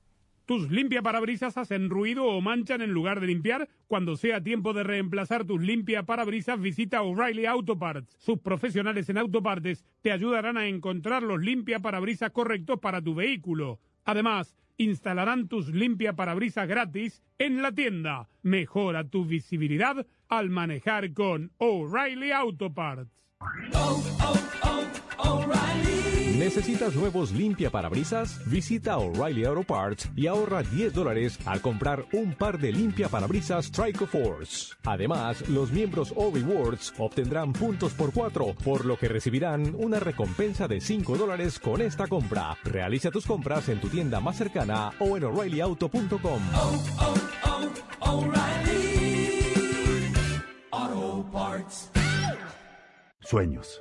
¿Tus 0.46 0.70
limpiaparabrisas 0.70 1.56
hacen 1.56 1.88
ruido 1.88 2.26
o 2.26 2.40
manchan 2.42 2.82
en 2.82 2.92
lugar 2.92 3.20
de 3.20 3.28
limpiar? 3.28 3.68
Cuando 3.86 4.16
sea 4.16 4.42
tiempo 4.42 4.74
de 4.74 4.82
reemplazar 4.82 5.46
tus 5.46 5.62
limpiaparabrisas, 5.62 6.60
visita 6.60 7.00
O'Reilly 7.00 7.46
Auto 7.46 7.78
Parts. 7.78 8.14
Sus 8.18 8.40
profesionales 8.40 9.08
en 9.08 9.16
autopartes 9.16 9.86
te 10.02 10.12
ayudarán 10.12 10.58
a 10.58 10.66
encontrar 10.66 11.22
los 11.22 11.40
limpiaparabrisas 11.40 12.30
correctos 12.30 12.78
para 12.80 13.00
tu 13.00 13.14
vehículo. 13.14 13.80
Además, 14.04 14.54
instalarán 14.76 15.48
tus 15.48 15.68
limpiaparabrisas 15.68 16.68
gratis 16.68 17.22
en 17.38 17.62
la 17.62 17.72
tienda. 17.72 18.28
Mejora 18.42 19.08
tu 19.08 19.24
visibilidad 19.24 20.06
al 20.28 20.50
manejar 20.50 21.14
con 21.14 21.52
O'Reilly 21.56 22.32
Auto 22.32 22.74
Parts. 22.74 23.10
¿Necesitas 26.44 26.94
nuevos 26.94 27.32
limpia 27.32 27.70
parabrisas? 27.70 28.38
Visita 28.44 28.98
O'Reilly 28.98 29.46
Auto 29.46 29.62
Parts 29.62 30.10
y 30.14 30.26
ahorra 30.26 30.62
10 30.62 30.92
dólares 30.92 31.38
al 31.46 31.62
comprar 31.62 32.04
un 32.12 32.34
par 32.34 32.58
de 32.58 32.70
limpia 32.70 33.08
parabrisas 33.08 33.72
Trico 33.72 34.06
Force. 34.06 34.74
Además, 34.84 35.48
los 35.48 35.72
miembros 35.72 36.12
O 36.14 36.30
Rewards 36.30 36.92
obtendrán 36.98 37.54
puntos 37.54 37.94
por 37.94 38.12
4, 38.12 38.56
por 38.62 38.84
lo 38.84 38.98
que 38.98 39.08
recibirán 39.08 39.74
una 39.74 39.98
recompensa 39.98 40.68
de 40.68 40.82
5 40.82 41.16
dólares 41.16 41.58
con 41.58 41.80
esta 41.80 42.06
compra. 42.08 42.58
Realiza 42.62 43.10
tus 43.10 43.24
compras 43.24 43.70
en 43.70 43.80
tu 43.80 43.88
tienda 43.88 44.20
más 44.20 44.36
cercana 44.36 44.92
o 44.98 45.16
en 45.16 45.24
o'ReillyAuto.com. 45.24 46.42
Sueños. 53.22 53.80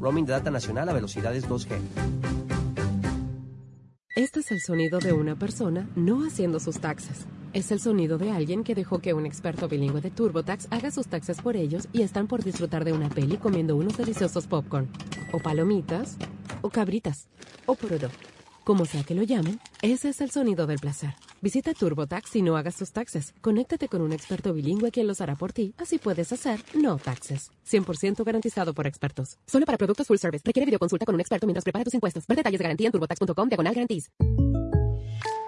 Roaming 0.00 0.26
de 0.26 0.32
data 0.32 0.50
nacional 0.50 0.88
a 0.88 0.92
velocidades 0.92 1.48
2G. 1.48 1.78
Este 4.16 4.40
es 4.40 4.50
el 4.50 4.60
sonido 4.60 4.98
de 4.98 5.12
una 5.12 5.36
persona 5.36 5.88
no 5.94 6.24
haciendo 6.26 6.58
sus 6.58 6.78
taxes. 6.78 7.26
Es 7.52 7.70
el 7.70 7.80
sonido 7.80 8.18
de 8.18 8.30
alguien 8.30 8.64
que 8.64 8.74
dejó 8.74 8.98
que 8.98 9.14
un 9.14 9.26
experto 9.26 9.68
bilingüe 9.68 10.00
de 10.00 10.10
TurboTax 10.10 10.68
haga 10.70 10.90
sus 10.90 11.06
taxes 11.06 11.40
por 11.40 11.56
ellos 11.56 11.88
y 11.92 12.02
están 12.02 12.26
por 12.26 12.42
disfrutar 12.42 12.84
de 12.84 12.92
una 12.92 13.08
peli 13.08 13.36
comiendo 13.36 13.76
unos 13.76 13.96
deliciosos 13.96 14.46
popcorn, 14.46 14.88
o 15.32 15.38
palomitas, 15.38 16.16
o 16.62 16.70
cabritas, 16.70 17.28
o 17.66 17.74
porodo. 17.74 18.08
Como 18.66 18.84
sea 18.84 19.04
que 19.04 19.14
lo 19.14 19.22
llamen, 19.22 19.60
ese 19.80 20.08
es 20.08 20.20
el 20.20 20.32
sonido 20.32 20.66
del 20.66 20.80
placer. 20.80 21.14
Visita 21.40 21.72
TurboTax 21.72 22.34
y 22.34 22.42
no 22.42 22.56
hagas 22.56 22.74
tus 22.74 22.90
taxes. 22.90 23.32
Conéctate 23.40 23.86
con 23.86 24.00
un 24.00 24.12
experto 24.12 24.52
bilingüe 24.52 24.90
quien 24.90 25.06
los 25.06 25.20
hará 25.20 25.36
por 25.36 25.52
ti. 25.52 25.72
Así 25.78 25.98
puedes 25.98 26.32
hacer 26.32 26.64
no 26.74 26.96
taxes. 26.96 27.52
100% 27.70 28.24
garantizado 28.24 28.74
por 28.74 28.88
expertos. 28.88 29.38
Solo 29.46 29.66
para 29.66 29.78
productos 29.78 30.08
full 30.08 30.16
service. 30.16 30.42
Requiere 30.44 30.66
videoconsulta 30.66 31.06
con 31.06 31.14
un 31.14 31.20
experto 31.20 31.46
mientras 31.46 31.62
prepara 31.62 31.84
tus 31.84 31.94
impuestos. 31.94 32.26
Ver 32.26 32.38
detalles 32.38 32.58
de 32.58 32.64
garantía 32.64 32.88
en 32.88 32.92
turbotax.com 32.92 33.48
diagonal 33.48 33.72
guarantees. 33.72 34.10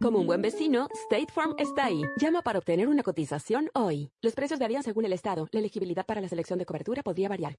Como 0.00 0.18
un 0.18 0.26
buen 0.26 0.42
vecino, 0.42 0.88
State 1.10 1.32
Farm 1.32 1.54
está 1.58 1.86
ahí. 1.86 2.02
Llama 2.20 2.42
para 2.42 2.58
obtener 2.58 2.88
una 2.88 3.02
cotización 3.02 3.70
hoy. 3.74 4.10
Los 4.20 4.34
precios 4.34 4.60
varían 4.60 4.82
según 4.82 5.06
el 5.06 5.12
estado. 5.12 5.48
La 5.52 5.60
elegibilidad 5.60 6.04
para 6.04 6.20
la 6.20 6.28
selección 6.28 6.58
de 6.58 6.66
cobertura 6.66 7.02
podría 7.02 7.28
variar. 7.28 7.56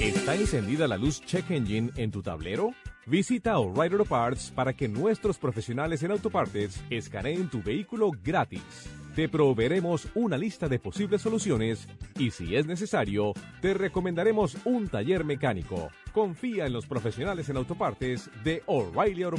¿Está 0.00 0.34
encendida 0.34 0.86
la 0.86 0.98
luz 0.98 1.22
Check 1.22 1.50
Engine 1.50 1.90
en 1.96 2.10
tu 2.10 2.22
tablero? 2.22 2.74
Visita 3.06 3.58
O'Reilly 3.58 3.94
Auto 3.94 4.04
Parts 4.04 4.52
para 4.54 4.74
que 4.74 4.88
nuestros 4.88 5.38
profesionales 5.38 6.02
en 6.02 6.10
autopartes 6.10 6.78
escaneen 6.90 7.48
tu 7.48 7.62
vehículo 7.62 8.10
gratis. 8.22 8.97
Te 9.18 9.28
proveeremos 9.28 10.06
una 10.14 10.38
lista 10.38 10.68
de 10.68 10.78
posibles 10.78 11.22
soluciones 11.22 11.88
y 12.20 12.30
si 12.30 12.54
es 12.54 12.66
necesario, 12.66 13.32
te 13.60 13.74
recomendaremos 13.74 14.56
un 14.64 14.86
taller 14.86 15.24
mecánico. 15.24 15.88
Confía 16.12 16.66
en 16.66 16.72
los 16.72 16.86
profesionales 16.86 17.48
en 17.48 17.56
autopartes 17.56 18.30
de 18.44 18.62
O'Reilly 18.66 19.24
Auto 19.24 19.38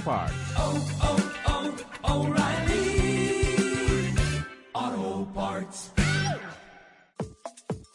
Parts. 5.33 5.93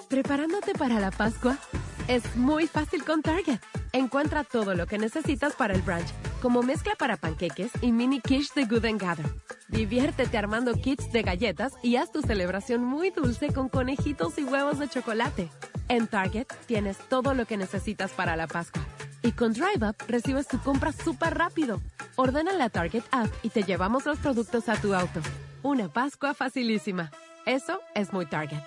¿Preparándote 0.08 0.72
para 0.78 0.98
la 0.98 1.10
Pascua? 1.10 1.58
Es 2.06 2.36
muy 2.36 2.66
fácil 2.66 3.02
con 3.02 3.22
Target. 3.22 3.60
Encuentra 3.92 4.44
todo 4.44 4.74
lo 4.74 4.86
que 4.86 4.98
necesitas 4.98 5.54
para 5.54 5.72
el 5.72 5.80
brunch, 5.80 6.12
como 6.42 6.62
mezcla 6.62 6.92
para 6.98 7.16
panqueques 7.16 7.70
y 7.80 7.92
mini 7.92 8.20
quiche 8.20 8.50
de 8.54 8.66
Good 8.66 8.84
and 8.84 9.00
Gather. 9.00 9.26
Diviértete 9.68 10.36
armando 10.36 10.74
kits 10.74 11.10
de 11.12 11.22
galletas 11.22 11.72
y 11.82 11.96
haz 11.96 12.12
tu 12.12 12.20
celebración 12.20 12.84
muy 12.84 13.10
dulce 13.10 13.52
con 13.52 13.70
conejitos 13.70 14.36
y 14.38 14.44
huevos 14.44 14.78
de 14.78 14.88
chocolate. 14.88 15.48
En 15.88 16.06
Target 16.06 16.46
tienes 16.66 16.98
todo 17.08 17.32
lo 17.32 17.46
que 17.46 17.56
necesitas 17.56 18.12
para 18.12 18.36
la 18.36 18.48
Pascua. 18.48 18.82
Y 19.22 19.32
con 19.32 19.54
Drive 19.54 19.88
Up 19.88 19.96
recibes 20.06 20.46
tu 20.46 20.58
compra 20.58 20.92
súper 20.92 21.38
rápido. 21.38 21.80
Ordena 22.16 22.52
la 22.52 22.68
Target 22.68 23.04
app 23.12 23.32
y 23.42 23.48
te 23.48 23.62
llevamos 23.62 24.04
los 24.04 24.18
productos 24.18 24.68
a 24.68 24.76
tu 24.76 24.94
auto. 24.94 25.20
Una 25.62 25.88
Pascua 25.88 26.34
facilísima. 26.34 27.10
Eso 27.46 27.80
es 27.94 28.12
muy 28.12 28.26
Target. 28.26 28.60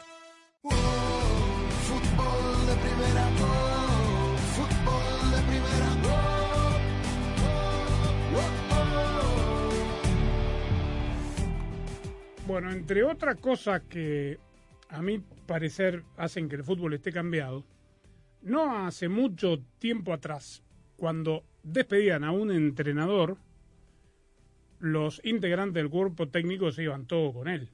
Bueno, 12.47 12.71
entre 12.71 13.03
otras 13.03 13.35
cosas 13.41 13.81
que 13.89 14.39
a 14.87 15.01
mi 15.01 15.19
parecer 15.19 16.05
hacen 16.15 16.47
que 16.47 16.55
el 16.55 16.63
fútbol 16.63 16.93
esté 16.93 17.11
cambiado, 17.11 17.65
no 18.41 18.87
hace 18.87 19.09
mucho 19.09 19.61
tiempo 19.79 20.13
atrás, 20.13 20.63
cuando 20.95 21.43
despedían 21.61 22.23
a 22.23 22.31
un 22.31 22.51
entrenador, 22.51 23.35
los 24.79 25.19
integrantes 25.25 25.75
del 25.75 25.89
cuerpo 25.89 26.29
técnico 26.29 26.71
se 26.71 26.83
iban 26.83 27.05
todos 27.05 27.33
con 27.33 27.49
él. 27.49 27.69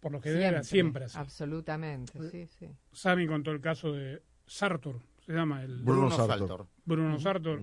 Por 0.00 0.12
lo 0.12 0.20
que 0.22 0.30
era 0.30 0.62
siempre 0.62 1.04
así. 1.04 1.18
Absolutamente, 1.18 2.30
sí, 2.30 2.46
sí. 2.46 2.70
Sami 2.90 3.26
contó 3.26 3.50
el 3.50 3.60
caso 3.60 3.92
de 3.92 4.22
Sartor, 4.46 4.98
se 5.26 5.34
llama 5.34 5.62
el 5.62 5.82
Bruno 5.82 6.08
Bruno 6.08 6.10
Sartor. 6.16 6.38
Sartor. 6.38 6.66
Bruno 6.86 7.20
Sartor, 7.20 7.60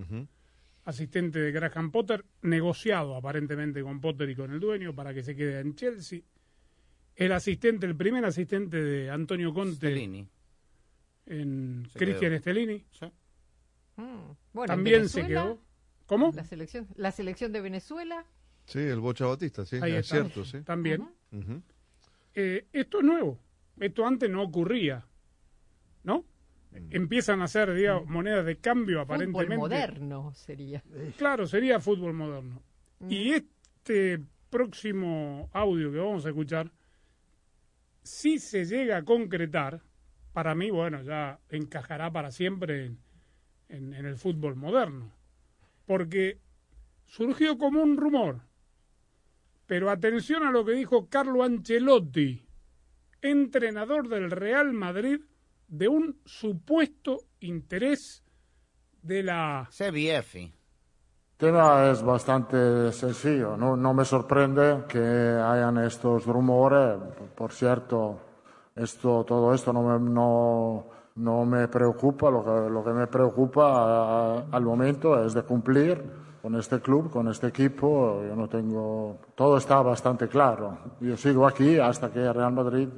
asistente 0.87 1.37
de 1.39 1.51
Graham 1.51 1.91
Potter, 1.91 2.23
negociado 2.43 3.15
aparentemente 3.15 3.83
con 3.83 3.99
Potter 3.99 4.29
y 4.29 4.35
con 4.35 4.51
el 4.51 4.59
dueño 4.59 4.95
para 4.95 5.13
que 5.13 5.21
se 5.21 5.35
quede 5.35 5.59
en 5.59 5.75
Chelsea. 5.75 6.21
El 7.15 7.33
asistente, 7.33 7.85
el 7.85 7.95
primer 7.95 8.23
asistente 8.23 8.81
de 8.81 9.09
Antonio 9.11 9.53
Conte 9.53 9.75
Stellini. 9.75 10.25
en 11.25 11.87
Se 11.91 11.99
Cristian 11.99 12.31
quedó. 12.31 12.39
Stellini. 12.39 12.85
Mm, 13.97 14.31
bueno, 14.53 14.67
También 14.67 15.09
se 15.09 15.27
quedó. 15.27 15.59
¿Cómo? 16.05 16.31
La 16.33 16.45
selección, 16.45 16.87
la 16.95 17.11
selección 17.11 17.51
de 17.51 17.59
Venezuela. 17.61 18.25
Sí, 18.65 18.79
el 18.79 18.99
Bocha 19.01 19.25
Batista, 19.25 19.65
sí, 19.65 19.77
Ahí 19.81 19.91
es 19.93 19.99
está. 20.05 20.15
cierto, 20.21 20.45
sí. 20.45 20.61
También. 20.61 21.05
Eh, 22.33 22.65
esto 22.71 22.99
es 22.99 23.03
nuevo. 23.03 23.39
Esto 23.77 24.05
antes 24.07 24.29
no 24.29 24.41
ocurría. 24.43 25.05
¿No? 26.03 26.23
Empiezan 26.89 27.41
a 27.41 27.45
hacer, 27.45 27.73
digamos, 27.73 28.07
monedas 28.07 28.45
de 28.45 28.57
cambio 28.57 28.99
Fútbol 28.99 29.15
aparentemente. 29.15 29.57
moderno 29.57 30.33
sería. 30.33 30.83
Claro, 31.17 31.47
sería 31.47 31.79
fútbol 31.79 32.13
moderno. 32.13 32.61
Y 33.09 33.31
este 33.33 34.19
próximo 34.49 35.49
audio 35.53 35.91
que 35.91 35.97
vamos 35.97 36.25
a 36.25 36.29
escuchar, 36.29 36.71
si 38.03 38.39
se 38.39 38.65
llega 38.65 38.97
a 38.97 39.03
concretar, 39.03 39.81
para 40.33 40.55
mí, 40.55 40.69
bueno, 40.69 41.01
ya 41.01 41.39
encajará 41.49 42.11
para 42.11 42.31
siempre 42.31 42.85
en, 42.85 42.99
en- 43.69 43.93
en 43.93 44.05
el 44.05 44.17
fútbol 44.17 44.55
moderno. 44.55 45.11
Porque 45.85 46.39
surgió 47.05 47.57
como 47.57 47.81
un 47.81 47.97
rumor. 47.97 48.41
Pero 49.65 49.89
atención 49.89 50.43
a 50.43 50.51
lo 50.51 50.63
que 50.63 50.73
dijo 50.73 51.07
Carlo 51.09 51.43
Ancelotti, 51.43 52.45
entrenador 53.21 54.07
del 54.09 54.31
Real 54.31 54.73
Madrid, 54.73 55.19
de 55.67 55.87
un 55.87 56.19
supuesto 56.25 57.17
interés 57.41 58.23
de 59.01 59.23
la 59.23 59.67
CBF. 59.71 60.51
tema 61.37 61.89
es 61.91 62.01
bastante 62.01 62.91
sencillo. 62.91 63.55
No, 63.57 63.75
no 63.77 63.93
me 63.93 64.03
sorprende 64.05 64.83
que 64.87 64.99
hayan 64.99 65.77
estos 65.79 66.25
rumores. 66.25 66.97
Por 67.35 67.51
cierto, 67.51 68.19
esto, 68.75 69.23
todo 69.23 69.53
esto 69.53 69.71
no 69.71 69.83
me, 69.83 69.99
no, 70.09 70.85
no 71.15 71.45
me 71.45 71.67
preocupa. 71.67 72.31
Lo 72.31 72.43
que, 72.43 72.69
lo 72.69 72.83
que 72.83 72.91
me 72.91 73.07
preocupa 73.07 73.65
a- 74.39 74.45
al 74.51 74.63
momento 74.63 75.23
es 75.23 75.33
de 75.33 75.43
cumplir 75.43 76.03
con 76.41 76.55
este 76.55 76.79
club, 76.79 77.09
con 77.11 77.27
este 77.27 77.47
equipo. 77.47 78.23
Yo 78.27 78.35
no 78.35 78.47
tengo. 78.49 79.17
Todo 79.35 79.57
está 79.57 79.81
bastante 79.81 80.27
claro. 80.27 80.77
Yo 81.01 81.15
sigo 81.17 81.45
aquí 81.45 81.77
hasta 81.77 82.11
que 82.11 82.19
el 82.25 82.33
Real 82.33 82.53
Madrid 82.53 82.89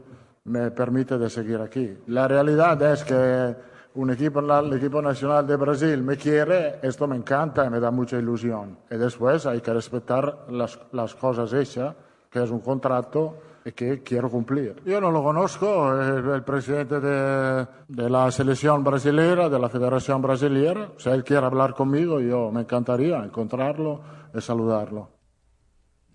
me 0.45 0.71
permite 0.71 1.17
de 1.17 1.29
seguir 1.29 1.59
aquí. 1.61 1.97
La 2.07 2.27
realidad 2.27 2.81
es 2.81 3.03
que 3.03 3.55
un 3.95 4.11
equipo, 4.11 4.39
el 4.39 4.73
equipo 4.73 5.01
nacional 5.01 5.45
de 5.45 5.55
Brasil 5.55 6.01
me 6.03 6.15
quiere, 6.15 6.79
esto 6.81 7.07
me 7.07 7.15
encanta 7.15 7.65
y 7.65 7.69
me 7.69 7.79
da 7.79 7.91
mucha 7.91 8.17
ilusión. 8.17 8.77
Y 8.89 8.95
después 8.95 9.45
hay 9.45 9.61
que 9.61 9.73
respetar 9.73 10.45
las, 10.49 11.15
cosas 11.15 11.51
hechas, 11.53 11.95
que 12.29 12.43
es 12.43 12.49
un 12.49 12.59
contrato 12.59 13.37
que 13.75 14.01
quiero 14.01 14.29
cumplir. 14.29 14.81
Yo 14.85 15.01
no 15.01 15.11
lo 15.11 15.21
conozco, 15.21 15.99
el 15.99 16.43
presidente 16.43 16.99
de, 16.99 17.67
de 17.87 18.09
la 18.09 18.31
selección 18.31 18.83
brasileña, 18.83 19.49
de 19.49 19.59
la 19.59 19.69
Federación 19.69 20.21
Brasileña. 20.21 20.91
Si 20.97 21.09
él 21.09 21.23
quiere 21.23 21.45
hablar 21.45 21.73
conmigo, 21.73 22.19
yo 22.19 22.51
me 22.51 22.61
encantaría 22.61 23.23
encontrarlo 23.23 24.01
y 24.33 24.41
saludarlo. 24.41 25.18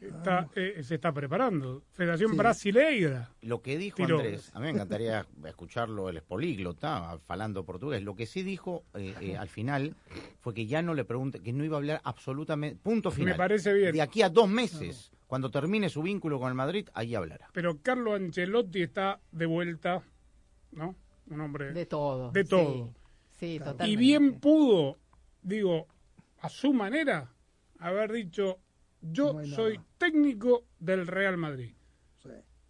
Está, 0.09 0.49
eh, 0.55 0.83
se 0.83 0.97
está 0.97 1.13
preparando. 1.13 1.83
Federación 1.93 2.33
Sí. 2.33 2.37
Brasileira. 2.37 3.31
Lo 3.43 3.63
que 3.63 3.79
dijo 3.79 3.97
Tiró. 3.97 4.19
Andrés, 4.19 4.51
a 4.55 4.59
mí 4.59 4.65
me 4.65 4.71
encantaría 4.71 5.27
escucharlo, 5.47 6.09
él 6.09 6.17
es 6.19 6.23
políglota, 6.23 7.19
falando 7.27 7.65
portugués. 7.65 8.03
Lo 8.03 8.15
que 8.15 8.27
sí 8.27 8.43
dijo 8.43 8.85
eh, 8.95 9.15
eh, 9.21 9.37
al 9.37 9.49
final 9.49 9.95
fue 10.41 10.55
que 10.55 10.67
ya 10.67 10.83
no 10.83 10.95
le 10.95 11.05
pregunte, 11.05 11.41
que 11.41 11.53
no 11.53 11.65
iba 11.65 11.77
a 11.77 11.79
hablar 11.79 12.01
absolutamente, 12.05 12.79
punto 12.83 13.11
Me 13.11 13.17
final. 13.17 13.37
parece 13.37 13.73
bien. 13.73 13.93
De 13.93 14.03
aquí 14.03 14.23
a 14.23 14.29
dos 14.29 14.49
meses, 14.49 15.11
cuando 15.27 15.51
termine 15.51 15.89
su 15.89 16.03
vínculo 16.03 16.39
con 16.39 16.49
el 16.49 16.55
Madrid, 16.55 16.89
ahí 16.95 17.15
hablará. 17.15 17.49
Pero 17.53 17.81
Carlo 17.83 18.15
Ancelotti 18.15 18.83
está 18.83 19.21
de 19.33 19.47
vuelta, 19.47 20.03
¿no? 20.73 20.95
Un 21.31 21.41
hombre 21.41 21.73
De 21.73 21.87
todo. 21.87 22.31
de 22.31 22.43
sí. 22.43 22.49
todo. 22.51 22.95
Sí, 23.31 23.59
totalmente. 23.59 23.89
Y 23.91 23.97
bien 23.97 24.39
pudo, 24.39 24.99
digo, 25.43 25.87
a 26.41 26.49
su 26.49 26.73
manera, 26.73 27.33
haber 27.79 28.13
dicho, 28.13 28.59
yo 29.13 29.35
No 29.35 29.45
soy 29.45 29.81
técnico 29.99 30.65
del 30.79 31.07
Real 31.07 31.37
Madrid. 31.37 31.75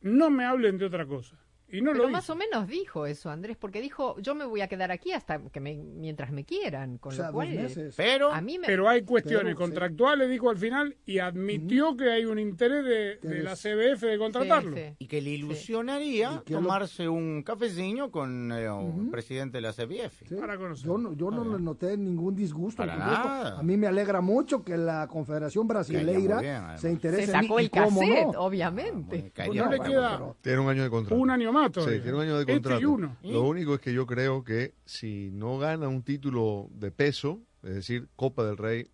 No 0.00 0.30
me 0.30 0.44
hablen 0.44 0.76
de 0.76 0.84
otra 0.84 1.06
cosa. 1.06 1.38
Y 1.70 1.80
no 1.80 1.90
Pero 1.92 2.04
lo 2.04 2.10
más 2.10 2.24
hizo. 2.24 2.34
o 2.34 2.36
menos 2.36 2.68
dijo 2.68 3.06
eso, 3.06 3.30
Andrés, 3.30 3.56
porque 3.56 3.80
dijo, 3.80 4.16
yo 4.20 4.34
me 4.34 4.44
voy 4.44 4.60
a 4.60 4.68
quedar 4.68 4.92
aquí 4.92 5.12
hasta 5.12 5.40
que 5.40 5.58
me, 5.60 5.74
mientras 5.74 6.30
me 6.30 6.44
quieran, 6.44 6.98
con 6.98 7.12
O 7.12 7.16
sea, 7.16 7.28
lo 7.28 7.32
cual... 7.32 7.48
meses. 7.50 7.94
Pero, 7.96 8.30
a 8.32 8.40
mí 8.40 8.58
me... 8.58 8.66
Pero 8.66 8.88
hay 8.88 9.02
cuestiones 9.02 9.54
Pero, 9.54 9.56
sí. 9.56 9.62
contractuales, 9.62 10.30
dijo 10.30 10.50
al 10.50 10.58
final, 10.58 10.96
y 11.04 11.18
admitió 11.18 11.96
que 11.96 12.10
hay 12.12 12.26
un 12.26 12.38
interés 12.38 12.84
de, 12.84 13.16
de 13.28 13.42
la 13.42 13.56
CBF 13.56 14.02
de 14.02 14.18
contratarlo. 14.18 14.76
Sí, 14.76 14.82
sí. 14.90 14.94
y 15.00 15.06
que 15.08 15.20
le 15.20 15.30
ilusionaría 15.30 16.32
¿Y 16.42 16.44
qué 16.44 16.54
es 16.54 16.60
lo- 16.60 16.60
tomarse 16.60 17.08
un 17.08 17.42
cafecillo 17.42 18.10
con 18.10 18.52
eh, 18.52 18.70
un 18.70 19.10
presidente 19.10 19.58
de 19.58 19.62
la 19.62 19.72
CBF. 19.72 20.28
Sí. 20.28 20.34
Para 20.36 20.56
conocer. 20.56 20.86
Yo 20.86 20.98
no, 20.98 21.12
yo 21.14 21.30
no 21.30 21.44
le 21.56 21.62
noté 21.62 21.96
ningún 21.96 22.36
disgusto. 22.36 22.76
Para 22.76 22.96
nada. 22.96 23.58
A 23.58 23.62
mí 23.62 23.76
me 23.76 23.86
alegra 23.86 24.20
mucho 24.20 24.62
que 24.62 24.76
la 24.76 25.08
Confederación 25.08 25.66
Brasileira 25.66 26.40
bien, 26.40 26.62
se 26.78 26.90
interese 26.90 27.26
Se 27.26 27.32
en 27.36 27.42
sacó 27.42 27.58
el 27.58 27.70
cassette, 27.70 28.32
no. 28.32 28.40
obviamente. 28.42 29.30
Caería 29.34 29.64
No 29.64 29.70
le 29.70 29.78
muy 29.78 29.88
queda-. 29.88 30.10
Pero- 30.18 30.36
Tiene 30.40 30.58
un 30.60 30.68
año 30.68 30.82
de 30.84 30.90
contrato. 30.90 31.20
Un 31.20 31.30
año 31.30 31.52
más 31.54 31.66
Sí, 31.68 31.72
todavía. 31.72 32.02
tiene 32.02 32.16
un 32.18 32.22
año 32.24 32.34
de 32.34 32.40
Este 32.42 32.52
contrato. 32.52 32.80
y 32.80 32.84
uno. 32.84 33.16
Lo 33.22 33.42
único 33.44 33.74
es 33.74 33.80
que 33.80 33.92
yo 33.94 34.04
creo 34.06 34.44
que 34.44 34.74
si 34.84 35.30
no 35.32 35.58
gana 35.58 35.88
un 35.88 36.02
título 36.02 36.68
de 36.72 36.90
peso, 36.90 37.40
es 37.62 37.74
decir, 37.76 38.08
Copa 38.16 38.44
del 38.44 38.56
Rey, 38.58 38.90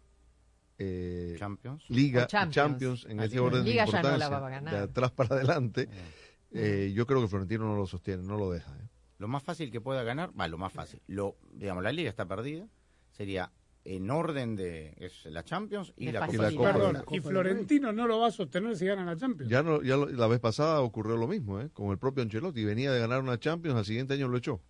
eh, 0.78 1.34
Champions. 1.38 1.84
Liga 1.90 2.26
Champions. 2.26 2.54
Champions, 2.54 3.04
en 3.06 3.20
ese 3.20 3.30
Liga. 3.30 3.42
orden 3.42 3.64
de 3.64 3.70
Liga 3.70 3.84
ya 3.86 4.02
no 4.02 4.08
la 4.16 4.26
importancia, 4.26 4.28
va 4.38 4.46
a 4.46 4.50
ganar. 4.50 4.74
de 4.74 4.78
atrás 4.80 5.10
para 5.10 5.34
adelante, 5.34 5.88
eh, 6.52 6.92
yo 6.94 7.06
creo 7.06 7.20
que 7.20 7.28
Florentino 7.28 7.64
no 7.66 7.76
lo 7.76 7.86
sostiene, 7.86 8.22
no 8.22 8.36
lo 8.38 8.50
deja. 8.50 8.70
¿eh? 8.76 8.88
Lo 9.18 9.28
más 9.28 9.42
fácil 9.42 9.70
que 9.70 9.80
pueda 9.80 10.02
ganar, 10.02 10.30
va, 10.38 10.48
lo 10.48 10.56
más 10.58 10.72
fácil. 10.72 11.02
Lo, 11.06 11.36
digamos, 11.52 11.82
la 11.84 11.92
liga 11.92 12.08
está 12.08 12.26
perdida. 12.26 12.66
Sería 13.10 13.52
en 13.84 14.10
orden 14.10 14.56
de 14.56 14.94
es 14.98 15.24
la 15.24 15.42
Champions 15.42 15.92
y 15.96 16.12
la 16.12 16.26
Copa 16.26 16.72
Perdón, 16.72 17.04
y 17.10 17.20
Florentino 17.20 17.92
no 17.92 18.06
lo 18.06 18.18
va 18.18 18.26
a 18.28 18.30
sostener 18.30 18.76
si 18.76 18.84
gana 18.86 19.04
la 19.04 19.16
Champions. 19.16 19.50
Ya, 19.50 19.62
no, 19.62 19.82
ya 19.82 19.96
lo- 19.96 20.06
la 20.06 20.26
vez 20.26 20.38
pasada 20.40 20.80
ocurrió 20.82 21.16
lo 21.16 21.26
mismo, 21.26 21.60
¿eh? 21.60 21.70
con 21.72 21.90
el 21.90 21.98
propio 21.98 22.22
Ancelotti. 22.22 22.64
Venía 22.64 22.92
de 22.92 23.00
ganar 23.00 23.20
una 23.22 23.38
Champions, 23.38 23.78
al 23.78 23.84
siguiente 23.84 24.14
año 24.14 24.28
lo 24.28 24.36
echó. 24.36 24.60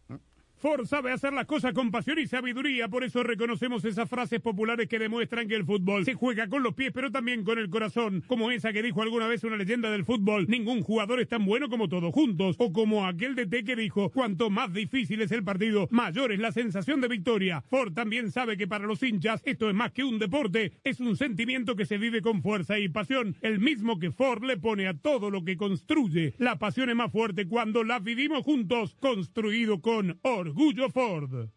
Ford 0.61 0.85
sabe 0.85 1.11
hacer 1.11 1.33
las 1.33 1.47
cosas 1.47 1.73
con 1.73 1.91
pasión 1.91 2.19
y 2.19 2.27
sabiduría, 2.27 2.87
por 2.89 3.03
eso 3.03 3.23
reconocemos 3.23 3.83
esas 3.87 4.11
frases 4.11 4.41
populares 4.41 4.89
que 4.89 4.99
demuestran 4.99 5.49
que 5.49 5.55
el 5.55 5.65
fútbol 5.65 6.05
se 6.05 6.13
juega 6.13 6.49
con 6.49 6.63
los 6.63 6.75
pies, 6.75 6.93
pero 6.93 7.11
también 7.11 7.45
con 7.45 7.59
el 7.59 7.71
corazón, 7.71 8.23
como 8.27 8.51
esa 8.51 8.71
que 8.71 8.83
dijo 8.83 9.01
alguna 9.01 9.27
vez 9.27 9.43
una 9.43 9.57
leyenda 9.57 9.91
del 9.91 10.05
fútbol, 10.05 10.45
ningún 10.49 10.83
jugador 10.83 11.19
es 11.19 11.29
tan 11.29 11.47
bueno 11.47 11.71
como 11.71 11.89
todos 11.89 12.13
juntos, 12.13 12.57
o 12.59 12.75
como 12.75 13.07
aquel 13.07 13.37
de 13.37 13.47
T 13.47 13.65
que 13.65 13.75
dijo, 13.75 14.11
cuanto 14.11 14.51
más 14.51 14.71
difícil 14.75 15.23
es 15.23 15.33
el 15.33 15.45
partido, 15.45 15.89
mayor 15.91 16.31
es 16.31 16.41
la 16.41 16.53
sensación 16.53 17.01
de 17.01 17.09
victoria. 17.09 17.65
Ford 17.71 17.95
también 17.95 18.31
sabe 18.31 18.59
que 18.59 18.69
para 18.69 18.87
los 18.87 19.03
hinchas 19.03 19.41
esto 19.47 19.71
es 19.71 19.75
más 19.75 19.93
que 19.93 20.05
un 20.05 20.19
deporte, 20.19 20.73
es 20.85 21.01
un 21.01 21.17
sentimiento 21.17 21.75
que 21.75 21.87
se 21.87 21.97
vive 21.97 22.21
con 22.21 22.43
fuerza 22.43 22.79
y 22.79 22.91
pasión, 22.91 23.35
el 23.41 23.61
mismo 23.61 23.99
que 23.99 24.11
Ford 24.11 24.45
le 24.45 24.59
pone 24.59 24.89
a 24.89 24.93
todo 24.93 25.31
lo 25.31 25.43
que 25.43 25.57
construye. 25.57 26.35
La 26.37 26.59
pasión 26.59 26.91
es 26.91 26.97
más 26.97 27.11
fuerte 27.11 27.49
cuando 27.49 27.83
la 27.83 27.99
vivimos 27.99 28.45
juntos, 28.45 28.95
construido 29.01 29.81
con 29.81 30.19
orgullo 30.51 30.91
Ford. 30.91 31.49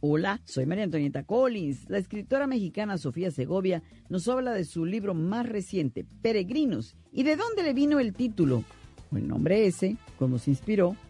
Hola, 0.00 0.42
soy 0.44 0.66
María 0.66 0.84
Antonieta 0.84 1.22
Collins. 1.22 1.88
La 1.88 1.98
escritora 1.98 2.46
mexicana 2.46 2.98
Sofía 2.98 3.30
Segovia 3.30 3.82
nos 4.08 4.28
habla 4.28 4.52
de 4.52 4.64
su 4.64 4.84
libro 4.84 5.14
más 5.14 5.48
reciente, 5.48 6.04
Peregrinos, 6.20 6.96
y 7.12 7.22
de 7.22 7.36
dónde 7.36 7.62
le 7.62 7.74
vino 7.74 8.00
el 8.00 8.12
título, 8.12 8.64
o 9.12 9.16
el 9.16 9.28
nombre 9.28 9.66
ese, 9.66 9.96
cómo 10.18 10.38
se 10.38 10.50
inspiró 10.50 10.96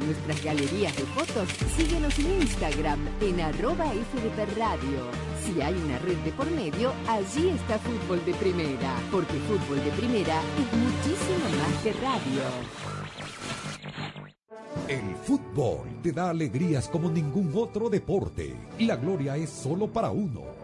Nuestras 0.00 0.42
galerías 0.42 0.96
de 0.96 1.04
fotos, 1.04 1.48
síguenos 1.76 2.18
en 2.18 2.42
Instagram 2.42 2.98
en 3.20 3.40
arroba 3.40 3.86
Radio. 4.56 5.10
Si 5.44 5.60
hay 5.60 5.74
una 5.74 5.98
red 5.98 6.16
de 6.18 6.32
por 6.32 6.50
medio, 6.50 6.92
allí 7.08 7.48
está 7.48 7.78
Fútbol 7.78 8.24
de 8.24 8.34
Primera, 8.34 8.96
porque 9.10 9.34
Fútbol 9.34 9.82
de 9.84 9.90
Primera 9.92 10.40
es 10.40 10.78
muchísimo 10.78 11.44
más 11.58 11.82
que 11.82 11.92
radio. 11.94 12.92
El 14.88 15.14
fútbol 15.16 15.86
te 16.02 16.12
da 16.12 16.30
alegrías 16.30 16.88
como 16.88 17.10
ningún 17.10 17.52
otro 17.56 17.88
deporte. 17.88 18.54
La 18.80 18.96
gloria 18.96 19.36
es 19.36 19.50
solo 19.50 19.86
para 19.86 20.10
uno, 20.10 20.42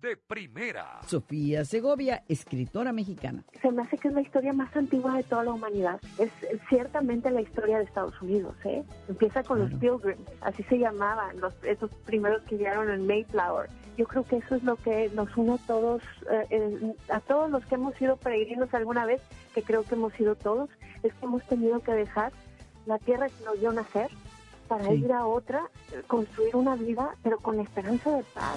de 0.00 0.16
primera. 0.16 1.00
Sofía 1.06 1.64
Segovia, 1.64 2.22
escritora 2.28 2.92
mexicana. 2.92 3.44
Se 3.60 3.70
me 3.72 3.82
hace 3.82 3.98
que 3.98 4.08
es 4.08 4.14
la 4.14 4.20
historia 4.20 4.52
más 4.52 4.74
antigua 4.76 5.16
de 5.16 5.24
toda 5.24 5.44
la 5.44 5.52
humanidad. 5.52 6.00
Es, 6.18 6.30
ciertamente 6.68 7.30
la 7.30 7.40
historia 7.40 7.78
de 7.78 7.84
Estados 7.84 8.20
Unidos. 8.22 8.54
¿eh? 8.64 8.84
Empieza 9.08 9.42
con 9.42 9.58
los 9.58 9.70
Pilgrims, 9.80 10.20
así 10.40 10.62
se 10.64 10.78
llamaban, 10.78 11.40
los, 11.40 11.52
esos 11.64 11.90
primeros 12.06 12.42
que 12.44 12.56
llegaron 12.56 12.90
en 12.90 13.06
Mayflower. 13.06 13.68
Yo 13.96 14.06
creo 14.06 14.22
que 14.24 14.36
eso 14.36 14.54
es 14.54 14.62
lo 14.62 14.76
que 14.76 15.10
nos 15.14 15.36
une 15.36 15.54
a 15.54 15.58
todos, 15.66 16.02
eh, 16.30 16.46
eh, 16.50 16.94
a 17.10 17.20
todos 17.20 17.50
los 17.50 17.64
que 17.66 17.74
hemos 17.74 17.94
sido 17.96 18.16
peregrinos 18.16 18.72
alguna 18.74 19.04
vez, 19.06 19.20
que 19.54 19.62
creo 19.62 19.82
que 19.82 19.96
hemos 19.96 20.12
sido 20.12 20.36
todos, 20.36 20.70
es 21.02 21.12
que 21.14 21.26
hemos 21.26 21.42
tenido 21.48 21.80
que 21.80 21.92
dejar 21.92 22.32
la 22.86 22.98
tierra 22.98 23.26
que 23.28 23.44
nos 23.44 23.58
dio 23.58 23.72
nacer 23.72 24.08
para 24.68 24.84
Sí. 24.84 24.92
ir 25.04 25.12
a 25.12 25.26
otra, 25.26 25.68
eh, 25.92 26.02
construir 26.06 26.54
una 26.54 26.76
vida, 26.76 27.16
pero 27.24 27.38
con 27.38 27.58
esperanza 27.58 28.16
de 28.16 28.22
paz. 28.34 28.56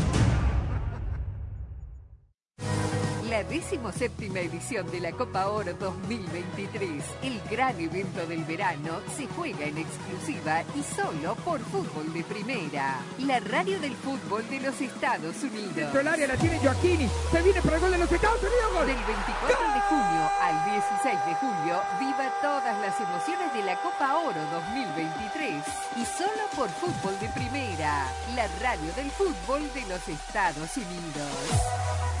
La 3.31 3.45
decimoséptima 3.45 4.41
edición 4.41 4.91
de 4.91 4.99
la 4.99 5.13
Copa 5.13 5.47
Oro 5.47 5.73
2023, 5.75 7.01
el 7.23 7.39
gran 7.49 7.79
evento 7.79 8.27
del 8.27 8.43
verano, 8.43 8.99
se 9.15 9.25
juega 9.25 9.63
en 9.67 9.77
exclusiva 9.77 10.63
y 10.75 10.83
solo 10.83 11.35
por 11.35 11.61
fútbol 11.61 12.11
de 12.11 12.25
primera. 12.25 12.99
La 13.19 13.39
radio 13.39 13.79
del 13.79 13.95
fútbol 13.95 14.43
de 14.49 14.59
los 14.59 14.81
Estados 14.81 15.41
Unidos. 15.43 15.73
Dentro 15.73 15.99
del 15.99 16.09
área 16.09 16.27
la 16.27 16.35
tiene 16.35 16.59
Joaquini. 16.59 17.07
Se 17.31 17.41
viene 17.41 17.61
para 17.61 17.75
el 17.77 17.81
gol 17.81 17.91
de 17.91 17.97
los 17.99 18.11
Estados 18.11 18.41
Unidos. 18.41 18.73
Gol. 18.73 18.87
Del 18.87 18.99
24 18.99 19.73
de 19.75 19.81
junio 19.87 20.23
al 20.41 20.65
16 20.67 21.25
de 21.25 21.35
julio, 21.35 21.81
viva 22.01 22.35
todas 22.41 22.81
las 22.81 22.99
emociones 22.99 23.53
de 23.53 23.63
la 23.63 23.81
Copa 23.81 24.13
Oro 24.27 24.41
2023. 24.75 25.63
Y 25.95 26.03
solo 26.19 26.43
por 26.57 26.67
fútbol 26.67 27.17
de 27.21 27.29
primera, 27.29 28.11
la 28.35 28.47
radio 28.59 28.91
del 28.97 29.09
fútbol 29.09 29.63
de 29.73 29.87
los 29.87 30.05
Estados 30.09 30.75
Unidos. 30.75 32.20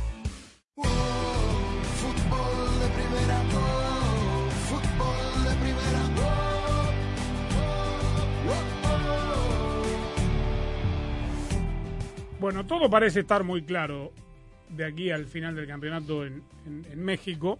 Bueno, 12.41 12.65
todo 12.65 12.89
parece 12.89 13.19
estar 13.21 13.43
muy 13.43 13.61
claro 13.61 14.11
de 14.75 14.83
aquí 14.85 15.11
al 15.11 15.25
final 15.27 15.55
del 15.55 15.67
campeonato 15.67 16.25
en, 16.25 16.41
en- 16.65 16.85
en 16.91 17.03
México. 17.03 17.59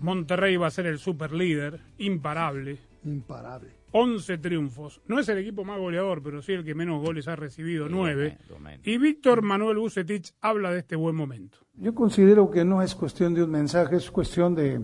Monterrey 0.00 0.56
va 0.56 0.66
a 0.66 0.70
ser 0.70 0.86
el 0.86 0.98
super 0.98 1.32
líder, 1.32 1.80
imparable. 1.98 2.76
Imparable. 3.04 3.70
11 3.92 4.38
triunfos. 4.38 5.00
No 5.08 5.18
es 5.18 5.28
el 5.28 5.38
equipo 5.38 5.64
más 5.64 5.78
goleador, 5.78 6.22
pero 6.22 6.40
sí 6.42 6.52
el 6.52 6.62
que 6.64 6.74
menos 6.74 7.02
goles 7.02 7.26
ha 7.28 7.36
recibido, 7.36 7.88
9. 7.88 8.38
Y 8.84 8.98
Víctor 8.98 9.42
Manuel 9.42 9.78
Bucetich 9.78 10.32
habla 10.40 10.70
de 10.72 10.80
este 10.80 10.94
buen 10.96 11.16
momento. 11.16 11.58
Yo 11.74 11.94
considero 11.94 12.50
que 12.50 12.64
no 12.64 12.80
es 12.82 12.94
cuestión 12.94 13.34
de 13.34 13.42
un 13.42 13.50
mensaje, 13.50 13.96
es 13.96 14.10
cuestión 14.10 14.54
de, 14.54 14.80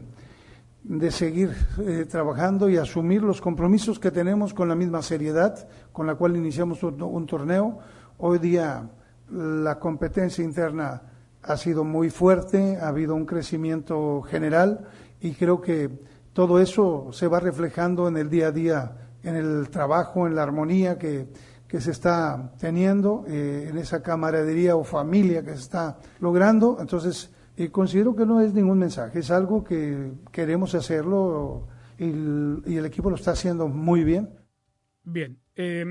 de 0.84 1.10
seguir 1.10 1.50
eh, 1.86 2.06
trabajando 2.10 2.68
y 2.70 2.76
asumir 2.78 3.22
los 3.22 3.40
compromisos 3.40 3.98
que 3.98 4.10
tenemos 4.10 4.52
con 4.52 4.68
la 4.68 4.74
misma 4.74 5.00
seriedad 5.02 5.68
con 5.92 6.06
la 6.06 6.14
cual 6.14 6.36
iniciamos 6.36 6.82
un, 6.82 7.00
un 7.02 7.26
torneo. 7.26 7.78
Hoy 8.18 8.38
día 8.40 8.90
la 9.30 9.78
competencia 9.78 10.44
interna 10.44 11.02
ha 11.42 11.56
sido 11.56 11.84
muy 11.84 12.10
fuerte, 12.10 12.76
ha 12.76 12.88
habido 12.88 13.14
un 13.14 13.26
crecimiento 13.26 14.22
general 14.22 14.88
y 15.20 15.32
creo 15.32 15.60
que 15.60 15.90
todo 16.32 16.60
eso 16.60 17.08
se 17.12 17.26
va 17.26 17.40
reflejando 17.40 18.08
en 18.08 18.16
el 18.16 18.30
día 18.30 18.48
a 18.48 18.52
día, 18.52 18.96
en 19.22 19.36
el 19.36 19.68
trabajo, 19.70 20.26
en 20.26 20.34
la 20.34 20.42
armonía 20.42 20.98
que, 20.98 21.28
que 21.68 21.80
se 21.80 21.90
está 21.90 22.52
teniendo, 22.58 23.24
eh, 23.28 23.66
en 23.70 23.76
esa 23.76 24.02
camaradería 24.02 24.74
o 24.74 24.84
familia 24.84 25.42
que 25.42 25.50
se 25.50 25.60
está 25.60 25.98
logrando. 26.18 26.78
Entonces, 26.80 27.30
eh, 27.56 27.70
considero 27.70 28.16
que 28.16 28.24
no 28.24 28.40
es 28.40 28.54
ningún 28.54 28.78
mensaje, 28.78 29.18
es 29.18 29.30
algo 29.30 29.62
que 29.62 30.12
queremos 30.32 30.74
hacerlo 30.74 31.68
y 31.98 32.76
el, 32.76 32.86
equipo 32.86 33.10
lo 33.10 33.16
está 33.16 33.32
haciendo 33.32 33.68
muy 33.68 34.04
bien. 34.04 34.30
Bien, 35.02 35.38
eh, 35.56 35.84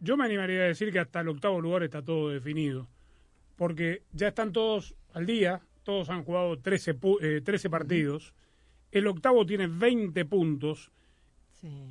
yo 0.00 0.16
me 0.16 0.24
animaría 0.24 0.60
a 0.62 0.64
decir 0.66 0.92
que 0.92 0.98
hasta 0.98 1.20
el 1.20 1.28
octavo 1.28 1.60
lugar 1.60 1.82
está 1.82 2.02
todo 2.02 2.30
definido, 2.30 2.88
porque 3.56 4.02
ya 4.12 4.28
están 4.28 4.52
todos 4.52 4.94
al 5.12 5.26
día, 5.26 5.60
todos 5.82 6.08
han 6.10 6.24
jugado 6.24 6.58
13, 6.58 6.98
pu- 6.98 7.18
eh, 7.20 7.40
13 7.40 7.68
partidos, 7.70 8.34
el 8.92 9.06
octavo 9.06 9.44
tiene 9.46 9.66
20 9.66 10.24
puntos 10.24 10.90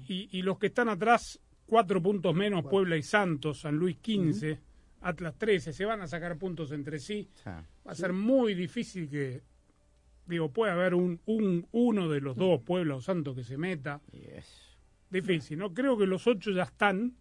y, 0.07 0.29
y 0.31 0.41
los 0.41 0.57
que 0.57 0.67
están 0.67 0.89
atrás, 0.89 1.39
cuatro 1.65 2.01
puntos 2.01 2.33
menos, 2.33 2.63
Puebla 2.71 2.97
y 2.97 3.03
Santos, 3.03 3.61
San 3.61 3.75
Luis 3.75 3.97
15, 3.97 4.59
Atlas 5.01 5.35
13, 5.37 5.71
se 5.73 5.85
van 5.85 6.01
a 6.01 6.07
sacar 6.07 6.37
puntos 6.37 6.71
entre 6.71 6.99
sí, 6.99 7.29
va 7.87 7.91
a 7.91 7.95
ser 7.95 8.11
muy 8.13 8.53
difícil 8.55 9.07
que, 9.09 9.41
digo, 10.25 10.51
puede 10.51 10.71
haber 10.71 10.93
un, 10.95 11.19
un 11.25 11.67
uno 11.71 12.09
de 12.09 12.19
los 12.21 12.35
dos, 12.35 12.61
Puebla 12.61 12.95
o 12.95 13.01
Santos, 13.01 13.35
que 13.35 13.43
se 13.43 13.57
meta. 13.57 14.01
Difícil, 15.09 15.57
¿no? 15.59 15.73
Creo 15.73 15.97
que 15.97 16.05
los 16.05 16.25
ocho 16.27 16.51
ya 16.51 16.63
están. 16.63 17.15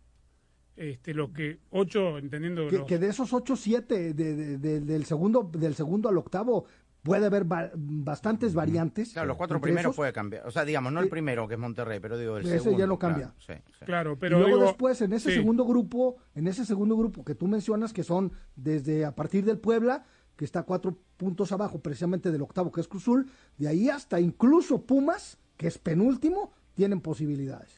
Este, 0.78 1.12
los 1.12 1.30
que, 1.30 1.58
ocho, 1.70 2.18
entendiendo 2.18 2.68
Que, 2.68 2.78
los- 2.78 2.86
que 2.86 2.98
de 2.98 3.08
esos 3.08 3.32
8 3.32 3.56
7 3.56 4.14
de, 4.14 4.34
de- 4.36 4.58
de- 4.58 4.80
del 4.80 5.04
segundo 5.04 5.50
del 5.52 5.74
segundo 5.74 6.08
al 6.08 6.16
octavo 6.18 6.64
puede 7.02 7.26
haber 7.26 7.44
bastantes 7.46 8.54
variantes. 8.54 9.12
Claro, 9.12 9.28
los 9.28 9.36
cuatro 9.36 9.60
primeros 9.60 9.86
esos. 9.90 9.96
puede 9.96 10.12
cambiar. 10.12 10.46
O 10.46 10.50
sea, 10.50 10.64
digamos, 10.64 10.92
no 10.92 11.00
el 11.00 11.08
primero, 11.08 11.48
que 11.48 11.54
es 11.54 11.60
Monterrey, 11.60 12.00
pero 12.00 12.18
digo 12.18 12.36
el 12.36 12.44
Ese 12.46 12.58
segundo. 12.58 12.78
ya 12.78 12.84
claro, 12.86 12.98
cambia. 12.98 13.34
sí, 13.38 13.52
sí. 13.78 13.84
Claro, 13.86 14.12
y 14.12 14.16
pero 14.16 14.38
luego 14.38 14.56
digo- 14.56 14.66
después 14.68 15.00
en 15.00 15.12
ese 15.12 15.30
sí. 15.30 15.36
segundo 15.36 15.64
grupo, 15.64 16.16
en 16.34 16.48
ese 16.48 16.64
segundo 16.66 16.96
grupo 16.96 17.24
que 17.24 17.34
tú 17.34 17.46
mencionas 17.46 17.92
que 17.92 18.04
son 18.04 18.32
desde 18.56 19.04
a 19.04 19.14
partir 19.14 19.44
del 19.44 19.58
Puebla, 19.58 20.04
que 20.36 20.44
está 20.44 20.62
cuatro 20.64 20.98
puntos 21.16 21.50
abajo 21.52 21.80
precisamente 21.80 22.30
del 22.30 22.42
octavo 22.42 22.70
que 22.70 22.80
es 22.80 22.88
Cruzul, 22.88 23.30
de 23.56 23.68
ahí 23.68 23.88
hasta 23.88 24.20
incluso 24.20 24.82
Pumas, 24.84 25.38
que 25.56 25.66
es 25.66 25.78
penúltimo, 25.78 26.52
tienen 26.74 27.00
posibilidades. 27.00 27.77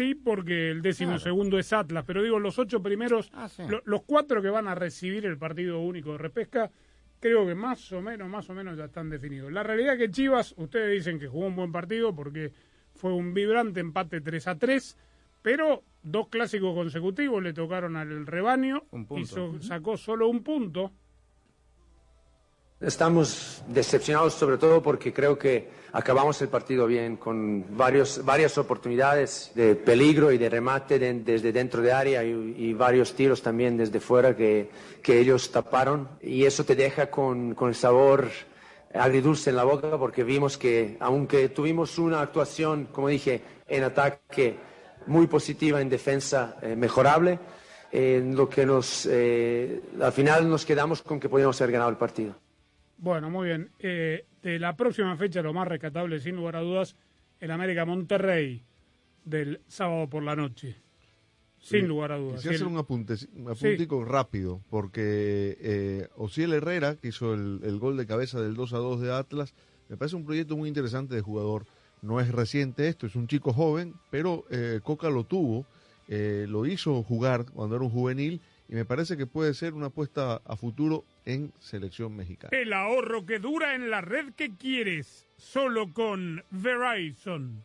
Sí, 0.00 0.14
porque 0.14 0.70
el 0.70 0.80
décimo 0.80 1.12
segundo 1.18 1.58
es 1.58 1.72
Atlas, 1.74 2.04
pero 2.06 2.22
digo, 2.22 2.38
los 2.38 2.58
ocho 2.58 2.82
primeros, 2.82 3.30
lo- 3.68 3.82
los 3.84 4.02
cuatro 4.04 4.40
que 4.40 4.48
van 4.48 4.66
a 4.66 4.74
recibir 4.74 5.26
el 5.26 5.36
partido 5.36 5.78
único 5.80 6.12
de 6.12 6.18
repesca, 6.18 6.70
creo 7.20 7.46
que 7.46 7.54
más 7.54 7.92
o 7.92 8.00
menos, 8.00 8.26
más 8.28 8.48
o 8.48 8.54
menos 8.54 8.78
ya 8.78 8.86
están 8.86 9.10
definidos. 9.10 9.52
La 9.52 9.62
realidad 9.62 9.92
es 9.94 9.98
que 9.98 10.10
Chivas, 10.10 10.54
ustedes 10.56 10.90
dicen 10.92 11.18
que 11.18 11.28
jugó 11.28 11.46
un 11.46 11.56
buen 11.56 11.70
partido 11.70 12.14
porque 12.14 12.50
fue 12.94 13.12
un 13.12 13.34
vibrante 13.34 13.80
empate 13.80 14.22
3 14.22 14.46
a 14.48 14.56
3, 14.58 14.96
pero 15.42 15.82
dos 16.02 16.28
clásicos 16.28 16.74
consecutivos 16.74 17.42
le 17.42 17.52
tocaron 17.52 17.96
al 17.96 18.26
rebaño, 18.26 18.84
hizo, 19.20 19.48
sacó 19.62 19.98
solo 19.98 20.28
un 20.28 20.42
punto. 20.42 20.92
Estamos 22.80 23.62
decepcionados 23.68 24.32
sobre 24.32 24.56
todo 24.56 24.82
porque 24.82 25.12
creo 25.12 25.38
que 25.38 25.68
acabamos 25.92 26.40
el 26.40 26.48
partido 26.48 26.86
bien, 26.86 27.18
con 27.18 27.76
varios, 27.76 28.24
varias 28.24 28.56
oportunidades 28.56 29.52
de 29.54 29.74
peligro 29.74 30.32
y 30.32 30.38
de 30.38 30.48
remate 30.48 30.98
desde 30.98 31.52
dentro 31.52 31.82
de 31.82 31.92
área 31.92 32.24
y, 32.24 32.72
varios 32.72 33.12
tiros 33.12 33.42
también 33.42 33.76
desde 33.76 34.00
fuera 34.00 34.34
que, 34.34 34.70
ellos 35.06 35.50
taparon. 35.50 36.08
Y 36.22 36.46
eso 36.46 36.64
te 36.64 36.74
deja 36.74 37.10
con, 37.10 37.54
el 37.60 37.74
sabor 37.74 38.30
agridulce 38.94 39.50
en 39.50 39.56
la 39.56 39.64
boca 39.64 39.98
porque 39.98 40.24
vimos 40.24 40.56
que 40.56 40.96
aunque 41.00 41.50
tuvimos 41.50 41.98
una 41.98 42.22
actuación, 42.22 42.88
como 42.90 43.08
dije, 43.08 43.42
en 43.68 43.84
ataque 43.84 44.56
muy 45.06 45.26
positiva, 45.26 45.82
en 45.82 45.90
defensa 45.90 46.56
eh, 46.62 46.74
mejorable, 46.76 47.38
en 47.92 48.34
lo 48.34 48.48
que 48.48 48.64
nos, 48.64 49.06
eh, 49.10 49.82
al 50.00 50.12
final 50.12 50.48
nos 50.48 50.64
quedamos 50.64 51.02
con 51.02 51.20
que 51.20 51.28
podíamos 51.28 51.60
haber 51.60 51.72
ganado 51.72 51.90
el 51.90 51.98
partido. 51.98 52.36
Bueno, 53.00 53.30
muy 53.30 53.48
bien. 53.48 53.70
Eh, 53.78 54.26
de 54.42 54.58
la 54.58 54.76
próxima 54.76 55.16
fecha, 55.16 55.42
lo 55.42 55.54
más 55.54 55.66
rescatable, 55.66 56.20
sin 56.20 56.36
lugar 56.36 56.56
a 56.56 56.60
dudas, 56.60 56.96
el 57.40 57.50
América 57.50 57.86
Monterrey 57.86 58.62
del 59.24 59.60
sábado 59.66 60.08
por 60.08 60.22
la 60.22 60.36
noche. 60.36 60.76
Sin 61.58 61.88
lugar 61.88 62.12
a 62.12 62.18
dudas. 62.18 62.36
Quisiera 62.36 62.56
hacer 62.56 62.66
un, 62.66 62.78
apunte, 62.78 63.14
apuntico 63.48 64.04
rápido, 64.04 64.62
porque 64.70 65.56
eh, 65.60 66.08
Ociel 66.16 66.52
Herrera, 66.54 66.96
que 66.96 67.08
hizo 67.08 67.34
el, 67.34 67.78
gol 67.78 67.96
de 67.96 68.06
cabeza 68.06 68.40
del 68.40 68.54
2 68.54 68.72
a 68.72 68.78
2 68.78 69.00
de 69.00 69.12
Atlas, 69.12 69.54
me 69.88 69.96
parece 69.96 70.16
un 70.16 70.24
proyecto 70.24 70.56
muy 70.56 70.68
interesante 70.68 71.14
de 71.14 71.20
jugador. 71.20 71.66
No 72.02 72.18
es 72.20 72.32
reciente 72.32 72.88
esto, 72.88 73.06
es 73.06 73.14
un 73.14 73.28
chico 73.28 73.52
joven, 73.52 73.94
pero 74.10 74.44
eh, 74.50 74.80
Coca 74.82 75.10
lo 75.10 75.24
tuvo, 75.24 75.66
eh, 76.08 76.46
lo 76.48 76.64
hizo 76.64 77.02
jugar 77.02 77.44
cuando 77.52 77.76
era 77.76 77.84
un 77.84 77.90
juvenil 77.90 78.40
y 78.68 78.74
me 78.74 78.86
parece 78.86 79.18
que 79.18 79.26
puede 79.26 79.52
ser 79.52 79.74
una 79.74 79.86
apuesta 79.86 80.40
a 80.44 80.56
futuro 80.56 81.04
en 81.24 81.52
selección 81.58 82.16
mexicana. 82.16 82.56
El 82.56 82.72
ahorro 82.72 83.26
que 83.26 83.38
dura 83.38 83.74
en 83.74 83.90
la 83.90 84.00
red 84.00 84.32
que 84.34 84.56
quieres, 84.56 85.26
solo 85.36 85.92
con 85.92 86.44
Verizon. 86.50 87.64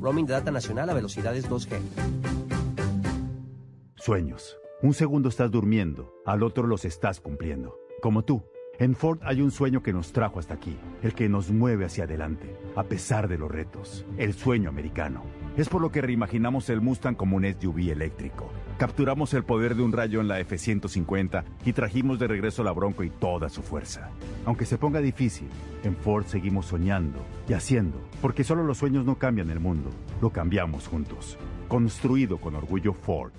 Roaming 0.00 0.26
de 0.26 0.32
data 0.32 0.50
nacional 0.50 0.88
a 0.90 0.94
velocidades 0.94 1.48
2G. 1.48 1.78
Sueños. 3.96 4.56
Un 4.82 4.94
segundo 4.94 5.28
estás 5.28 5.50
durmiendo, 5.50 6.12
al 6.24 6.42
otro 6.42 6.66
los 6.66 6.84
estás 6.84 7.20
cumpliendo. 7.20 7.78
Como 8.00 8.24
tú. 8.24 8.42
En 8.78 8.96
Ford 8.96 9.20
hay 9.22 9.42
un 9.42 9.50
sueño 9.50 9.82
que 9.82 9.92
nos 9.92 10.12
trajo 10.12 10.38
hasta 10.38 10.54
aquí, 10.54 10.76
el 11.02 11.14
que 11.14 11.28
nos 11.28 11.50
mueve 11.50 11.84
hacia 11.84 12.04
adelante, 12.04 12.56
a 12.74 12.84
pesar 12.84 13.28
de 13.28 13.38
los 13.38 13.50
retos, 13.50 14.04
el 14.16 14.32
sueño 14.32 14.70
americano. 14.70 15.22
Es 15.56 15.68
por 15.68 15.82
lo 15.82 15.92
que 15.92 16.00
reimaginamos 16.00 16.68
el 16.70 16.80
Mustang 16.80 17.14
como 17.14 17.36
un 17.36 17.44
SUV 17.44 17.92
eléctrico. 17.92 18.50
Capturamos 18.82 19.32
el 19.32 19.44
poder 19.44 19.76
de 19.76 19.84
un 19.84 19.92
rayo 19.92 20.20
en 20.20 20.26
la 20.26 20.40
F-150 20.40 21.44
y 21.64 21.72
trajimos 21.72 22.18
de 22.18 22.26
regreso 22.26 22.64
la 22.64 22.72
Bronco 22.72 23.04
y 23.04 23.10
toda 23.10 23.48
su 23.48 23.62
fuerza. 23.62 24.10
Aunque 24.44 24.66
se 24.66 24.76
ponga 24.76 25.00
difícil, 25.00 25.46
en 25.84 25.94
Ford 25.94 26.26
seguimos 26.26 26.66
soñando 26.66 27.20
y 27.48 27.52
haciendo, 27.52 28.00
porque 28.20 28.42
solo 28.42 28.64
los 28.64 28.78
sueños 28.78 29.04
no 29.04 29.14
cambian 29.14 29.50
el 29.50 29.60
mundo, 29.60 29.90
lo 30.20 30.30
cambiamos 30.30 30.88
juntos. 30.88 31.38
Construido 31.68 32.38
con 32.38 32.56
orgullo 32.56 32.92
Ford. 32.92 33.30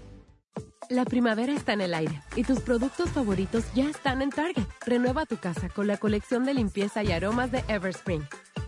La 0.89 1.03
primavera 1.03 1.51
está 1.51 1.73
en 1.73 1.81
el 1.81 1.93
aire 1.93 2.21
y 2.37 2.43
tus 2.43 2.61
productos 2.61 3.09
favoritos 3.09 3.65
ya 3.73 3.89
están 3.89 4.21
en 4.21 4.29
Target. 4.29 4.63
Renueva 4.85 5.25
tu 5.25 5.35
casa 5.35 5.67
con 5.67 5.87
la 5.87 5.97
colección 5.97 6.45
de 6.45 6.53
limpieza 6.53 7.03
y 7.03 7.11
aromas 7.11 7.51
de 7.51 7.65
Everspring. 7.67 8.23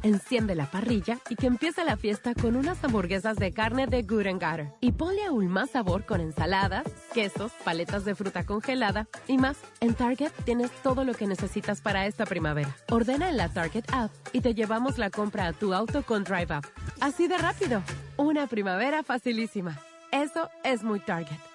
Enciende 0.06 0.54
la 0.54 0.70
parrilla 0.70 1.18
y 1.30 1.36
que 1.36 1.48
empiece 1.48 1.84
la 1.84 1.98
fiesta 1.98 2.36
con 2.36 2.56
unas 2.56 2.84
hamburguesas 2.84 3.38
de 3.38 3.54
carne 3.54 3.88
de 3.88 4.04
Good 4.04 4.34
Gutter. 4.34 4.72
Y 4.80 4.92
ponle 4.92 5.26
aún 5.26 5.48
más 5.48 5.72
sabor 5.72 6.06
con 6.06 6.22
ensaladas, 6.22 6.86
quesos, 7.12 7.52
paletas 7.64 8.06
de 8.06 8.14
fruta 8.14 8.46
congelada 8.46 9.08
y 9.28 9.40
más. 9.40 9.58
En 9.80 9.96
Target 9.96 10.32
tienes 10.44 10.70
todo 10.84 11.06
lo 11.06 11.16
que 11.16 11.26
necesitas 11.26 11.82
para 11.82 12.06
esta 12.06 12.28
primavera. 12.28 12.70
Ordena 12.92 13.32
en 13.32 13.38
la 13.38 13.50
Target 13.50 13.86
app 13.92 14.12
y 14.32 14.42
te 14.42 14.54
llevamos 14.54 15.00
la 15.00 15.10
compra 15.10 15.48
a 15.48 15.54
tu 15.54 15.74
auto 15.74 16.04
con 16.04 16.24
Drive 16.24 16.56
Up. 16.56 16.68
Así 17.02 17.28
de 17.28 17.40
rápido. 17.40 17.82
Una 18.18 18.46
primavera 18.46 19.02
facilísima. 19.02 19.80
Eso 20.12 20.52
es 20.64 20.84
muy 20.84 21.00
Target. 21.00 21.55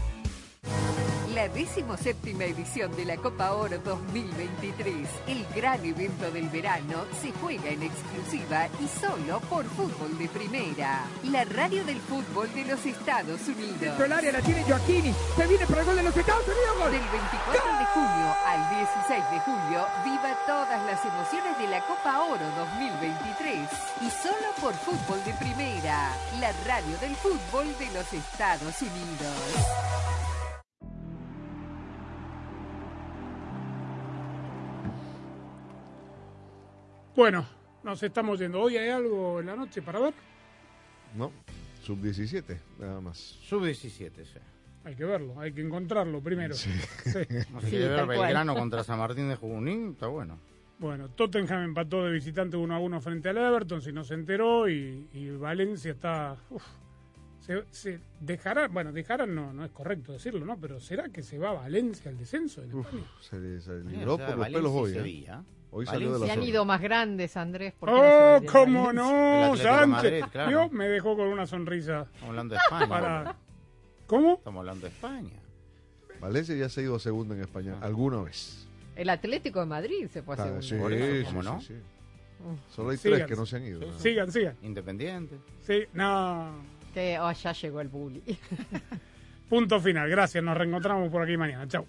La 1.35 1.47
decimoséptima 1.47 2.43
edición 2.43 2.93
de 2.97 3.05
la 3.05 3.15
Copa 3.15 3.53
Oro 3.53 3.77
2023, 3.85 5.07
el 5.27 5.45
gran 5.55 5.79
evento 5.85 6.29
del 6.29 6.49
verano, 6.49 7.05
se 7.21 7.31
juega 7.39 7.69
en 7.69 7.83
exclusiva 7.83 8.67
y 8.81 8.87
solo 8.99 9.39
por 9.49 9.63
Fútbol 9.63 10.17
de 10.17 10.27
Primera. 10.27 11.05
La 11.31 11.45
radio 11.45 11.85
del 11.85 12.01
fútbol 12.01 12.53
de 12.53 12.65
los 12.65 12.85
Estados 12.85 13.47
Unidos. 13.47 13.97
Del 13.97 14.11
área 14.11 14.33
la 14.33 14.41
tiene 14.41 14.63
Joaquini. 14.63 15.13
Se 15.37 15.47
viene 15.47 15.65
para 15.67 15.79
el 15.79 15.85
gol 15.85 15.95
de 15.95 16.03
los 16.03 16.17
Estados 16.17 16.43
Unidos. 16.43 16.77
Gol. 16.77 16.91
Del 16.91 16.99
24 16.99 17.77
de 17.79 17.85
junio 17.85 18.35
al 18.45 18.69
16 18.75 19.23
de 19.31 19.39
julio, 19.39 19.87
viva 20.03 20.37
todas 20.45 20.85
las 20.85 20.99
emociones 21.05 21.57
de 21.59 21.67
la 21.69 21.79
Copa 21.87 22.23
Oro 22.23 22.45
2023. 22.57 23.69
Y 24.01 24.09
solo 24.21 24.51
por 24.59 24.73
Fútbol 24.73 25.23
de 25.23 25.31
Primera, 25.35 26.11
la 26.41 26.51
radio 26.67 26.97
del 26.99 27.15
fútbol 27.15 27.67
de 27.79 27.87
los 27.91 28.11
Estados 28.11 28.81
Unidos. 28.81 30.20
Bueno, 37.15 37.45
nos 37.83 38.01
estamos 38.03 38.39
yendo. 38.39 38.61
¿Hoy 38.61 38.77
hay 38.77 38.89
algo 38.89 39.39
en 39.39 39.47
la 39.47 39.55
noche 39.55 39.81
para 39.81 39.99
ver? 39.99 40.13
No, 41.15 41.31
sub-17, 41.83 42.57
nada 42.79 43.01
más. 43.01 43.17
Sub-17, 43.17 44.11
sí. 44.25 44.39
Hay 44.83 44.95
que 44.95 45.05
verlo, 45.05 45.39
hay 45.39 45.51
que 45.53 45.61
encontrarlo 45.61 46.21
primero. 46.21 46.55
Sí. 46.55 46.71
Así 47.55 47.69
que 47.71 47.79
ver 47.87 48.07
Belgrano 48.07 48.55
contra 48.55 48.83
San 48.83 48.97
Martín 48.97 49.29
de 49.29 49.35
Junín, 49.35 49.91
está 49.91 50.07
bueno. 50.07 50.39
Bueno, 50.79 51.09
Tottenham 51.09 51.63
empató 51.63 52.03
de 52.05 52.11
visitante 52.11 52.57
1 52.57 52.73
a 52.75 52.79
1 52.79 53.01
frente 53.01 53.29
al 53.29 53.37
Everton, 53.37 53.81
si 53.83 53.91
no 53.91 54.03
se 54.03 54.15
enteró, 54.15 54.67
y, 54.67 55.07
y 55.13 55.29
Valencia 55.29 55.91
está. 55.91 56.37
uf, 56.49 56.63
se, 57.39 57.63
se 57.69 57.99
dejará, 58.19 58.67
bueno, 58.67 58.91
dejará 58.91 59.27
no, 59.27 59.53
no 59.53 59.63
es 59.63 59.69
correcto 59.71 60.13
decirlo, 60.13 60.43
¿no? 60.43 60.57
Pero 60.59 60.79
¿será 60.79 61.09
que 61.09 61.21
se 61.21 61.37
va 61.37 61.49
a 61.51 61.53
Valencia 61.53 62.09
al 62.09 62.17
descenso? 62.17 62.63
En 62.63 62.79
España? 62.79 63.03
Se, 63.19 63.39
le- 63.39 63.59
se 63.61 63.79
libró 63.83 64.17
sea, 64.17 64.27
por 64.27 64.37
los 64.37 64.51
Valencia 64.51 64.57
pelos 64.57 64.71
hoy. 64.71 64.91
¿eh? 64.97 65.35
Hoy 65.71 65.85
salió 65.85 66.13
de 66.13 66.19
la 66.19 66.25
Se 66.25 66.31
han 66.33 66.43
ido 66.43 66.65
más 66.65 66.81
grandes, 66.81 67.37
Andrés. 67.37 67.73
¿por 67.79 67.89
qué 67.89 67.95
¡Oh, 67.95 68.41
cómo 68.51 68.91
no! 68.91 69.55
Sánchez. 69.55 69.87
Madrid, 69.87 70.23
claro. 70.31 70.49
Vio, 70.49 70.69
Me 70.69 70.87
dejó 70.89 71.15
con 71.15 71.27
una 71.27 71.47
sonrisa. 71.47 72.01
Estamos 72.13 72.29
hablando 72.29 72.55
de 72.55 72.59
España. 72.61 72.87
Para... 72.89 73.35
¿Cómo? 74.07 74.33
Estamos 74.33 74.59
hablando 74.59 74.81
de 74.87 74.93
España. 74.93 75.29
Valencia 76.19 76.55
ya 76.55 76.67
se 76.69 76.81
ha 76.81 76.83
ido 76.83 76.95
a 76.95 76.99
segunda 76.99 77.35
en 77.35 77.41
España, 77.41 77.75
alguna 77.81 78.21
vez. 78.21 78.67
El 78.95 79.09
Atlético 79.09 79.61
de 79.61 79.65
Madrid 79.65 80.07
se 80.11 80.21
fue 80.21 80.35
a 80.35 80.37
Ah, 80.37 80.43
segundo. 80.43 80.61
sí, 80.61 80.75
Por 80.75 80.93
eso, 80.93 81.15
sí, 81.19 81.23
¿cómo 81.35 81.41
sí, 81.41 81.47
no? 81.49 81.61
sí. 81.61 81.73
Solo 82.69 82.89
hay 82.89 82.97
Sigan. 82.97 83.19
tres 83.19 83.29
que 83.29 83.35
no 83.35 83.45
se 83.45 83.55
han 83.55 83.65
ido. 83.65 83.99
Sigan, 83.99 84.31
sigan. 84.31 84.57
Independiente. 84.63 85.37
Sí, 85.61 85.83
no. 85.93 86.49
que 86.93 87.17
oh, 87.19 87.31
ya 87.31 87.53
llegó 87.53 87.79
el 87.81 87.87
bully. 87.87 88.21
Punto 89.49 89.79
final. 89.79 90.09
Gracias. 90.09 90.43
Nos 90.43 90.57
reencontramos 90.57 91.09
por 91.09 91.21
aquí 91.23 91.37
mañana. 91.37 91.67
Chao. 91.67 91.85